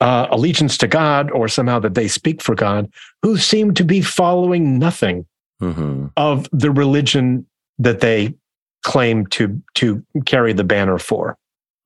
uh, 0.00 0.26
allegiance 0.30 0.76
to 0.78 0.86
God 0.86 1.30
or 1.30 1.48
somehow 1.48 1.78
that 1.80 1.94
they 1.94 2.08
speak 2.08 2.42
for 2.42 2.54
God, 2.54 2.92
who 3.22 3.36
seem 3.38 3.72
to 3.74 3.84
be 3.84 4.00
following 4.02 4.78
nothing 4.78 5.26
hmm 5.60 6.06
of 6.16 6.48
the 6.52 6.70
religion 6.70 7.46
that 7.78 8.00
they 8.00 8.34
claim 8.84 9.26
to 9.26 9.60
to 9.74 10.04
carry 10.24 10.52
the 10.52 10.64
banner 10.64 10.98
for. 10.98 11.36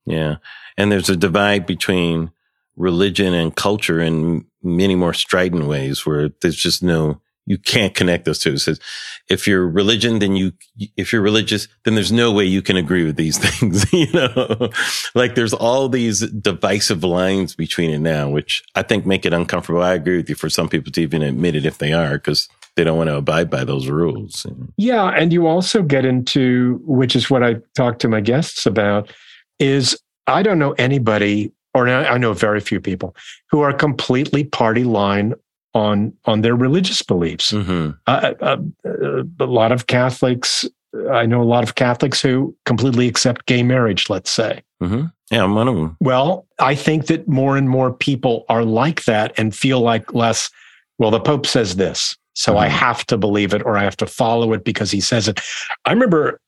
Yeah, 0.05 0.35
and 0.77 0.91
there's 0.91 1.09
a 1.09 1.17
divide 1.17 1.65
between 1.65 2.31
religion 2.75 3.33
and 3.33 3.55
culture 3.55 3.99
in 3.99 4.45
many 4.61 4.95
more 4.95 5.13
strident 5.13 5.65
ways, 5.65 6.05
where 6.05 6.29
there's 6.41 6.55
just 6.55 6.83
no 6.83 7.21
you 7.49 7.57
can't 7.57 7.95
connect 7.95 8.25
those 8.25 8.37
two. 8.37 8.53
It 8.53 8.59
says 8.59 8.79
if 9.27 9.47
you're 9.47 9.67
religion, 9.67 10.19
then 10.19 10.35
you 10.35 10.53
if 10.95 11.11
you're 11.11 11.21
religious, 11.21 11.67
then 11.83 11.95
there's 11.95 12.11
no 12.11 12.31
way 12.31 12.45
you 12.45 12.61
can 12.61 12.77
agree 12.77 13.03
with 13.03 13.15
these 13.15 13.37
things. 13.43 13.91
you 13.91 14.11
know, 14.13 14.69
like 15.15 15.33
there's 15.33 15.53
all 15.53 15.89
these 15.89 16.21
divisive 16.29 17.03
lines 17.03 17.55
between 17.55 17.89
it 17.89 17.99
now, 17.99 18.29
which 18.29 18.63
I 18.75 18.83
think 18.83 19.05
make 19.05 19.25
it 19.25 19.33
uncomfortable. 19.33 19.81
I 19.81 19.95
agree 19.95 20.17
with 20.17 20.29
you 20.29 20.35
for 20.35 20.49
some 20.49 20.69
people 20.69 20.91
to 20.91 21.01
even 21.01 21.23
admit 21.23 21.55
it 21.55 21.65
if 21.65 21.79
they 21.79 21.91
are, 21.91 22.13
because 22.13 22.47
they 22.75 22.83
don't 22.83 22.97
want 22.97 23.09
to 23.09 23.15
abide 23.15 23.49
by 23.49 23.63
those 23.63 23.87
rules. 23.87 24.45
Yeah, 24.77 25.07
and 25.09 25.33
you 25.33 25.47
also 25.47 25.81
get 25.83 26.05
into 26.05 26.79
which 26.83 27.15
is 27.15 27.29
what 27.29 27.43
I 27.43 27.55
talk 27.75 27.99
to 27.99 28.07
my 28.07 28.21
guests 28.21 28.65
about 28.65 29.11
is 29.59 29.97
I 30.27 30.43
don't 30.43 30.59
know 30.59 30.71
anybody 30.73 31.51
or 31.73 31.87
I 31.87 32.17
know 32.17 32.33
very 32.33 32.59
few 32.59 32.79
people 32.79 33.15
who 33.51 33.61
are 33.61 33.73
completely 33.73 34.43
party 34.43 34.83
line 34.83 35.33
on 35.73 36.13
on 36.25 36.41
their 36.41 36.55
religious 36.55 37.01
beliefs. 37.01 37.51
hmm 37.51 37.91
Uh, 38.07 38.33
uh, 38.41 38.57
uh, 38.85 39.23
a 39.39 39.45
lot 39.45 39.71
of 39.71 39.87
Catholics, 39.87 40.65
I 41.11 41.25
know 41.25 41.41
a 41.41 41.45
lot 41.45 41.63
of 41.63 41.75
Catholics 41.75 42.21
who 42.21 42.55
completely 42.65 43.07
accept 43.07 43.45
gay 43.45 43.63
marriage. 43.63 44.09
Let's 44.09 44.31
say. 44.31 44.63
hmm 44.81 45.05
Yeah, 45.31 45.43
I'm 45.43 45.53
one 45.55 45.67
of 45.67 45.75
them. 45.75 45.95
Well, 45.99 46.47
I 46.59 46.75
think 46.75 47.05
that 47.07 47.27
more 47.27 47.55
and 47.57 47.69
more 47.69 47.93
people 47.93 48.45
are 48.49 48.63
like 48.65 49.03
that 49.03 49.37
and 49.37 49.55
feel 49.55 49.81
like 49.81 50.13
less. 50.13 50.49
Well, 50.97 51.11
the 51.11 51.19
Pope 51.19 51.45
says 51.45 51.75
this, 51.75 52.17
so 52.33 52.57
I 52.57 52.67
Mhm. 52.67 52.71
have 52.71 53.05
to 53.07 53.17
believe 53.17 53.53
it 53.53 53.63
or 53.65 53.77
I 53.77 53.83
have 53.83 53.97
to 53.97 54.05
follow 54.05 54.53
it 54.53 54.63
because 54.63 54.91
he 54.91 55.01
says 55.01 55.27
it. 55.27 55.39
I 55.85 55.91
remember 55.91 56.39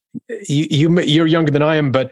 you, 0.47 0.67
you 0.69 1.01
you're 1.01 1.27
younger 1.27 1.51
than 1.51 1.61
I 1.63 1.75
am, 1.77 1.91
but 1.91 2.11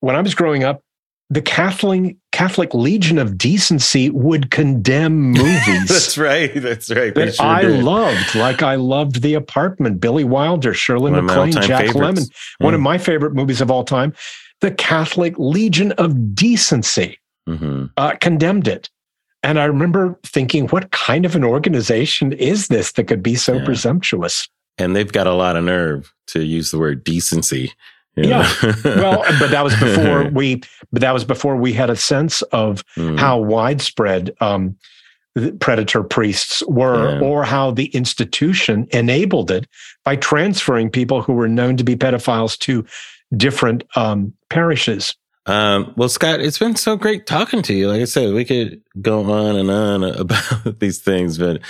when 0.00 0.16
I 0.16 0.20
was 0.20 0.34
growing 0.34 0.64
up, 0.64 0.80
the 1.28 1.42
Catholic 1.42 2.16
Catholic 2.32 2.72
Legion 2.74 3.18
of 3.18 3.36
Decency 3.38 4.10
would 4.10 4.50
condemn 4.50 5.30
movies. 5.32 5.88
That's 5.88 6.18
right. 6.18 6.52
That's 6.54 6.90
right. 6.90 7.14
That 7.14 7.34
sure 7.34 7.46
I 7.46 7.62
did. 7.62 7.84
loved, 7.84 8.34
like 8.34 8.62
I 8.62 8.74
loved 8.76 9.22
The 9.22 9.34
Apartment, 9.34 10.00
Billy 10.00 10.24
Wilder, 10.24 10.74
Shirley 10.74 11.10
One 11.10 11.18
of 11.20 11.24
my 11.26 11.46
MacLaine, 11.46 11.66
Jack 11.68 11.86
favorites. 11.86 12.20
Lemmon. 12.28 12.64
One 12.64 12.74
of 12.74 12.80
Mm. 12.80 12.84
my 12.84 12.98
favorite 12.98 13.34
movies 13.34 13.60
of 13.60 13.70
all 13.70 13.84
time. 13.84 14.12
The 14.60 14.70
Catholic 14.72 15.34
Legion 15.38 15.92
of 15.92 16.34
Decency 16.34 17.18
Mhm. 17.48 17.90
uh, 17.96 18.14
condemned 18.20 18.66
it. 18.68 18.88
And 19.42 19.58
I 19.58 19.64
remember 19.64 20.18
thinking, 20.24 20.66
what 20.68 20.90
kind 20.90 21.24
of 21.24 21.34
an 21.34 21.44
organization 21.44 22.32
is 22.32 22.68
this 22.68 22.92
that 22.92 23.04
could 23.04 23.22
be 23.22 23.34
so 23.36 23.54
Yeah. 23.54 23.64
presumptuous? 23.64 24.48
and 24.78 24.96
they've 24.96 25.12
got 25.12 25.26
a 25.26 25.34
lot 25.34 25.56
of 25.56 25.64
nerve 25.64 26.10
to 26.28 26.42
use 26.42 26.70
the 26.70 26.78
word 26.78 27.04
decency. 27.04 27.70
you 28.16 28.28
Yeah. 28.30 28.50
Well, 28.84 29.22
but 29.38 29.50
that 29.50 29.62
was 29.62 29.74
before 29.78 30.30
we, 30.32 30.62
but 30.90 31.02
that 31.02 31.12
was 31.12 31.24
before 31.24 31.54
we 31.56 31.72
had 31.74 31.90
a 31.90 31.96
sense 31.96 32.40
of 32.52 32.82
Mm. 32.96 33.18
how 33.18 33.38
widespread 33.38 34.32
um, 34.40 34.74
predator 35.60 36.02
priests 36.02 36.62
were, 36.66 37.18
Yeah. 37.18 37.20
or 37.20 37.44
how 37.44 37.72
the 37.72 37.86
institution 37.86 38.86
enabled 38.90 39.50
it 39.50 39.66
by 40.04 40.16
transferring 40.16 40.88
people 40.88 41.20
who 41.20 41.34
were 41.34 41.48
known 41.48 41.76
to 41.76 41.84
be 41.84 41.94
pedophiles 41.94 42.56
to 42.60 42.86
different 43.36 43.84
um, 43.96 44.32
parishes. 44.48 45.14
Um, 45.50 45.92
well, 45.96 46.08
Scott, 46.08 46.40
it's 46.40 46.58
been 46.58 46.76
so 46.76 46.96
great 46.96 47.26
talking 47.26 47.60
to 47.62 47.74
you. 47.74 47.88
Like 47.88 48.00
I 48.00 48.04
said, 48.04 48.32
we 48.34 48.44
could 48.44 48.80
go 49.02 49.30
on 49.32 49.56
and 49.56 49.70
on 49.70 50.04
about 50.20 50.78
these 50.78 51.00
things, 51.00 51.38
but 51.38 51.60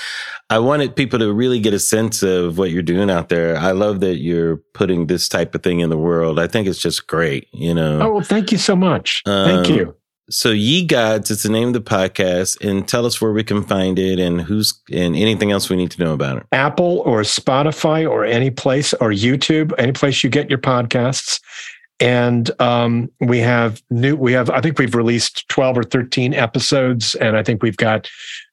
I 0.51 0.59
wanted 0.59 0.97
people 0.97 1.19
to 1.21 1.33
really 1.33 1.61
get 1.61 1.73
a 1.73 1.79
sense 1.79 2.23
of 2.23 2.59
what 2.59 2.71
you're 2.71 2.83
doing 2.83 3.11
out 3.11 3.31
there. 3.31 3.57
I 3.57 3.73
love 3.73 4.01
that 4.01 4.17
you're 4.17 4.59
putting 4.75 5.07
this 5.07 5.29
type 5.29 5.55
of 5.55 5.63
thing 5.63 5.81
in 5.81 5.89
the 5.91 5.99
world. 5.99 6.39
I 6.39 6.47
think 6.47 6.69
it's 6.69 6.79
just 6.81 7.07
great, 7.07 7.49
you 7.53 7.73
know. 7.75 8.01
Oh, 8.03 8.13
well, 8.13 8.23
thank 8.25 8.53
you 8.53 8.59
so 8.59 8.77
much. 8.77 9.23
thank 9.25 9.69
Um, 9.69 9.75
you. 9.75 9.97
So, 10.33 10.51
Ye 10.51 10.87
Gods, 10.87 11.29
it's 11.33 11.43
the 11.43 11.49
name 11.49 11.69
of 11.69 11.75
the 11.75 11.81
podcast, 11.81 12.65
and 12.65 12.87
tell 12.87 13.05
us 13.05 13.21
where 13.21 13.33
we 13.33 13.43
can 13.43 13.65
find 13.65 13.99
it 13.99 14.21
and 14.21 14.41
who's 14.41 14.81
and 14.93 15.17
anything 15.17 15.51
else 15.51 15.69
we 15.69 15.75
need 15.77 15.91
to 15.91 16.05
know 16.05 16.13
about 16.13 16.37
it. 16.37 16.47
Apple 16.53 17.01
or 17.05 17.23
Spotify 17.23 18.09
or 18.09 18.25
any 18.25 18.49
place 18.51 18.93
or 18.95 19.11
YouTube, 19.11 19.73
any 19.77 19.91
place 19.91 20.23
you 20.23 20.31
get 20.31 20.49
your 20.49 20.61
podcasts. 20.61 21.41
And 22.01 22.51
um, 22.61 23.11
we 23.21 23.39
have 23.39 23.83
new, 23.91 24.17
we 24.17 24.33
have, 24.33 24.49
I 24.51 24.61
think 24.61 24.79
we've 24.79 24.95
released 24.95 25.49
12 25.49 25.79
or 25.79 25.83
13 25.83 26.35
episodes. 26.35 27.15
And 27.17 27.37
I 27.37 27.43
think 27.43 27.63
we've 27.63 27.77
got, 27.77 28.09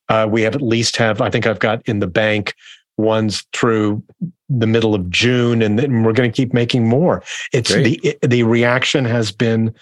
uh, 0.09 0.27
we 0.29 0.41
have 0.41 0.55
at 0.55 0.61
least 0.61 0.97
have, 0.97 1.21
I 1.21 1.29
think 1.29 1.47
I've 1.47 1.59
got 1.59 1.81
in 1.87 1.99
the 1.99 2.07
bank 2.07 2.53
ones 2.97 3.45
through 3.53 4.03
the 4.49 4.67
middle 4.67 4.93
of 4.93 5.09
June. 5.09 5.61
And 5.61 5.79
then 5.79 6.03
we're 6.03 6.13
going 6.13 6.31
to 6.31 6.35
keep 6.35 6.53
making 6.53 6.87
more. 6.87 7.23
It's 7.53 7.71
Great. 7.71 8.01
the, 8.01 8.27
the 8.27 8.43
reaction 8.43 9.05
has 9.05 9.31
been 9.31 9.73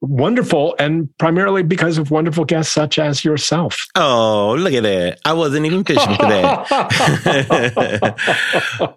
wonderful 0.00 0.74
and 0.78 1.08
primarily 1.18 1.62
because 1.62 1.98
of 1.98 2.10
wonderful 2.10 2.44
guests 2.44 2.72
such 2.72 2.98
as 2.98 3.24
yourself. 3.24 3.86
Oh, 3.94 4.56
look 4.58 4.72
at 4.72 4.82
that. 4.82 5.20
I 5.24 5.32
wasn't 5.34 5.66
even 5.66 5.84
fishing 5.84 6.16
for 6.16 6.26
that. 6.26 6.66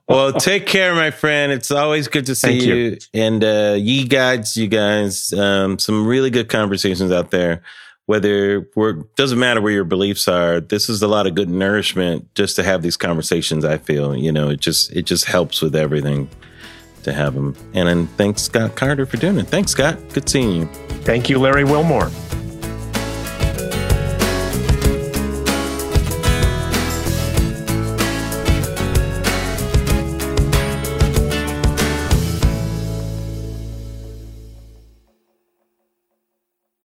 well, 0.07 0.33
take 0.33 0.65
care, 0.65 0.95
my 0.95 1.11
friend. 1.11 1.51
It's 1.51 1.71
always 1.71 2.07
good 2.07 2.25
to 2.27 2.35
see 2.35 2.47
Thank 2.47 2.63
you. 2.63 2.75
you. 2.75 2.97
And 3.13 3.43
uh, 3.43 3.75
ye 3.77 4.07
guys, 4.07 4.55
you 4.55 4.67
guys, 4.67 5.33
um, 5.33 5.77
some 5.77 6.07
really 6.07 6.29
good 6.29 6.47
conversations 6.49 7.11
out 7.11 7.31
there. 7.31 7.61
Whether 8.05 8.67
we're 8.75 9.03
doesn't 9.15 9.39
matter 9.39 9.61
where 9.61 9.71
your 9.71 9.85
beliefs 9.85 10.27
are, 10.27 10.59
this 10.59 10.89
is 10.89 11.01
a 11.01 11.07
lot 11.07 11.25
of 11.25 11.35
good 11.35 11.49
nourishment 11.49 12.35
just 12.35 12.57
to 12.57 12.63
have 12.63 12.81
these 12.81 12.97
conversations. 12.97 13.63
I 13.63 13.77
feel, 13.77 14.13
you 14.13 14.29
know, 14.29 14.49
it 14.49 14.59
just 14.59 14.91
it 14.91 15.03
just 15.03 15.23
helps 15.23 15.61
with 15.61 15.73
everything 15.73 16.27
to 17.03 17.13
have 17.13 17.33
them. 17.35 17.55
And 17.73 17.87
then 17.87 18.07
thanks 18.07 18.43
Scott 18.43 18.75
Carter 18.75 19.05
for 19.05 19.17
doing 19.17 19.37
it. 19.37 19.47
Thanks, 19.47 19.71
Scott. 19.71 19.97
Good 20.13 20.27
seeing 20.27 20.61
you. 20.61 20.65
Thank 21.03 21.29
you, 21.29 21.39
Larry 21.39 21.63
Wilmore. 21.63 22.09